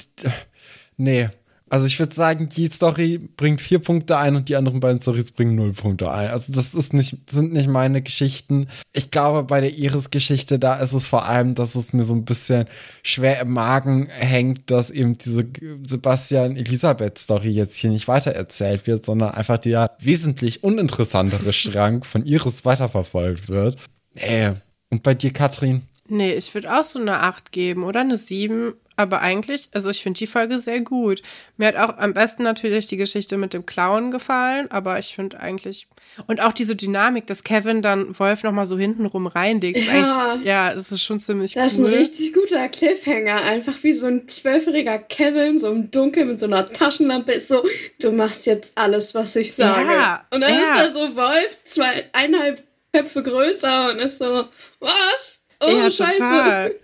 [0.96, 1.28] nee.
[1.70, 5.30] Also ich würde sagen, die Story bringt vier Punkte ein und die anderen beiden Stories
[5.30, 6.28] bringen null Punkte ein.
[6.28, 8.68] Also das ist nicht, sind nicht meine Geschichten.
[8.92, 12.26] Ich glaube, bei der Iris-Geschichte, da ist es vor allem, dass es mir so ein
[12.26, 12.66] bisschen
[13.02, 15.46] schwer im Magen hängt, dass eben diese
[15.84, 23.48] Sebastian-Elisabeth-Story jetzt hier nicht weitererzählt wird, sondern einfach der wesentlich uninteressantere Strang von Iris weiterverfolgt
[23.48, 23.78] wird.
[24.14, 24.52] Nee.
[24.90, 25.82] Und bei dir, Katrin?
[26.06, 28.74] Nee, ich würde auch so eine 8 geben oder eine 7.
[28.96, 31.20] Aber eigentlich, also ich finde die Folge sehr gut.
[31.56, 35.40] Mir hat auch am besten natürlich die Geschichte mit dem Clown gefallen, aber ich finde
[35.40, 35.88] eigentlich.
[36.28, 39.78] Und auch diese Dynamik, dass Kevin dann Wolf nochmal so hintenrum reinlegt.
[39.78, 39.92] ist Ja.
[40.32, 41.86] eigentlich- ja, das ist schon ziemlich Das ist cool.
[41.88, 43.42] ein richtig guter Cliffhanger.
[43.42, 47.62] Einfach wie so ein zwölfjähriger Kevin, so im Dunkeln mit so einer Taschenlampe, ist so,
[48.00, 49.90] du machst jetzt alles, was ich sage.
[49.90, 50.58] Ja, und dann ja.
[50.72, 52.62] ist da so Wolf, zwei, eineinhalb
[52.92, 54.44] Köpfe größer und ist so,
[54.78, 55.40] was?
[55.60, 56.18] Oh, ja, scheiße.
[56.18, 56.74] total.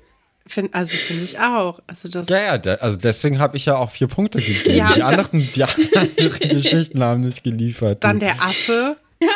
[0.50, 1.80] Find, also finde ich auch.
[1.86, 2.28] Also das.
[2.28, 4.76] Ja, ja, de- also deswegen habe ich ja auch vier Punkte gegeben.
[4.76, 8.02] Ja, die, da- anderen, die anderen Geschichten haben nicht geliefert.
[8.04, 8.96] Dann der Affe.
[9.22, 9.28] Ja.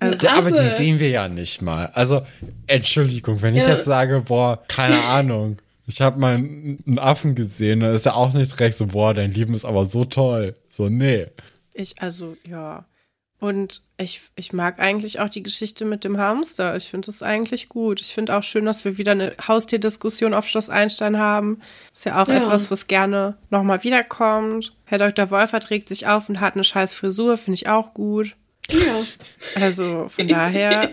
[0.00, 0.62] Also, Ja, aber Affe.
[0.62, 1.86] den sehen wir ja nicht mal.
[1.92, 2.22] Also,
[2.66, 3.74] Entschuldigung, wenn ich Ja.
[3.74, 8.16] jetzt sage, boah, keine Ahnung, ich habe mal einen einen Affen gesehen, dann ist er
[8.16, 10.54] auch nicht direkt so, boah, dein Leben ist aber so toll.
[10.70, 11.26] So, nee.
[11.74, 12.84] Ich, also, ja.
[13.42, 16.76] Und ich, ich mag eigentlich auch die Geschichte mit dem Hamster.
[16.76, 18.00] Ich finde es eigentlich gut.
[18.00, 21.60] Ich finde auch schön, dass wir wieder eine Haustierdiskussion auf Schloss Einstein haben.
[21.92, 22.36] Ist ja auch Ja.
[22.36, 24.76] etwas, was gerne nochmal wiederkommt.
[24.84, 25.32] Herr Dr.
[25.32, 28.36] Wolfert regt sich auf und hat eine scheiß Frisur, finde ich auch gut.
[28.70, 29.60] Ja.
[29.60, 30.90] Also von daher,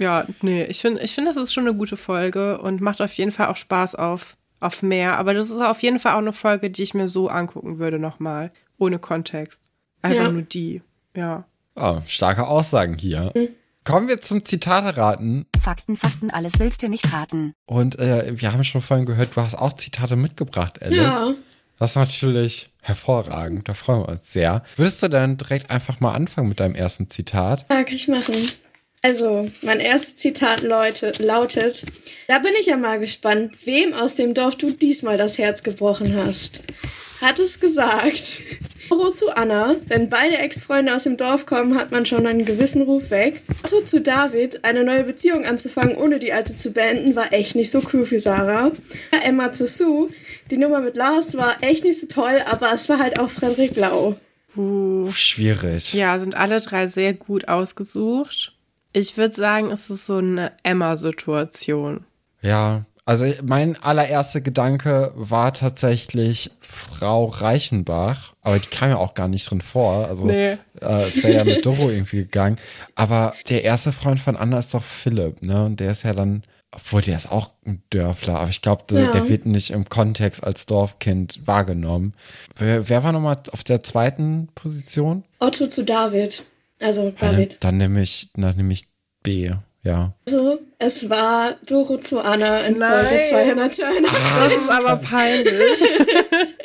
[0.00, 3.12] ja, nee, ich finde, ich finde, das ist schon eine gute Folge und macht auf
[3.12, 5.16] jeden Fall auch Spaß auf, auf mehr.
[5.16, 8.00] Aber das ist auf jeden Fall auch eine Folge, die ich mir so angucken würde
[8.00, 9.62] nochmal, ohne Kontext.
[10.02, 10.30] Einfach Ja.
[10.32, 10.82] nur die,
[11.16, 11.44] ja.
[11.74, 13.32] Oh, starke Aussagen hier.
[13.84, 15.46] Kommen wir zum Zitate-Raten.
[15.62, 17.54] Fakten, Fakten, alles willst du nicht raten.
[17.66, 20.96] Und äh, wir haben schon vorhin gehört, du hast auch Zitate mitgebracht, Alice.
[20.98, 21.34] Ja.
[21.78, 23.68] Das ist natürlich hervorragend.
[23.68, 24.64] Da freuen wir uns sehr.
[24.76, 27.66] Würdest du dann direkt einfach mal anfangen mit deinem ersten Zitat?
[27.70, 28.34] Ja, kann ich machen.
[29.02, 31.84] Also, mein erstes Zitat Leute, lautet,
[32.28, 36.16] da bin ich ja mal gespannt, wem aus dem Dorf du diesmal das Herz gebrochen
[36.16, 36.62] hast.
[37.20, 38.40] Hat es gesagt.
[38.90, 42.82] Otto zu Anna, wenn beide Ex-Freunde aus dem Dorf kommen, hat man schon einen gewissen
[42.82, 43.42] Ruf weg.
[43.64, 47.70] Otto zu David, eine neue Beziehung anzufangen, ohne die alte zu beenden, war echt nicht
[47.70, 48.72] so cool für Sarah.
[49.24, 50.08] Emma zu Sue,
[50.50, 53.74] die Nummer mit Lars war echt nicht so toll, aber es war halt auch Frederik
[53.74, 54.16] Blau.
[54.56, 55.92] Uh, Schwierig.
[55.92, 58.54] ja, sind alle drei sehr gut ausgesucht.
[58.92, 62.04] Ich würde sagen, es ist so eine Emma-Situation.
[62.40, 69.28] Ja, also mein allererster Gedanke war tatsächlich Frau Reichenbach, aber die kam ja auch gar
[69.28, 70.06] nicht drin vor.
[70.08, 70.58] Also Nee.
[70.80, 72.56] äh, es wäre ja mit Doro irgendwie gegangen.
[72.94, 75.64] Aber der erste Freund von Anna ist doch Philipp, ne?
[75.64, 76.42] Und der ist ja dann,
[76.72, 79.12] obwohl der ist auch ein Dörfler, aber ich glaube, der, Ja.
[79.12, 82.12] der wird nicht im Kontext als Dorfkind wahrgenommen.
[82.58, 85.22] Wer, wer war nochmal auf der zweiten Position?
[85.38, 86.44] Otto zu David.
[86.82, 87.56] Also Ja, dann, David.
[87.60, 88.88] dann nehme ich, dann nehme ich
[89.22, 89.52] B,
[89.82, 90.12] ja.
[90.26, 93.06] Also, es war Doro zu Anna in Nein.
[93.06, 94.12] Folge 292.
[94.38, 95.52] Das ist aber peinlich.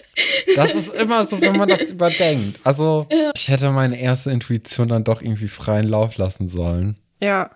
[0.56, 2.60] Das ist immer so, wenn man das überdenkt.
[2.66, 6.96] Also, ich hätte meine erste Intuition dann doch irgendwie freien Lauf lassen sollen.
[7.22, 7.50] Ja.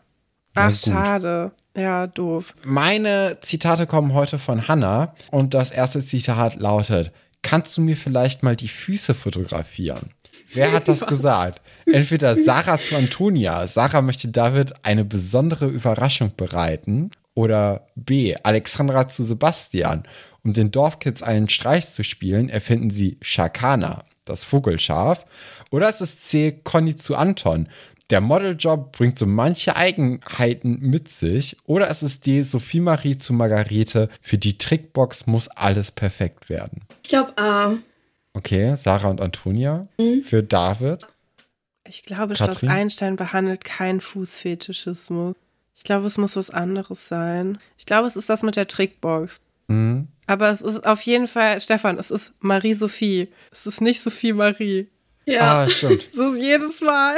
[0.56, 1.52] Ach, schade.
[1.76, 2.56] Ja, doof.
[2.64, 7.12] Meine Zitate kommen heute von Hannah und das erste Zitat lautet:
[7.42, 10.12] Kannst du mir vielleicht mal die Füße fotografieren?
[10.54, 11.62] Wer hat das gesagt?
[11.86, 13.68] Entweder Sarah zu Antonia.
[13.68, 17.12] Sarah möchte David eine besondere Überraschung bereiten.
[17.34, 18.36] Oder B.
[18.44, 20.04] Alexandra zu Sebastian.
[20.44, 25.26] Um den Dorfkids einen Streich zu spielen, erfinden sie Shakana, das Vogelschaf.
[25.70, 26.54] Oder es ist C.
[26.64, 27.68] Conny zu Anton.
[28.12, 31.58] Der Modeljob bringt so manche Eigenheiten mit sich.
[31.66, 32.44] Oder es ist D.
[32.44, 34.10] Sophie Marie zu Margarete.
[34.22, 36.84] Für die Trickbox muss alles perfekt werden.
[37.04, 37.74] Ich glaube A.
[38.34, 39.88] Okay, Sarah und Antonia.
[40.24, 41.08] Für David.
[41.88, 42.64] Ich glaube, Schloss?
[42.64, 45.36] Einstein behandelt keinen Fußfetischismus.
[45.78, 47.60] Ich glaube, es muss was anderes sein.
[47.78, 49.42] Ich glaube, es ist das mit der Trickbox.
[49.68, 50.08] Mhm.
[50.28, 53.28] Aber es ist auf jeden Fall, Stefan, es ist Marie-Sophie.
[53.52, 54.88] Es ist nicht Sophie Marie.
[55.26, 55.64] Ja.
[55.64, 56.08] Ah, stimmt.
[56.14, 57.16] So ist jedes Mal.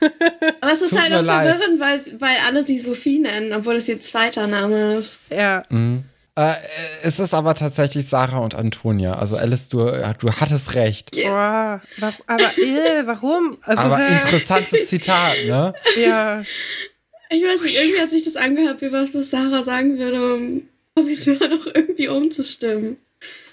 [0.60, 1.56] Aber es ist tut halt auch leid.
[1.56, 5.20] verwirrend, weil, weil alle sie Sophie nennen, obwohl es ihr zweiter Name ist.
[5.30, 5.64] Ja.
[6.38, 6.54] Äh,
[7.02, 9.14] es ist aber tatsächlich Sarah und Antonia.
[9.18, 9.78] Also Alice, du,
[10.20, 11.10] du hattest recht.
[11.22, 13.58] Boah, warum, aber äh, warum?
[13.62, 14.12] Also, Aber hä?
[14.22, 15.74] interessantes Zitat, ne?
[15.96, 16.42] Ja.
[17.30, 21.08] Ich weiß nicht, irgendwie hat sich das angehört, wie was, was Sarah sagen würde, um
[21.10, 22.96] es sogar noch irgendwie umzustimmen.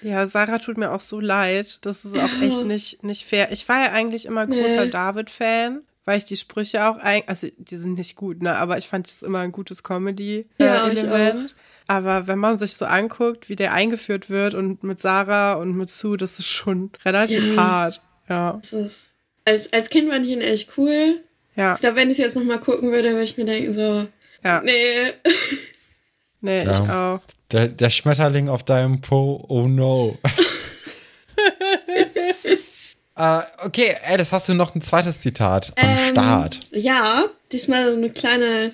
[0.01, 1.79] Ja, Sarah tut mir auch so leid.
[1.81, 2.47] Das ist auch Ja.
[2.47, 3.51] echt nicht, nicht fair.
[3.51, 4.91] Ich war ja eigentlich immer großer Nee.
[4.91, 8.87] David-Fan, weil ich die Sprüche auch eigentlich, also die sind nicht gut, ne, aber ich
[8.87, 11.55] fand das immer ein gutes Ja, ich Comedy-Element.
[11.87, 15.89] Aber wenn man sich so anguckt, wie der eingeführt wird und mit Sarah und mit
[15.89, 17.59] Sue, das ist schon relativ Mhm.
[17.59, 18.01] hart.
[18.29, 19.11] Ja, Das ist,
[19.45, 21.21] als, als Kind fand ich ihn echt cool.
[21.55, 24.07] ja, Ich glaube, wenn ich es jetzt nochmal gucken würde, würde ich mir denken, so,
[24.43, 24.61] ja.
[24.63, 25.13] Nee,
[26.41, 26.61] nee.
[26.63, 27.15] ich Ja.
[27.15, 27.21] auch.
[27.51, 30.17] Der, der Schmetterling auf deinem Po, oh no.
[33.15, 36.59] äh, okay, Alice, hast du noch ein zweites Zitat am Ähm, Start?
[36.71, 38.71] Ja, diesmal so eine kleine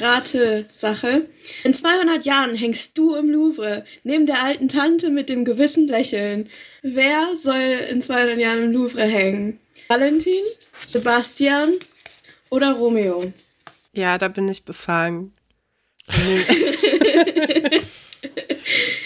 [0.00, 1.26] Rate-Sache.
[1.64, 6.48] In 200 Jahren hängst du im Louvre, neben der alten Tante mit dem gewissen Lächeln.
[6.82, 9.58] Wer soll in 200 Jahren im Louvre hängen?
[9.88, 10.42] Valentin,
[10.90, 11.70] Sebastian
[12.50, 13.32] oder Romeo?
[13.92, 15.32] Ja, da bin ich befangen.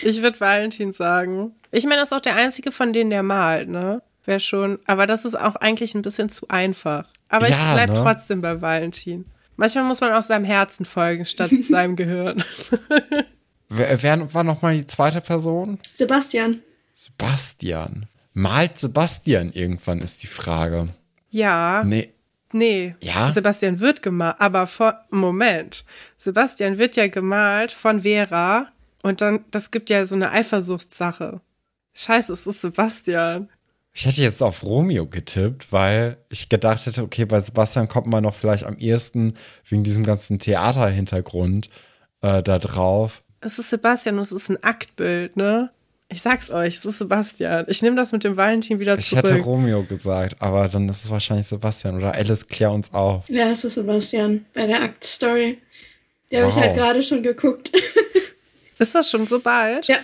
[0.03, 1.53] Ich würde Valentin sagen.
[1.73, 4.03] Ich meine, das ist auch der einzige von denen, der malt, ne?
[4.25, 4.79] Wäre schon.
[4.87, 7.09] Aber das ist auch eigentlich ein bisschen zu einfach.
[7.29, 7.95] Aber Ja, ich bleib ne?
[8.03, 9.25] trotzdem bei Valentin.
[9.57, 12.43] Manchmal muss man auch seinem Herzen folgen, statt seinem Gehirn.
[13.69, 15.81] Wer, wer war nochmal die zweite Person?
[15.93, 16.63] Sebastian.
[16.95, 18.07] Sebastian.
[18.33, 20.91] Malt Sebastian irgendwann, ist die Frage.
[21.31, 21.83] Ja.
[21.85, 22.13] Nee.
[22.53, 23.33] Nee, Ja?
[23.33, 25.85] Sebastian wird gemalt, aber von, Moment.
[26.17, 28.69] Sebastian wird ja gemalt von Vera
[29.03, 31.41] und dann, das gibt ja so eine Eifersuchtssache.
[31.93, 33.49] Scheiße, es ist Sebastian.
[33.99, 38.23] Ich hätte jetzt auf Romeo getippt, weil ich gedacht hätte, okay, bei Sebastian kommt man
[38.25, 39.33] noch vielleicht am ehesten
[39.71, 41.71] wegen diesem ganzen Theaterhintergrund
[42.21, 43.23] äh, da drauf.
[43.41, 45.71] Es ist Sebastian und es ist ein Aktbild, ne?
[46.09, 47.65] Ich sag's euch, es ist Sebastian.
[47.69, 49.47] Ich nehme das mit dem Valentin wieder Ich hätte zurück.
[49.47, 53.27] Romeo gesagt, aber dann ist es wahrscheinlich Sebastian oder Alice, klär uns auf.
[53.31, 55.57] Ja, es ist Sebastian bei der Akt-Story.
[56.31, 56.63] Die habe ich Wow.
[56.63, 57.73] halt gerade schon geguckt.
[58.79, 59.87] Ist das schon so bald?
[59.89, 59.97] ja.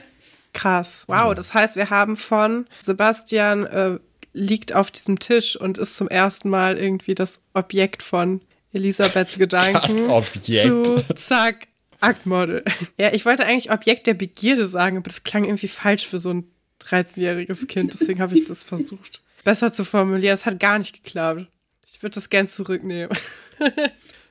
[0.52, 1.04] Krass.
[1.06, 3.98] Wow, das heißt, wir haben von Sebastian äh,
[4.32, 8.40] liegt auf diesem Tisch und ist zum ersten Mal irgendwie das Objekt von
[8.72, 9.80] Elisabeths Gedanken.
[9.82, 10.86] Das Objekt.
[10.86, 11.68] Zu, zack,
[12.00, 12.64] Aktmodel.
[12.98, 16.30] Ja, ich wollte eigentlich Objekt der Begierde sagen, aber das klang irgendwie falsch für so
[16.30, 16.44] ein
[16.88, 17.94] 13-jähriges Kind.
[17.94, 20.34] Deswegen habe ich das versucht, besser zu formulieren.
[20.34, 21.46] Es hat gar nicht geklappt.
[21.86, 23.16] Ich würde das gern zurücknehmen.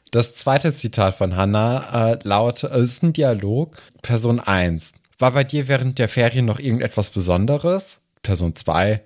[0.09, 3.77] Das zweite Zitat von Hannah äh, lautet, es ist ein Dialog.
[4.01, 4.93] Person 1.
[5.21, 7.99] War bei dir während der Ferien noch irgendetwas Besonderes?
[8.23, 9.01] Person 2.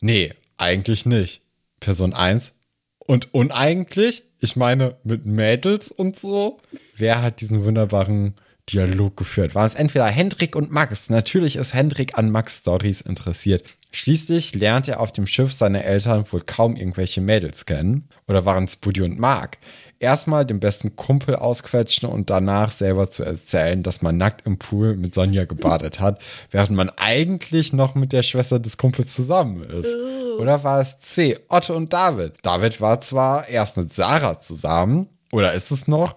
[0.00, 1.42] Nee, eigentlich nicht.
[1.78, 2.54] Person 1.
[3.00, 4.22] Und uneigentlich?
[4.40, 6.58] Ich meine, mit Mädels und so?
[6.96, 8.34] Wer hat diesen wunderbaren
[8.72, 9.54] Dialog geführt?
[9.54, 11.10] Waren es entweder Hendrik und Max?
[11.10, 13.64] Natürlich ist Hendrik an Max Stories interessiert.
[13.90, 18.08] Schließlich lernt er auf dem Schiff seine Eltern wohl kaum irgendwelche Mädels kennen.
[18.26, 19.58] Oder waren es Buddy und Mark?
[19.98, 24.94] Erstmal den besten Kumpel ausquetschen und danach selber zu erzählen, dass man nackt im Pool
[24.96, 26.20] mit Sonja gebadet hat,
[26.50, 29.96] während man eigentlich noch mit der Schwester des Kumpels zusammen ist.
[30.38, 32.34] Oder war es C, Otto und David?
[32.42, 36.14] David war zwar erst mit Sarah zusammen, oder ist es noch,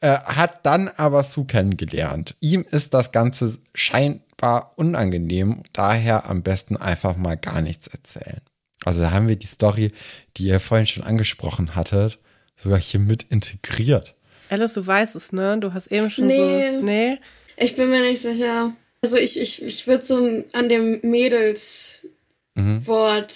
[0.00, 2.34] äh, hat dann aber Sue kennengelernt.
[2.40, 8.40] Ihm ist das Ganze scheinbar unangenehm, daher am besten einfach mal gar nichts erzählen.
[8.84, 9.92] Also da haben wir die Story,
[10.36, 12.18] die ihr vorhin schon angesprochen hattet,
[12.56, 14.14] sogar hier mit integriert.
[14.48, 15.58] Alice, du weißt es, ne?
[15.58, 16.76] Du hast eben schon Nee.
[16.76, 16.82] so.
[16.82, 17.18] Nee?
[17.56, 18.72] Ich bin mir nicht sicher.
[19.02, 20.16] Also ich, ich, ich würde so
[20.52, 23.34] an dem Mädels-Wort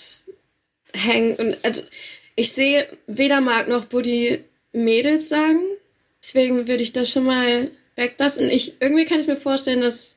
[0.95, 1.37] hängen.
[1.37, 1.83] Und also
[2.37, 5.59] ich sehe weder Marc noch Buddy Mädels sagen.
[6.23, 8.45] Deswegen würde ich das schon mal weglassen.
[8.45, 10.17] Und ich, irgendwie kann ich mir vorstellen, dass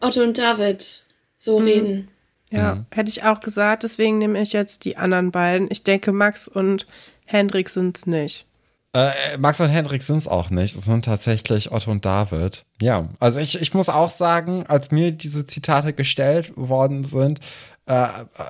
[0.00, 1.04] Otto und David
[1.36, 2.08] so reden.
[2.50, 3.82] Ja, hätte ich auch gesagt.
[3.82, 5.68] Deswegen nehme ich jetzt die anderen beiden.
[5.70, 6.86] Ich denke, Max und
[7.24, 8.46] Hendrik sind es nicht.
[8.92, 10.76] Äh, Max und Hendrik sind es auch nicht.
[10.76, 12.64] Es sind tatsächlich Otto und David.
[12.80, 17.40] Ja, also ich, ich muss auch sagen, als mir diese Zitate gestellt worden sind,
[17.86, 18.06] äh,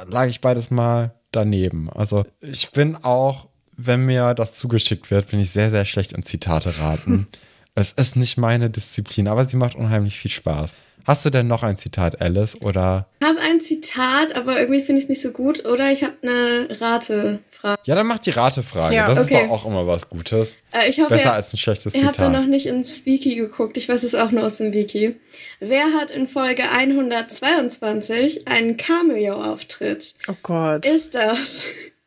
[0.06, 1.89] lag ich beides mal daneben.
[1.90, 6.24] Also ich bin auch, wenn mir das zugeschickt wird, bin ich sehr, sehr schlecht im
[6.24, 7.26] Zitate raten.
[7.74, 10.74] es ist nicht meine Disziplin, aber sie macht unheimlich viel Spaß.
[11.06, 12.62] Hast du denn noch ein Zitat, Alice?
[12.62, 13.06] Oder?
[13.20, 15.66] Ich habe ein Zitat, aber irgendwie finde ich es nicht so gut.
[15.66, 17.78] Oder ich habe eine Ratefrage.
[17.84, 18.94] Ja, dann mach die Ratefrage.
[18.94, 19.34] Ja, das okay.
[19.34, 20.56] ist doch auch immer was Gutes.
[20.72, 22.40] Äh, ich hoffe, Besser ihr, als ein schlechtes ihr habt da Zitat.
[22.40, 23.76] noch nicht ins Wiki geguckt.
[23.76, 25.16] Ich weiß es auch nur aus dem Wiki.
[25.60, 30.14] Wer hat in Folge 122 einen Cameo-Auftritt?
[30.28, 30.86] Oh Gott.
[30.86, 31.66] Ist das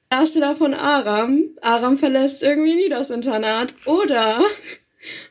[0.10, 1.44] Darsteller von Aram?
[1.62, 3.74] Aram verlässt irgendwie nie das Internat.
[3.86, 4.40] Oder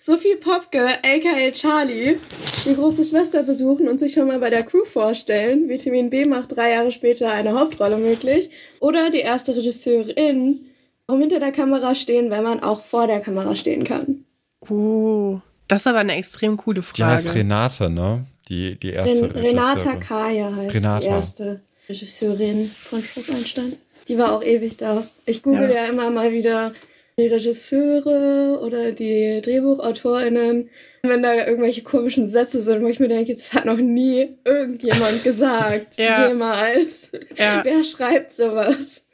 [0.01, 2.19] Sophie Popke, aka Charlie,
[2.67, 5.69] die große Schwester besuchen und sich schon mal bei der Crew vorstellen.
[5.69, 8.51] Vitamin B macht drei Jahre später eine Hauptrolle möglich.
[8.81, 10.61] Oder die erste Regisseurin,
[11.07, 14.25] warum hinter der Kamera stehen, wenn man auch vor der Kamera stehen kann.
[14.69, 17.39] Uh, das ist aber eine extrem coole Die heißt Frage.
[17.39, 18.27] Renate, ne?
[18.49, 20.01] Die, die erste Ren Renata Regisseurin.
[20.01, 21.01] Kaya heißt Renata.
[21.01, 23.73] die erste Regisseurin von Schloss Einstein.
[24.09, 25.07] Die war auch ewig da.
[25.25, 25.85] Ich google Ja.
[25.85, 25.87] ja.
[25.87, 26.73] immer mal wieder
[27.19, 30.69] die Regisseure oder die DrehbuchautorInnen.
[31.03, 35.23] Wenn da irgendwelche komischen Sätze sind, wo ich mir denke, das hat noch nie irgendjemand
[35.25, 35.95] gesagt.
[35.99, 36.29] Ja.
[36.29, 37.11] Jemals.
[37.37, 37.63] Ja.
[37.65, 39.05] Wer schreibt sowas?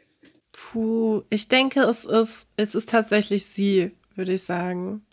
[0.52, 5.04] Puh, ich denke, es ist, es ist tatsächlich sie, würde ich sagen.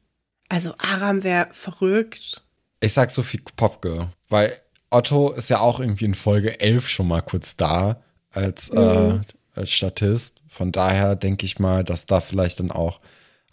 [0.48, 2.44] Also Aram wäre verrückt.
[2.80, 4.54] Ich sag Sophie Popke, weil
[4.90, 8.02] Otto ist ja auch irgendwie in Folge 11 schon mal kurz da
[8.32, 8.78] als, Mhm.
[8.78, 9.20] äh,
[9.60, 10.38] als Statist.
[10.48, 13.00] Von daher denke ich mal, dass da vielleicht dann auch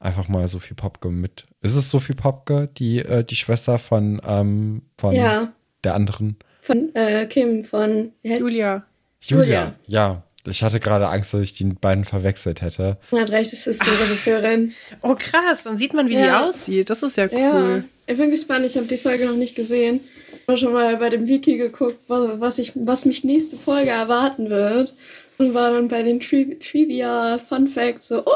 [0.01, 1.47] einfach mal Sophie Popke mit.
[1.63, 5.53] Ist es Sophie Popke, die, äh, die Schwester von, ähm, von Ja,
[5.85, 6.37] der anderen?
[6.63, 8.85] von äh, Kim, von, Julia.
[9.21, 9.75] Julia.
[9.87, 10.23] Ja.
[10.49, 12.99] Ich hatte gerade Angst, dass ich die beiden verwechselt hätte.
[13.11, 14.73] Hat recht, es ist die Regisseurin.
[15.03, 16.47] Oh krass, dann sieht man, wie die Ja.
[16.47, 16.89] aussieht.
[16.89, 17.85] Das ist ja Ja, cool.
[18.07, 18.65] ich bin gespannt.
[18.65, 20.01] Ich habe die Folge noch nicht gesehen.
[20.43, 24.49] Ich habe schon mal bei dem Wiki geguckt, was, ich, was mich nächste Folge erwarten
[24.49, 24.95] wird.
[25.39, 28.31] Und war dann bei den Tri Trivia Fun Facts so, oh,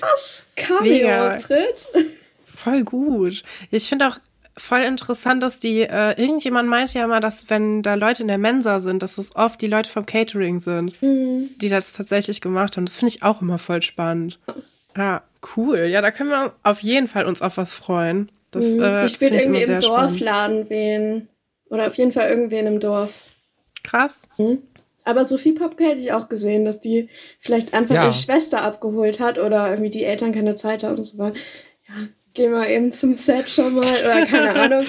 [0.00, 0.42] was?
[0.56, 1.88] Cameo-Auftritt?
[2.46, 3.42] Voll gut.
[3.70, 4.18] Ich finde auch
[4.56, 8.38] voll interessant, dass die, äh, irgendjemand meinte ja mal, dass wenn da Leute in der
[8.38, 11.50] Mensa sind, dass es oft die Leute vom Catering sind, Mhm.
[11.60, 12.86] die das tatsächlich gemacht haben.
[12.86, 14.38] Das finde ich auch immer voll spannend.
[14.96, 15.22] Ja,
[15.56, 15.80] cool.
[15.80, 18.30] Ja, da können wir auf jeden Fall uns auf was freuen.
[18.50, 18.82] Das, Mhm.
[18.82, 19.80] äh, die spielt irgendwie im.
[19.80, 21.28] Dorfladen wen.
[21.68, 23.34] Oder auf jeden Fall irgendwen im Dorf.
[23.82, 24.22] Krass.
[25.06, 27.08] Aber Sophie Popke hätte ich auch gesehen, dass die
[27.38, 28.04] vielleicht einfach Ja.
[28.04, 31.36] ihre Schwester abgeholt hat oder irgendwie die Eltern keine Zeit haben und so weiter.
[31.88, 31.94] Ja,
[32.34, 34.84] geh mal eben zum Set schon mal oder keine Ahnung.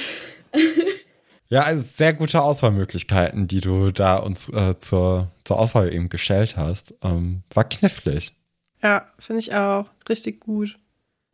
[1.49, 6.57] Ja, also sehr gute Auswahlmöglichkeiten, die du da uns äh, zur, zur Auswahl eben gestellt
[6.57, 6.94] hast.
[7.03, 8.34] Ähm, war knifflig.
[8.84, 9.85] Ja, finde ich auch.
[10.10, 10.77] Richtig gut.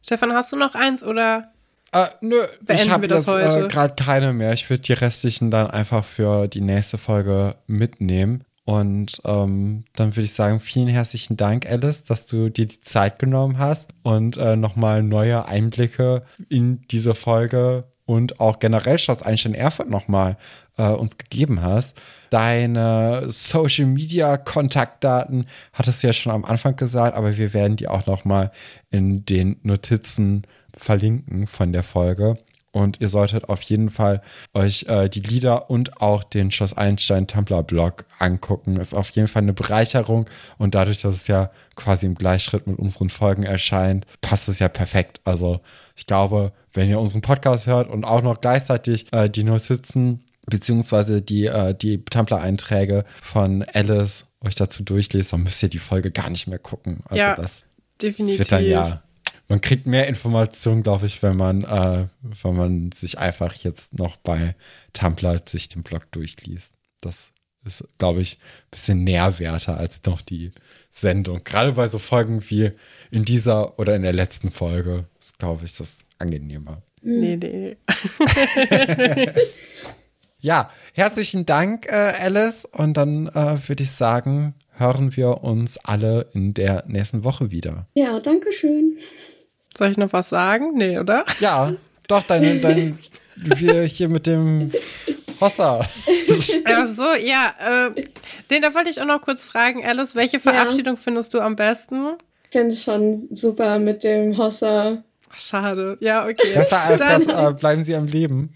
[0.05, 1.51] Stefan, hast du noch eins oder?
[1.93, 4.53] Äh, nö, Beenden ich habe wir das jetzt äh, gerade keine mehr.
[4.53, 8.43] Ich würde die restlichen dann einfach für die nächste Folge mitnehmen.
[8.65, 13.19] Und ähm, dann würde ich sagen, vielen herzlichen Dank, Alice, dass du dir die Zeit
[13.19, 19.53] genommen hast und äh, nochmal neue Einblicke in diese Folge und auch generell Schloss Einstein
[19.53, 20.37] Erfurt nochmal
[20.77, 21.99] äh, uns gegeben hast.
[22.29, 27.87] Deine Social Media Kontaktdaten hattest du ja schon am Anfang gesagt, aber wir werden die
[27.87, 28.51] auch nochmal
[28.89, 30.43] in den Notizen
[30.75, 32.37] verlinken von der Folge.
[32.73, 34.21] Und ihr solltet auf jeden Fall
[34.53, 38.77] euch äh, die Lieder und auch den Schloss Einstein Tumblr-Blog angucken.
[38.77, 40.25] Ist auf jeden Fall eine Bereicherung.
[40.57, 44.69] Und dadurch, dass es ja quasi im Gleichschritt mit unseren Folgen erscheint, passt es ja
[44.69, 45.21] perfekt.
[45.23, 45.61] Also
[45.95, 51.21] ich glaube, wenn ihr unseren Podcast hört und auch noch gleichzeitig äh, die Notizen beziehungsweise
[51.21, 56.31] die, äh, die Tumblr-Einträge von Alice euch dazu durchlest, dann müsst ihr die Folge gar
[56.31, 57.01] nicht mehr gucken.
[57.05, 57.65] Also Ja, das
[58.01, 58.39] Definitiv.
[58.39, 59.02] wird dann ja.
[59.49, 64.17] Man kriegt mehr Informationen, glaube ich, wenn man, äh, wenn man sich einfach jetzt noch
[64.17, 64.55] bei
[64.93, 66.71] Tumblr sich den Blog durchliest.
[67.01, 67.31] Das
[67.65, 70.51] ist, glaube ich, ein bisschen nährwerter als noch die
[70.89, 71.43] Sendung.
[71.43, 72.71] Gerade bei so Folgen wie
[73.11, 76.81] in dieser oder in der letzten Folge ist, glaube ich, das angenehmer.
[77.01, 77.77] Nee, nee.
[80.43, 82.65] Ja, herzlichen Dank, äh, Alice.
[82.65, 87.87] Und dann äh, würde ich sagen, hören wir uns alle in der nächsten Woche wieder.
[87.93, 88.97] Ja, danke schön.
[89.77, 90.73] Soll ich noch was sagen?
[90.75, 91.25] Nee, oder?
[91.39, 91.73] Ja,
[92.07, 92.99] doch, dein, dein,
[93.35, 94.71] wir hier mit dem
[95.39, 95.79] Hossa.
[96.65, 97.53] Ach so, ja.
[97.59, 98.03] Äh,
[98.49, 102.13] den, da wollte ich auch noch kurz fragen, Alice, welche Verabschiedung findest du am besten?
[102.51, 105.03] Finde ich schon super mit dem Hossa.
[105.37, 105.97] Schade.
[105.99, 106.53] Ja, okay.
[106.53, 108.53] Besser als Dann das, äh, bleiben Sie am Leben.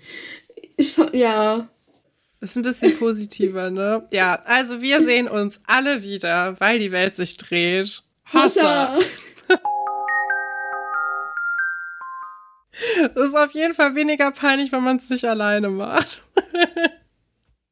[0.76, 1.68] Ich, ja,
[2.39, 4.06] ist ein bisschen positiver, ne?
[4.11, 8.03] Ja, also wir sehen uns alle wieder, weil die Welt sich dreht.
[8.31, 8.95] Hossa!
[8.95, 8.99] Hossa.
[13.15, 16.21] Das ist auf jeden Fall weniger peinlich, wenn man es nicht alleine macht.